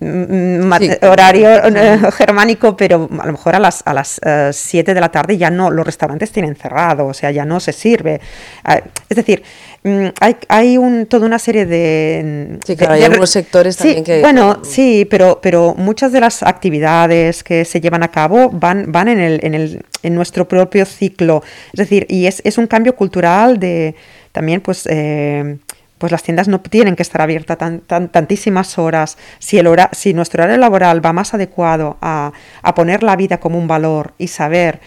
mm, 0.01 0.73
Sí. 0.79 0.91
horario 1.03 1.51
eh, 1.77 1.99
germánico, 2.13 2.77
pero 2.77 3.09
a 3.21 3.27
lo 3.27 3.33
mejor 3.33 3.55
a 3.57 3.59
las, 3.59 3.83
a 3.85 3.93
las 3.93 4.21
7 4.53 4.95
de 4.95 5.01
la 5.01 5.11
tarde 5.11 5.37
ya 5.37 5.51
no, 5.51 5.71
los 5.71 5.85
restaurantes 5.85 6.31
tienen 6.33 6.57
cerrado, 6.57 7.07
o 7.07 7.15
sea, 7.15 7.31
ya 7.31 7.45
no 7.45 7.61
se 7.61 7.73
sirve. 7.73 8.21
Eh, 8.69 8.83
es 9.09 9.17
decir, 9.17 9.43
mm, 9.80 9.80
hay, 10.21 10.37
hay 10.49 10.77
un, 10.79 11.07
toda 11.07 11.27
una 11.27 11.39
serie 11.39 11.65
de... 11.67 12.59
Sí, 12.67 12.77
claro, 12.77 12.93
de- 12.93 12.97
hay 12.97 13.01
de- 13.01 13.07
algunos 13.07 13.31
sectores 13.31 13.77
Sí, 13.77 13.83
también 13.83 14.05
que- 14.05 14.21
Bueno, 14.21 14.59
sí, 14.63 15.07
pero, 15.11 15.41
pero 15.43 15.75
muchas 15.77 16.13
de 16.13 16.21
las 16.21 16.43
actividades 16.43 17.43
que 17.43 17.65
se 17.65 17.81
llevan 17.81 18.03
a 18.03 18.09
cabo 18.09 18.51
van, 18.51 18.93
van 18.93 19.09
en, 19.09 19.21
el, 19.21 19.41
en, 19.43 19.55
el, 19.55 19.83
en 20.03 20.15
nuestro 20.15 20.47
propio 20.47 20.85
ciclo. 20.85 21.43
Es 21.73 21.79
decir, 21.79 22.07
y 22.11 22.27
es, 22.27 22.43
es 22.45 22.59
un 22.59 22.67
cambio 22.67 22.95
cultural 22.95 23.59
de 23.59 23.95
también, 24.33 24.61
pues. 24.61 24.87
eh, 24.91 25.59
pues 25.99 26.13
las 26.13 26.23
tiendas 26.23 26.49
no 26.49 26.61
tienen 26.63 26.97
que 26.97 27.03
estar 27.03 27.21
abiertas 27.21 27.59
tan, 27.59 27.81
tan- 27.81 28.09
tantísimas 28.09 28.79
horas. 28.79 29.19
Si, 29.39 29.59
el 29.59 29.67
hora, 29.67 29.91
si 29.93 30.15
nuestro 30.15 30.43
horario 30.43 30.59
laboral 30.59 31.05
va 31.05 31.13
más 31.13 31.35
adecuado 31.35 31.99
a, 32.01 32.33
a 32.63 32.75
poner 32.75 33.03
la 33.03 33.17
vida 33.17 33.37
como 33.39 33.59
un 33.59 33.69
valor 33.69 34.15
y 34.17 34.29
saber 34.29 34.81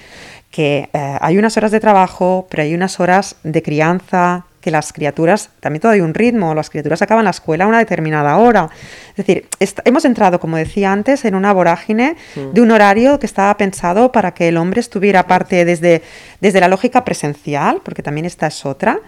que 0.49 0.89
eh, 0.91 1.17
hay 1.21 1.37
unas 1.37 1.55
horas 1.55 1.69
de 1.69 1.79
trabajo, 1.79 2.47
pero 2.49 2.63
hay 2.63 2.73
unas 2.73 2.99
horas 2.99 3.35
de 3.43 3.61
crianza, 3.61 4.45
que 4.63 4.71
las 4.71 4.93
criaturas, 4.93 5.49
también 5.59 5.81
todo 5.81 5.91
hay 5.91 5.99
un 5.99 6.13
ritmo, 6.13 6.55
las 6.55 6.69
criaturas 6.69 7.01
acaban 7.01 7.25
la 7.25 7.31
escuela 7.31 7.65
a 7.65 7.67
una 7.67 7.79
determinada 7.79 8.37
hora. 8.37 8.69
Es 9.09 9.17
decir, 9.17 9.47
hemos 9.83 10.05
entrado, 10.05 10.39
como 10.39 10.55
decía 10.55 10.93
antes, 10.93 11.25
en 11.25 11.35
una 11.35 11.51
vorágine 11.51 12.15
de 12.35 12.61
un 12.61 12.71
horario 12.71 13.19
que 13.19 13.25
estaba 13.25 13.57
pensado 13.57 14.13
para 14.13 14.33
que 14.33 14.47
el 14.47 14.55
hombre 14.55 14.79
estuviera 14.79 15.27
parte 15.27 15.65
desde, 15.65 16.01
desde 16.39 16.61
la 16.61 16.69
lógica 16.69 17.03
presencial, 17.03 17.81
porque 17.83 18.01
también 18.01 18.25
esta 18.25 18.47
es 18.47 18.65
otra, 18.65 19.01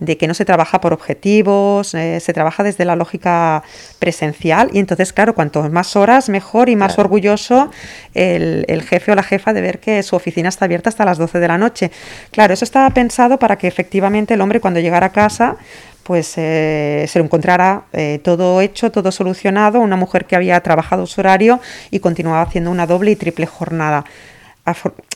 de 0.00 0.16
que 0.16 0.26
no 0.26 0.34
se 0.34 0.44
trabaja 0.44 0.80
por 0.80 0.92
objetivos, 0.92 1.94
eh, 1.94 2.20
se 2.20 2.32
trabaja 2.32 2.62
desde 2.62 2.84
la 2.84 2.96
lógica 2.96 3.62
presencial 3.98 4.70
y 4.72 4.78
entonces, 4.78 5.12
claro, 5.12 5.34
cuanto 5.34 5.62
más 5.70 5.96
horas, 5.96 6.28
mejor 6.28 6.68
y 6.68 6.76
más 6.76 6.98
orgulloso 6.98 7.70
el, 8.14 8.64
el 8.68 8.82
jefe 8.82 9.12
o 9.12 9.14
la 9.14 9.22
jefa 9.22 9.52
de 9.52 9.60
ver 9.60 9.78
que 9.78 10.02
su 10.02 10.16
oficina 10.16 10.48
está 10.48 10.64
abierta 10.64 10.88
hasta 10.88 11.04
las 11.04 11.18
12 11.18 11.38
de 11.38 11.48
la 11.48 11.58
noche. 11.58 11.90
Claro, 12.30 12.54
eso 12.54 12.64
estaba 12.64 12.90
pensado 12.90 13.38
para 13.38 13.56
que 13.56 13.68
efectivamente 13.68 14.34
el 14.34 14.40
hombre 14.40 14.60
cuando 14.60 14.80
llegara 14.80 15.06
a 15.06 15.12
casa 15.12 15.56
pues 16.04 16.34
eh, 16.36 17.06
se 17.08 17.18
lo 17.18 17.24
encontrara 17.24 17.84
eh, 17.92 18.20
todo 18.22 18.60
hecho, 18.60 18.92
todo 18.92 19.10
solucionado, 19.10 19.80
una 19.80 19.96
mujer 19.96 20.26
que 20.26 20.36
había 20.36 20.60
trabajado 20.60 21.06
su 21.06 21.20
horario 21.20 21.60
y 21.90 21.98
continuaba 21.98 22.42
haciendo 22.42 22.70
una 22.70 22.86
doble 22.86 23.10
y 23.10 23.16
triple 23.16 23.46
jornada. 23.46 24.04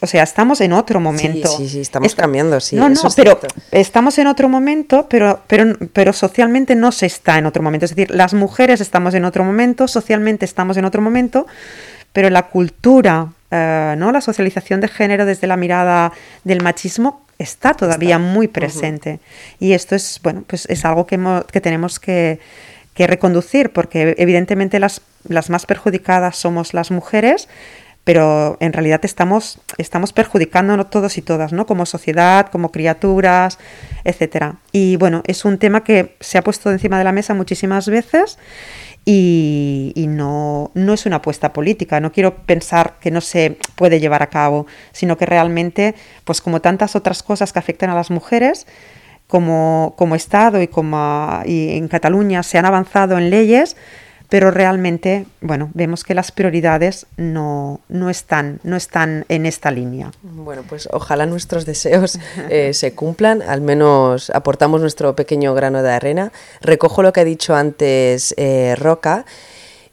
O 0.02 0.06
sea, 0.06 0.22
estamos 0.24 0.61
en 0.61 0.72
otro 0.74 1.00
momento. 1.00 1.48
sí, 1.48 1.68
sí, 1.68 1.80
estamos 1.80 2.06
Esta- 2.08 2.22
cambiando, 2.22 2.61
sí, 2.61 2.76
No, 2.76 2.88
no, 2.88 2.94
es 2.94 3.14
pero 3.14 3.38
cierto. 3.40 3.48
estamos 3.70 4.18
en 4.18 4.26
otro 4.26 4.48
momento, 4.48 5.06
pero, 5.08 5.40
pero, 5.46 5.74
pero 5.94 6.12
socialmente 6.12 6.74
no 6.74 6.92
se 6.92 7.06
está 7.06 7.38
en 7.38 7.46
otro 7.46 7.62
momento. 7.62 7.87
Es 7.87 7.94
decir, 7.94 8.11
las 8.14 8.34
mujeres 8.34 8.80
estamos 8.82 9.14
en 9.14 9.24
otro 9.24 9.44
momento, 9.44 9.88
socialmente 9.88 10.44
estamos 10.44 10.76
en 10.76 10.84
otro 10.84 11.00
momento, 11.00 11.46
pero 12.12 12.28
la 12.28 12.42
cultura, 12.48 13.28
eh, 13.50 13.94
¿no? 13.96 14.12
la 14.12 14.20
socialización 14.20 14.80
de 14.82 14.88
género 14.88 15.24
desde 15.24 15.46
la 15.46 15.56
mirada 15.56 16.12
del 16.44 16.62
machismo 16.62 17.22
está 17.38 17.72
todavía 17.72 18.18
muy 18.18 18.48
presente. 18.48 19.18
Y 19.61 19.72
esto 19.72 19.94
es, 19.94 20.20
bueno, 20.22 20.44
pues 20.46 20.66
es 20.66 20.84
algo 20.84 21.06
que, 21.06 21.14
hemos- 21.14 21.44
que 21.44 21.61
tenemos 21.62 21.98
que, 22.00 22.38
que 22.92 23.06
reconducir, 23.06 23.70
porque 23.72 24.14
evidentemente 24.18 24.78
las, 24.78 25.00
las 25.26 25.48
más 25.48 25.64
perjudicadas 25.64 26.37
somos 26.37 26.74
las 26.74 26.90
mujeres, 26.90 27.48
pero 28.04 28.56
en 28.61 28.72
realidad 28.72 29.00
estamos, 29.04 29.61
estamos 29.76 30.12
perjudicándonos 30.12 30.88
todos 30.88 31.18
y 31.18 31.22
todas, 31.22 31.52
¿no? 31.52 31.66
Como 31.66 31.84
sociedad, 31.87 32.46
como 32.46 32.72
criaturas, 32.72 33.58
etcétera. 34.04 34.56
Y 34.72 34.96
bueno, 34.96 35.22
es 35.26 35.44
un 35.44 35.58
tema 35.58 35.84
que 35.84 36.16
se 36.20 36.38
ha 36.38 36.42
puesto 36.42 36.70
encima 36.70 36.98
de 36.98 37.04
la 37.04 37.12
mesa 37.12 37.34
muchísimas 37.34 37.88
veces 37.88 38.38
y, 39.04 39.92
y 39.94 40.06
no, 40.06 40.70
no 40.74 40.94
es 40.94 41.04
una 41.06 41.16
apuesta 41.16 41.52
política. 41.52 42.00
No 42.00 42.12
quiero 42.12 42.37
pensar 42.37 42.94
que 43.00 43.11
no 43.11 43.20
se 43.20 43.58
puede 43.74 44.00
llevar 44.00 44.22
a 44.22 44.28
cabo, 44.28 44.66
sino 44.92 45.16
que 45.16 45.26
realmente, 45.26 45.94
pues 46.24 46.40
como 46.40 46.61
tantas 46.61 46.96
otras 46.96 47.22
cosas 47.22 47.52
que 47.52 47.58
afectan 47.58 47.90
a 47.90 47.94
las 47.94 48.11
mujeres, 48.11 48.66
como, 49.28 49.94
como 49.96 50.16
Estado 50.16 50.61
y 50.61 50.66
como 50.66 51.42
y 51.44 51.76
en 51.76 51.87
Cataluña 51.87 52.42
se 52.42 52.58
han 52.58 52.64
avanzado 52.64 53.18
en 53.18 53.30
leyes, 53.30 53.76
pero 54.28 54.50
realmente, 54.50 55.26
bueno, 55.40 55.70
vemos 55.72 56.04
que 56.04 56.14
las 56.14 56.32
prioridades 56.32 57.06
no, 57.16 57.80
no, 57.88 58.10
están, 58.10 58.60
no 58.62 58.76
están 58.76 59.24
en 59.28 59.46
esta 59.46 59.70
línea. 59.70 60.12
Bueno, 60.22 60.64
pues 60.68 60.88
ojalá 60.92 61.24
nuestros 61.24 61.64
deseos 61.64 62.18
eh, 62.50 62.74
se 62.74 62.92
cumplan, 62.92 63.40
al 63.40 63.62
menos 63.62 64.30
aportamos 64.30 64.82
nuestro 64.82 65.16
pequeño 65.16 65.54
grano 65.54 65.82
de 65.82 65.90
arena. 65.90 66.32
Recojo 66.60 67.02
lo 67.02 67.12
que 67.12 67.20
ha 67.20 67.24
dicho 67.24 67.54
antes 67.54 68.34
eh, 68.36 68.74
Roca, 68.76 69.24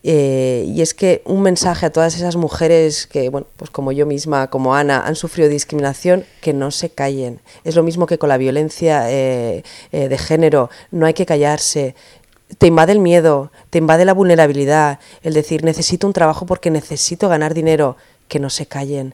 eh, 0.04 0.66
y 0.68 0.82
es 0.82 0.94
que 0.94 1.24
un 1.26 1.42
mensaje 1.42 1.86
a 1.86 1.90
todas 1.90 2.16
esas 2.16 2.36
mujeres 2.36 3.08
que, 3.08 3.30
bueno, 3.30 3.48
pues 3.56 3.72
como 3.72 3.92
yo 3.92 4.06
misma, 4.06 4.50
como 4.50 4.76
Ana, 4.76 5.02
han 5.08 5.16
sufrido 5.16 5.50
discriminación, 5.50 6.26
que 6.42 6.54
no 6.54 6.72
se 6.72 6.90
callen. 6.90 7.40
Es 7.64 7.76
lo 7.76 7.84
mismo 7.84 8.06
que 8.06 8.20
con 8.20 8.30
la 8.30 8.38
violencia 8.38 9.02
de 9.04 9.64
género, 10.20 10.70
no 10.92 11.08
hay 11.08 11.16
que 11.16 11.26
callarse. 11.26 11.96
Te 12.58 12.68
invade 12.68 12.94
el 12.94 13.00
miedo, 13.00 13.52
te 13.70 13.78
invade 13.80 14.06
la 14.06 14.14
vulnerabilidad, 14.14 15.00
el 15.24 15.34
decir 15.34 15.64
necesito 15.64 16.08
un 16.08 16.14
trabajo 16.14 16.46
porque 16.46 16.72
necesito 16.72 17.28
ganar 17.30 17.54
dinero, 17.54 17.98
que 18.28 18.40
no 18.40 18.50
se 18.50 18.66
callen. 18.66 19.14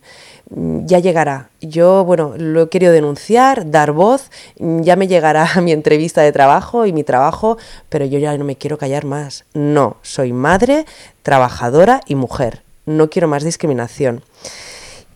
Mm, 0.50 0.86
Ya 0.86 1.00
llegará. 1.00 1.50
Yo, 1.62 2.04
bueno, 2.06 2.34
lo 2.38 2.64
he 2.64 2.70
querido 2.70 2.92
denunciar, 2.94 3.70
dar 3.70 3.92
voz, 3.92 4.30
mm, 4.60 4.82
ya 4.82 4.96
me 4.96 5.08
llegará 5.08 5.46
mi 5.62 5.72
entrevista 5.72 6.22
de 6.22 6.32
trabajo 6.32 6.86
y 6.86 6.94
mi 6.94 7.04
trabajo, 7.04 7.58
pero 7.90 8.06
yo 8.06 8.20
ya 8.20 8.38
no 8.38 8.46
me 8.46 8.56
quiero 8.56 8.78
callar 8.78 9.06
más. 9.06 9.46
No, 9.54 9.98
soy 10.02 10.34
madre, 10.34 10.86
trabajadora 11.24 12.02
y 12.08 12.16
mujer. 12.16 12.64
No 12.86 13.10
quiero 13.10 13.28
más 13.28 13.44
discriminación. 13.44 14.24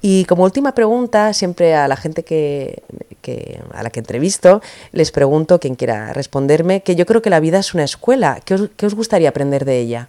Y 0.07 0.25
como 0.25 0.43
última 0.43 0.73
pregunta, 0.75 1.33
siempre 1.33 1.73
a 1.73 1.87
la 1.87 1.95
gente 1.95 2.21
que, 2.21 2.83
que- 3.23 3.59
a 3.73 3.81
la 3.81 3.89
que 3.89 3.99
entrevisto, 3.99 4.61
les 4.91 5.09
pregunto, 5.11 5.59
quien 5.59 5.73
quiera 5.73 6.13
responderme, 6.13 6.81
que 6.81 6.95
yo 6.95 7.07
creo 7.07 7.23
que 7.23 7.31
la 7.31 7.39
vida 7.39 7.57
es 7.57 7.73
una 7.73 7.85
escuela. 7.85 8.39
¿Qué 8.45 8.53
os, 8.53 8.69
qué 8.77 8.85
os 8.85 8.93
gustaría 8.93 9.29
aprender 9.29 9.65
de 9.65 9.79
ella? 9.79 10.07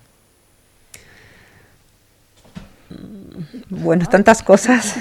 Bueno, 3.70 4.04
tantas 4.06 4.42
cosas. 4.42 4.96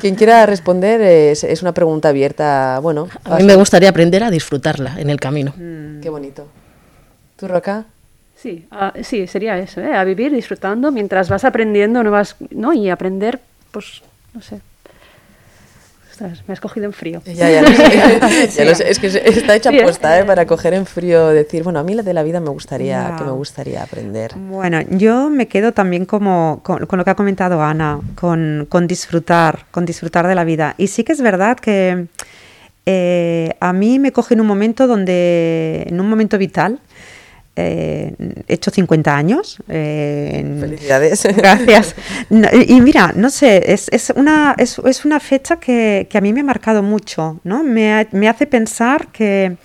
Quien 0.00 0.14
quiera 0.14 0.46
responder 0.46 1.00
es, 1.00 1.42
es 1.42 1.62
una 1.62 1.72
pregunta 1.72 2.10
abierta. 2.10 2.78
Bueno, 2.80 3.08
A 3.24 3.38
mí 3.38 3.42
me 3.42 3.56
gustaría 3.56 3.88
aprender 3.88 4.22
a 4.22 4.30
disfrutarla 4.30 4.94
en 5.00 5.10
el 5.10 5.18
camino. 5.18 5.52
qué 6.00 6.08
bonito. 6.08 6.46
¿Tú, 7.36 7.48
Roca? 7.48 7.86
Sí, 8.36 8.64
ah, 8.70 8.92
sí, 9.02 9.26
sería 9.26 9.58
eso, 9.58 9.80
¿eh? 9.80 9.92
a 9.92 10.04
vivir 10.04 10.32
disfrutando 10.32 10.92
mientras 10.92 11.28
vas 11.28 11.44
aprendiendo 11.44 12.00
nuevas, 12.04 12.36
¿no? 12.50 12.72
Y 12.72 12.90
aprender, 12.90 13.40
pues, 13.74 14.02
no 14.32 14.40
sé. 14.40 14.60
Ostras, 16.10 16.44
me 16.46 16.52
has 16.52 16.60
cogido 16.60 16.86
en 16.86 16.92
frío. 16.92 17.20
Ya, 17.26 17.50
ya 17.50 17.60
lo 17.62 17.68
sé. 17.68 18.50
Ya 18.56 18.64
lo 18.64 18.74
sé. 18.76 18.88
Es 18.88 19.00
que 19.00 19.08
está 19.08 19.56
hecha 19.56 19.70
Sí, 19.70 19.78
¿eh? 19.78 19.82
puesta 19.82 20.16
¿eh? 20.20 20.24
para 20.24 20.46
coger 20.46 20.72
en 20.74 20.86
frío, 20.86 21.26
decir, 21.30 21.64
bueno, 21.64 21.80
a 21.80 21.82
mí 21.82 21.92
la 21.92 22.04
de 22.04 22.14
la 22.14 22.22
vida 22.22 22.38
me 22.38 22.50
gustaría, 22.50 23.16
que 23.18 23.24
me 23.24 23.32
gustaría 23.32 23.82
aprender. 23.82 24.32
Bueno, 24.36 24.80
yo 24.90 25.28
me 25.28 25.48
quedo 25.48 25.72
también 25.72 26.06
como 26.06 26.60
con, 26.62 26.86
con 26.86 26.98
lo 27.00 27.04
que 27.04 27.10
ha 27.10 27.16
comentado 27.16 27.60
Ana, 27.60 27.98
con, 28.14 28.66
con 28.68 28.86
disfrutar, 28.86 29.66
con 29.72 29.84
disfrutar 29.84 30.28
de 30.28 30.36
la 30.36 30.44
vida. 30.44 30.76
Y 30.78 30.86
sí 30.86 31.02
que 31.02 31.12
es 31.12 31.20
verdad 31.20 31.58
que 31.58 32.06
eh, 32.86 33.56
a 33.58 33.72
mí 33.72 33.98
me 33.98 34.12
coge 34.12 34.34
en 34.34 34.40
un 34.40 34.46
momento 34.46 34.86
donde, 34.86 35.82
en 35.88 36.00
un 36.00 36.08
momento 36.08 36.38
vital, 36.38 36.78
eh, 37.56 38.14
he 38.48 38.54
hecho 38.54 38.70
50 38.70 39.16
años. 39.16 39.58
eh, 39.68 40.56
Felicidades. 40.60 41.24
Gracias. 41.36 41.94
No, 42.30 42.48
y 42.52 42.80
mira, 42.80 43.12
no 43.14 43.30
sé, 43.30 43.72
es, 43.72 43.88
es 43.92 44.12
una, 44.16 44.54
es, 44.58 44.78
es 44.84 45.04
una 45.04 45.20
fecha 45.20 45.56
que, 45.56 46.06
que 46.10 46.18
a 46.18 46.20
mí 46.20 46.32
me 46.32 46.40
ha 46.40 46.44
marcado 46.44 46.82
mucho, 46.82 47.40
¿no? 47.44 47.62
Me, 47.62 48.06
me 48.12 48.28
hace 48.28 48.46
pensar 48.46 49.08
que 49.08 49.56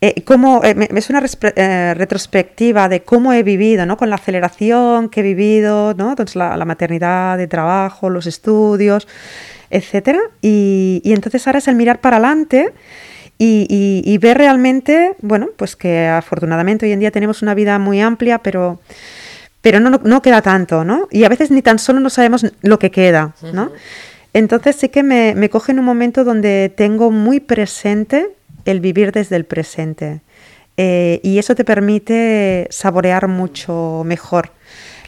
eh, 0.00 0.22
cómo, 0.24 0.62
eh, 0.62 0.74
me- 0.74 0.88
es 0.94 1.10
una 1.10 1.22
eh, 1.56 1.94
retrospectiva 1.96 2.88
de 2.88 3.02
cómo 3.02 3.32
he 3.32 3.42
vivido, 3.42 3.86
¿no? 3.86 3.96
Con 3.96 4.10
la 4.10 4.16
aceleración 4.16 5.08
que 5.08 5.20
he 5.20 5.22
vivido, 5.22 5.94
¿no? 5.94 6.10
Entonces, 6.10 6.36
la, 6.36 6.56
la 6.56 6.64
maternidad, 6.64 7.38
de 7.38 7.46
trabajo, 7.48 8.10
los 8.10 8.26
estudios, 8.26 9.08
etcétera. 9.70 10.20
Y, 10.42 11.00
y 11.04 11.12
entonces 11.12 11.46
ahora 11.46 11.58
es 11.58 11.66
el 11.68 11.74
mirar 11.76 12.00
para 12.00 12.18
adelante 12.18 12.72
y, 13.38 13.66
y- 13.68 14.02
y 14.10 14.18
ver 14.18 14.38
realmente, 14.38 15.14
bueno, 15.20 15.48
pues 15.56 15.76
que 15.76 16.06
afortunadamente 16.06 16.86
hoy 16.86 16.92
en 16.92 17.00
día 17.00 17.10
tenemos 17.10 17.42
una 17.42 17.54
vida 17.54 17.78
muy 17.78 18.00
amplia, 18.00 18.38
pero, 18.38 18.80
pero 19.60 19.80
no, 19.80 19.90
no, 19.90 20.00
no 20.04 20.22
queda 20.22 20.42
tanto, 20.42 20.84
¿no? 20.84 21.08
Y 21.10 21.24
a 21.24 21.28
veces 21.28 21.50
ni 21.50 21.62
tan 21.62 21.78
solo 21.78 22.00
no 22.00 22.10
sabemos 22.10 22.46
lo 22.62 22.78
que 22.78 22.90
queda, 22.90 23.34
¿no? 23.52 23.70
Entonces 24.32 24.76
sí 24.76 24.88
que 24.90 25.02
me, 25.02 25.34
me 25.34 25.48
coge 25.50 25.72
en 25.72 25.78
un 25.78 25.84
momento 25.84 26.24
donde 26.24 26.72
tengo 26.74 27.10
muy 27.10 27.40
presente 27.40 28.28
el 28.64 28.80
vivir 28.80 29.12
desde 29.12 29.36
el 29.36 29.44
presente. 29.44 30.20
Eh, 30.76 31.20
y 31.22 31.38
eso 31.38 31.54
te 31.54 31.64
permite 31.64 32.66
saborear 32.70 33.28
mucho 33.28 34.02
mejor 34.04 34.50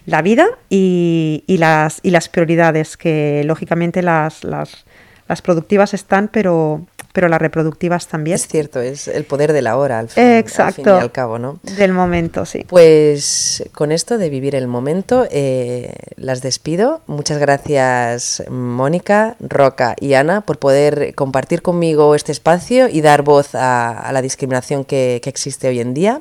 la 0.06 0.22
vida 0.22 0.46
y, 0.70 1.44
y 1.46 1.58
las, 1.58 2.00
y 2.02 2.10
las 2.10 2.30
prioridades, 2.30 2.96
que 2.96 3.42
lógicamente 3.44 4.00
las, 4.02 4.44
las, 4.44 4.86
las 5.28 5.42
productivas 5.42 5.92
están, 5.92 6.28
pero, 6.28 6.86
pero 7.18 7.28
las 7.28 7.42
reproductivas 7.42 8.06
también. 8.06 8.36
Es 8.36 8.46
cierto, 8.46 8.80
es 8.80 9.08
el 9.08 9.24
poder 9.24 9.52
de 9.52 9.60
la 9.60 9.76
hora, 9.76 9.98
al 9.98 10.08
fin, 10.08 10.22
al 10.22 10.28
fin 10.28 10.36
Exacto. 10.36 10.96
y 10.96 11.00
al 11.00 11.10
cabo, 11.10 11.40
¿no? 11.40 11.58
Del 11.64 11.92
momento, 11.92 12.46
sí. 12.46 12.64
Pues 12.68 13.64
con 13.74 13.90
esto 13.90 14.18
de 14.18 14.30
vivir 14.30 14.54
el 14.54 14.68
momento, 14.68 15.26
eh, 15.32 15.92
las 16.14 16.42
despido. 16.42 17.00
Muchas 17.08 17.38
gracias 17.38 18.44
Mónica, 18.48 19.34
Roca 19.40 19.96
y 19.98 20.14
Ana 20.14 20.42
por 20.42 20.60
poder 20.60 21.12
compartir 21.16 21.60
conmigo 21.60 22.14
este 22.14 22.30
espacio 22.30 22.86
y 22.88 23.00
dar 23.00 23.22
voz 23.22 23.56
a, 23.56 23.98
a 23.98 24.12
la 24.12 24.22
discriminación 24.22 24.84
que, 24.84 25.18
que 25.20 25.28
existe 25.28 25.66
hoy 25.66 25.80
en 25.80 25.94
día. 25.94 26.20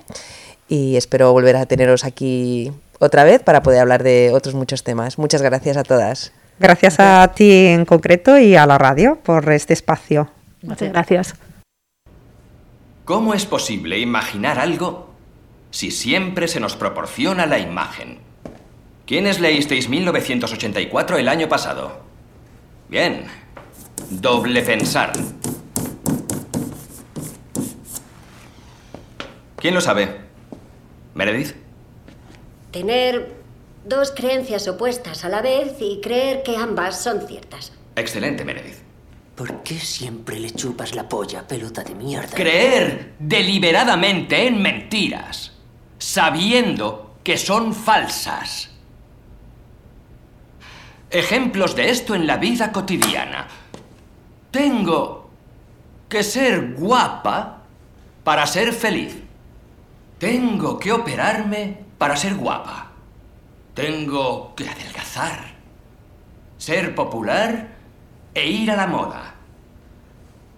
Y 0.68 0.96
espero 0.96 1.32
volver 1.32 1.58
a 1.58 1.68
teneros 1.68 2.06
aquí 2.06 2.72
otra 2.98 3.24
vez 3.24 3.44
para 3.44 3.62
poder 3.62 3.82
hablar 3.82 4.02
de 4.02 4.32
otros 4.34 4.56
muchos 4.56 4.84
temas. 4.84 5.20
Muchas 5.20 5.44
gracias 5.44 5.78
a 5.78 5.84
todas. 5.84 6.32
Gracias 6.60 6.96
a 6.98 7.32
ti 7.36 7.68
en 7.68 7.86
concreto 7.86 8.40
y 8.40 8.56
a 8.56 8.66
la 8.66 8.80
radio 8.80 9.20
por 9.24 9.52
este 9.52 9.74
espacio. 9.74 10.32
Muchas 10.68 10.92
gracias. 10.92 11.34
¿Cómo 13.06 13.34
es 13.34 13.46
posible 13.46 14.00
imaginar 14.00 14.60
algo 14.60 15.10
si 15.72 15.92
siempre 15.92 16.50
se 16.50 16.60
nos 16.60 16.76
proporciona 16.76 17.46
la 17.46 17.58
imagen? 17.58 18.20
¿Quiénes 19.06 19.40
leísteis 19.40 19.88
1984 19.88 21.18
el 21.18 21.30
año 21.30 21.48
pasado? 21.48 22.02
Bien. 22.90 23.26
Doble 24.10 24.62
pensar. 24.62 25.14
¿Quién 29.56 29.74
lo 29.74 29.80
sabe? 29.80 30.18
¿Meredith? 31.16 31.56
Tener 32.72 33.38
dos 33.86 34.12
creencias 34.12 34.68
opuestas 34.68 35.24
a 35.24 35.30
la 35.30 35.42
vez 35.42 35.78
y 35.80 36.02
creer 36.02 36.44
que 36.44 36.58
ambas 36.58 37.02
son 37.02 37.26
ciertas. 37.26 37.72
Excelente, 37.96 38.44
Meredith. 38.44 38.87
¿Por 39.38 39.62
qué 39.62 39.80
siempre 39.80 40.40
le 40.40 40.50
chupas 40.50 40.96
la 40.96 41.08
polla, 41.08 41.48
pelota 41.48 41.84
de 41.84 41.94
mierda? 41.94 42.36
Creer 42.36 43.14
deliberadamente 43.20 44.48
en 44.48 44.60
mentiras, 44.60 45.52
sabiendo 46.00 47.18
que 47.24 47.38
son 47.38 47.76
falsas. 47.76 48.72
Ejemplos 51.12 51.76
de 51.76 51.92
esto 51.92 52.16
en 52.16 52.26
la 52.26 52.38
vida 52.38 52.72
cotidiana. 52.72 53.48
Tengo 54.50 55.30
que 56.10 56.24
ser 56.24 56.74
guapa 56.74 57.62
para 58.24 58.48
ser 58.48 58.74
feliz. 58.74 59.18
Tengo 60.18 60.80
que 60.80 60.92
operarme 60.92 61.78
para 62.00 62.18
ser 62.18 62.34
guapa. 62.34 62.92
Tengo 63.76 64.56
que 64.56 64.68
adelgazar, 64.68 65.54
ser 66.58 66.96
popular 66.96 67.68
e 68.34 68.50
ir 68.50 68.72
a 68.72 68.76
la 68.76 68.88
moda. 68.88 69.27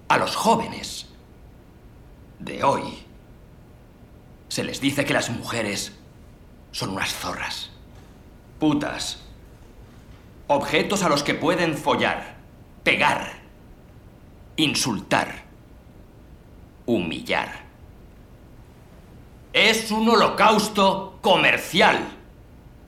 A 0.10 0.18
los 0.18 0.36
jóvenes 0.36 1.07
de 2.39 2.64
hoy 2.64 3.05
se 4.47 4.64
les 4.64 4.82
dice 4.82 5.05
que 5.05 5.14
las 5.14 5.30
mujeres 5.30 5.93
son 6.72 6.89
unas 6.89 7.14
zorras, 7.14 7.70
putas, 8.60 9.20
objetos 10.47 11.03
a 11.03 11.10
los 11.10 11.22
que 11.22 11.36
pueden 11.36 11.78
follar, 11.78 12.38
pegar, 12.84 13.34
insultar, 14.55 15.43
humillar. 16.88 17.66
Es 19.53 19.91
un 19.91 20.10
holocausto 20.10 21.20
comercial. 21.22 21.99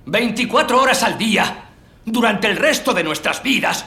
24 0.07 0.82
horas 0.82 1.03
al 1.03 1.19
día, 1.19 1.65
durante 2.03 2.47
el 2.47 2.57
resto 2.57 2.95
de 2.95 3.03
nuestras 3.03 3.43
vidas, 3.43 3.86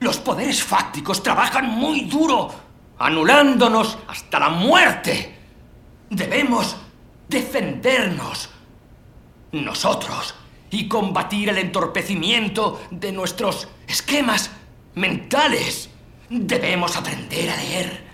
los 0.00 0.18
poderes 0.18 0.62
fácticos 0.62 1.22
trabajan 1.22 1.68
muy 1.68 2.02
duro, 2.02 2.54
anulándonos 2.98 3.98
hasta 4.08 4.38
la 4.38 4.48
muerte. 4.48 5.36
Debemos 6.10 6.76
defendernos 7.28 8.50
nosotros 9.52 10.34
y 10.70 10.88
combatir 10.88 11.48
el 11.48 11.58
entorpecimiento 11.58 12.80
de 12.90 13.12
nuestros 13.12 13.68
esquemas 13.86 14.50
mentales. 14.94 15.90
Debemos 16.28 16.96
aprender 16.96 17.50
a 17.50 17.56
leer, 17.56 18.04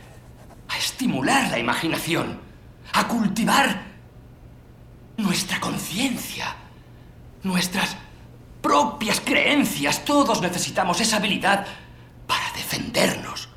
a 0.69 0.79
estimular 0.79 1.51
la 1.51 1.59
imaginación, 1.59 2.39
a 2.93 3.09
cultivar 3.09 3.83
nuestra 5.17 5.61
conciencia, 5.61 6.57
nuestras 7.43 7.97
propias 8.65 9.21
creencias. 9.21 10.07
Todos 10.07 10.41
necesitamos 10.41 10.99
esa 11.03 11.19
habilidad 11.19 11.67
para 12.27 12.51
defendernos, 12.57 13.51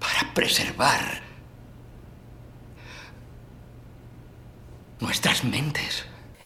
para 0.00 0.34
preservar 0.34 1.22
nuestras 4.98 5.44
mentes. 5.44 6.04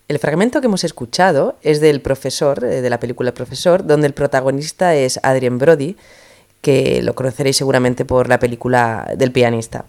El 0.08 0.18
fragmento 0.18 0.60
que 0.60 0.66
hemos 0.66 0.84
escuchado 0.84 1.56
es 1.62 1.80
del 1.80 2.02
profesor, 2.02 2.62
eh, 2.62 2.82
de 2.82 2.90
la 2.90 3.00
película 3.00 3.30
El 3.30 3.34
Profesor, 3.34 3.86
donde 3.86 4.06
el 4.06 4.12
protagonista 4.14 4.94
es 4.94 5.18
Adrien 5.22 5.58
Brody, 5.58 5.96
que 6.60 7.00
lo 7.02 7.14
conoceréis 7.14 7.56
seguramente 7.56 8.04
por 8.04 8.28
la 8.28 8.38
película 8.38 9.10
del 9.16 9.32
pianista. 9.32 9.86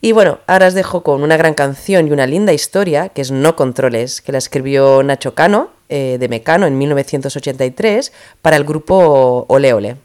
Y 0.00 0.12
bueno, 0.12 0.40
ahora 0.46 0.66
os 0.66 0.74
dejo 0.74 1.04
con 1.04 1.22
una 1.22 1.36
gran 1.36 1.54
canción 1.54 2.08
y 2.08 2.10
una 2.10 2.26
linda 2.26 2.52
historia, 2.52 3.10
que 3.10 3.20
es 3.20 3.30
No 3.30 3.54
Controles, 3.54 4.22
que 4.22 4.32
la 4.32 4.38
escribió 4.38 5.02
Nacho 5.04 5.34
Cano, 5.34 5.70
eh, 5.92 6.16
de 6.18 6.28
Mecano, 6.28 6.66
en 6.66 6.78
1983, 6.78 8.12
para 8.40 8.56
el 8.56 8.64
grupo 8.64 9.44
Ole 9.48 9.74
Ole. 9.74 9.96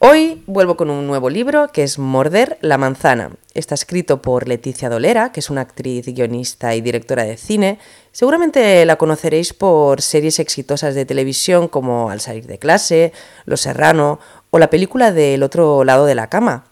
Hoy 0.00 0.44
vuelvo 0.46 0.76
con 0.76 0.90
un 0.90 1.08
nuevo 1.08 1.28
libro 1.28 1.72
que 1.72 1.82
es 1.82 1.98
Morder 1.98 2.56
la 2.60 2.78
manzana. 2.78 3.32
Está 3.52 3.74
escrito 3.74 4.22
por 4.22 4.46
Leticia 4.46 4.88
Dolera, 4.88 5.32
que 5.32 5.40
es 5.40 5.50
una 5.50 5.62
actriz, 5.62 6.06
guionista 6.06 6.76
y 6.76 6.80
directora 6.80 7.24
de 7.24 7.36
cine. 7.36 7.80
Seguramente 8.12 8.86
la 8.86 8.94
conoceréis 8.94 9.52
por 9.54 10.00
series 10.00 10.38
exitosas 10.38 10.94
de 10.94 11.04
televisión 11.04 11.66
como 11.66 12.10
Al 12.10 12.20
salir 12.20 12.46
de 12.46 12.60
clase, 12.60 13.12
Los 13.44 13.62
Serrano 13.62 14.20
o 14.50 14.60
la 14.60 14.70
película 14.70 15.10
del 15.10 15.42
otro 15.42 15.82
lado 15.82 16.06
de 16.06 16.14
la 16.14 16.28
cama. 16.28 16.66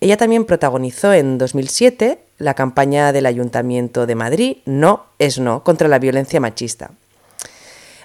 Ella 0.00 0.16
también 0.16 0.46
protagonizó 0.46 1.12
en 1.12 1.36
2007 1.36 2.20
la 2.38 2.54
campaña 2.54 3.12
del 3.12 3.26
Ayuntamiento 3.26 4.06
de 4.06 4.14
Madrid 4.14 4.56
No 4.64 5.04
es 5.18 5.38
No 5.38 5.62
contra 5.62 5.88
la 5.88 5.98
violencia 5.98 6.40
machista. 6.40 6.92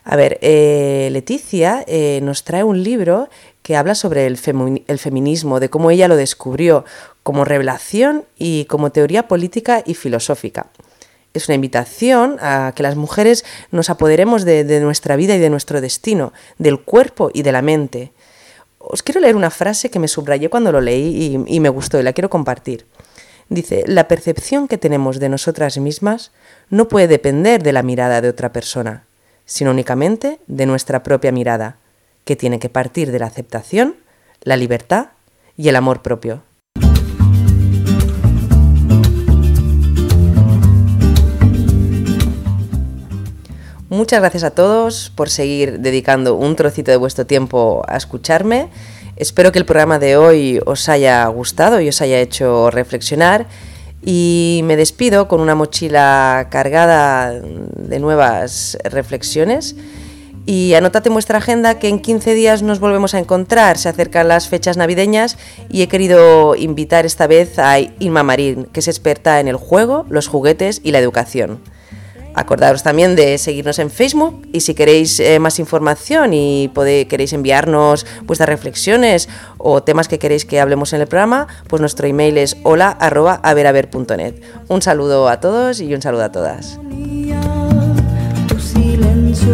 A 0.10 0.16
ver, 0.16 0.40
eh, 0.42 1.10
Leticia 1.12 1.84
eh, 1.86 2.22
nos 2.24 2.46
trae 2.46 2.64
un 2.64 2.82
libro 2.82 3.28
que 3.68 3.76
habla 3.76 3.96
sobre 3.96 4.28
el, 4.28 4.38
femi- 4.38 4.86
el 4.88 4.98
feminismo, 4.98 5.60
de 5.60 5.70
cómo 5.70 5.92
ella 5.92 6.08
lo 6.08 6.16
descubrió 6.16 6.86
como 7.22 7.44
revelación 7.44 8.24
y 8.38 8.64
como 8.64 8.94
teoría 8.94 9.28
política 9.28 9.84
y 9.86 9.94
filosófica. 9.94 10.68
Es 11.34 11.50
una 11.50 11.56
invitación 11.56 12.38
a 12.40 12.72
que 12.74 12.82
las 12.82 12.96
mujeres 12.96 13.44
nos 13.72 13.90
apoderemos 13.90 14.46
de, 14.46 14.80
nuestra 14.80 15.18
vida 15.18 15.36
y 15.36 15.40
de 15.40 15.50
nuestro 15.50 15.82
destino, 15.82 16.32
del 16.58 16.80
cuerpo 16.80 17.30
y 17.34 17.42
de 17.42 17.52
la 17.52 17.62
mente. 17.62 18.14
Os 18.78 19.04
quiero 19.04 19.20
leer 19.20 19.36
una 19.36 19.50
frase 19.50 19.92
que 19.92 20.00
me 20.00 20.08
subrayé 20.08 20.48
cuando 20.48 20.72
lo 20.72 20.80
leí 20.80 21.38
y 21.46 21.60
me 21.60 21.68
gustó 21.68 22.00
y 22.00 22.04
la 22.04 22.14
quiero 22.14 22.30
compartir. 22.30 22.86
Dice, 23.50 23.84
la 23.86 24.08
percepción 24.08 24.70
que 24.70 24.78
tenemos 24.78 25.20
de 25.20 25.28
nosotras 25.28 25.78
mismas 25.78 26.32
no 26.70 26.88
puede 26.88 27.10
depender 27.10 27.64
de 27.64 27.74
la 27.74 27.84
mirada 27.84 28.22
de 28.22 28.30
otra 28.30 28.54
persona, 28.54 29.04
sino 29.46 29.72
únicamente 29.72 30.40
de 30.48 30.66
nuestra 30.66 31.04
propia 31.04 31.34
mirada, 31.34 31.76
que 32.28 32.36
tiene 32.36 32.60
que 32.60 32.70
partir 32.70 33.12
de 33.12 33.18
la 33.18 33.26
aceptación, 33.26 33.96
la 34.44 34.58
libertad 34.58 35.08
y 35.56 35.70
el 35.70 35.76
amor 35.76 36.04
propio. 36.04 36.44
Muchas 43.90 44.20
gracias 44.20 44.44
a 44.44 44.52
todos 44.52 45.12
por 45.16 45.30
seguir 45.30 45.80
dedicando 45.80 46.36
un 46.36 46.58
trocito 46.58 46.92
de 46.92 46.98
vuestro 46.98 47.26
tiempo 47.26 47.84
a 47.88 47.96
escucharme. 47.96 48.70
Espero 49.16 49.54
que 49.54 49.60
el 49.60 49.66
programa 49.66 49.98
de 49.98 50.18
hoy 50.18 50.60
os 50.66 50.90
haya 50.90 51.26
gustado 51.28 51.80
y 51.80 51.88
os 51.88 52.02
haya 52.02 52.20
hecho 52.20 52.70
reflexionar. 52.70 53.48
Y 54.04 54.62
me 54.66 54.76
despido 54.76 55.30
con 55.30 55.40
una 55.40 55.56
mochila 55.56 56.50
cargada 56.52 57.32
de 57.32 58.00
nuevas 58.00 58.78
reflexiones. 58.84 59.78
Y 60.50 60.74
anótate 60.76 61.10
en 61.10 61.14
vuestra 61.14 61.40
agenda 61.40 61.78
que 61.78 61.90
en 61.90 62.00
15 62.00 62.34
días 62.34 62.62
nos 62.64 62.80
volvemos 62.80 63.14
a 63.14 63.20
encontrar. 63.20 63.78
Se 63.78 63.90
acercan 63.90 64.30
las 64.30 64.48
fechas 64.48 64.78
navideñas 64.78 65.38
y 65.70 65.82
he 65.82 65.90
querido 65.90 66.56
invitar 66.56 67.06
esta 67.06 67.28
vez 67.28 67.60
a 67.60 67.78
Inma 68.00 68.24
Marín, 68.24 68.64
que 68.72 68.80
es 68.80 68.88
experta 68.88 69.42
en 69.42 69.50
el 69.50 69.58
juego, 69.58 70.06
los 70.10 70.28
juguetes 70.30 70.80
y 70.86 70.92
la 70.92 71.00
educación. 71.00 71.60
Acordaros 72.34 72.82
también 72.82 73.18
de 73.18 73.38
seguirnos 73.40 73.78
en 73.80 73.90
Facebook 73.90 74.48
y 74.54 74.62
si 74.62 74.74
queréis 74.74 75.20
eh, 75.20 75.38
más 75.40 75.60
información 75.60 76.34
y 76.34 76.70
pode- 76.74 77.08
queréis 77.08 77.34
enviarnos 77.34 78.06
vuestras 78.24 78.48
reflexiones 78.48 79.28
o 79.58 79.84
temas 79.84 80.08
que 80.08 80.18
queréis 80.20 80.46
que 80.46 80.62
hablemos 80.62 80.94
en 80.94 81.02
el 81.02 81.08
programa, 81.08 81.48
pues 81.68 81.82
nuestro 81.82 82.08
email 82.08 82.38
es 82.38 82.56
hola 82.64 82.90
arroba 82.90 83.42
averaver.net. 83.44 84.36
Un 84.70 84.82
saludo 84.82 85.28
a 85.28 85.42
todos 85.42 85.82
y 85.82 85.94
un 85.94 86.02
saludo 86.02 86.24
a 86.24 86.32
todas. 86.32 86.80
tu 88.48 88.60
silencio 88.60 89.54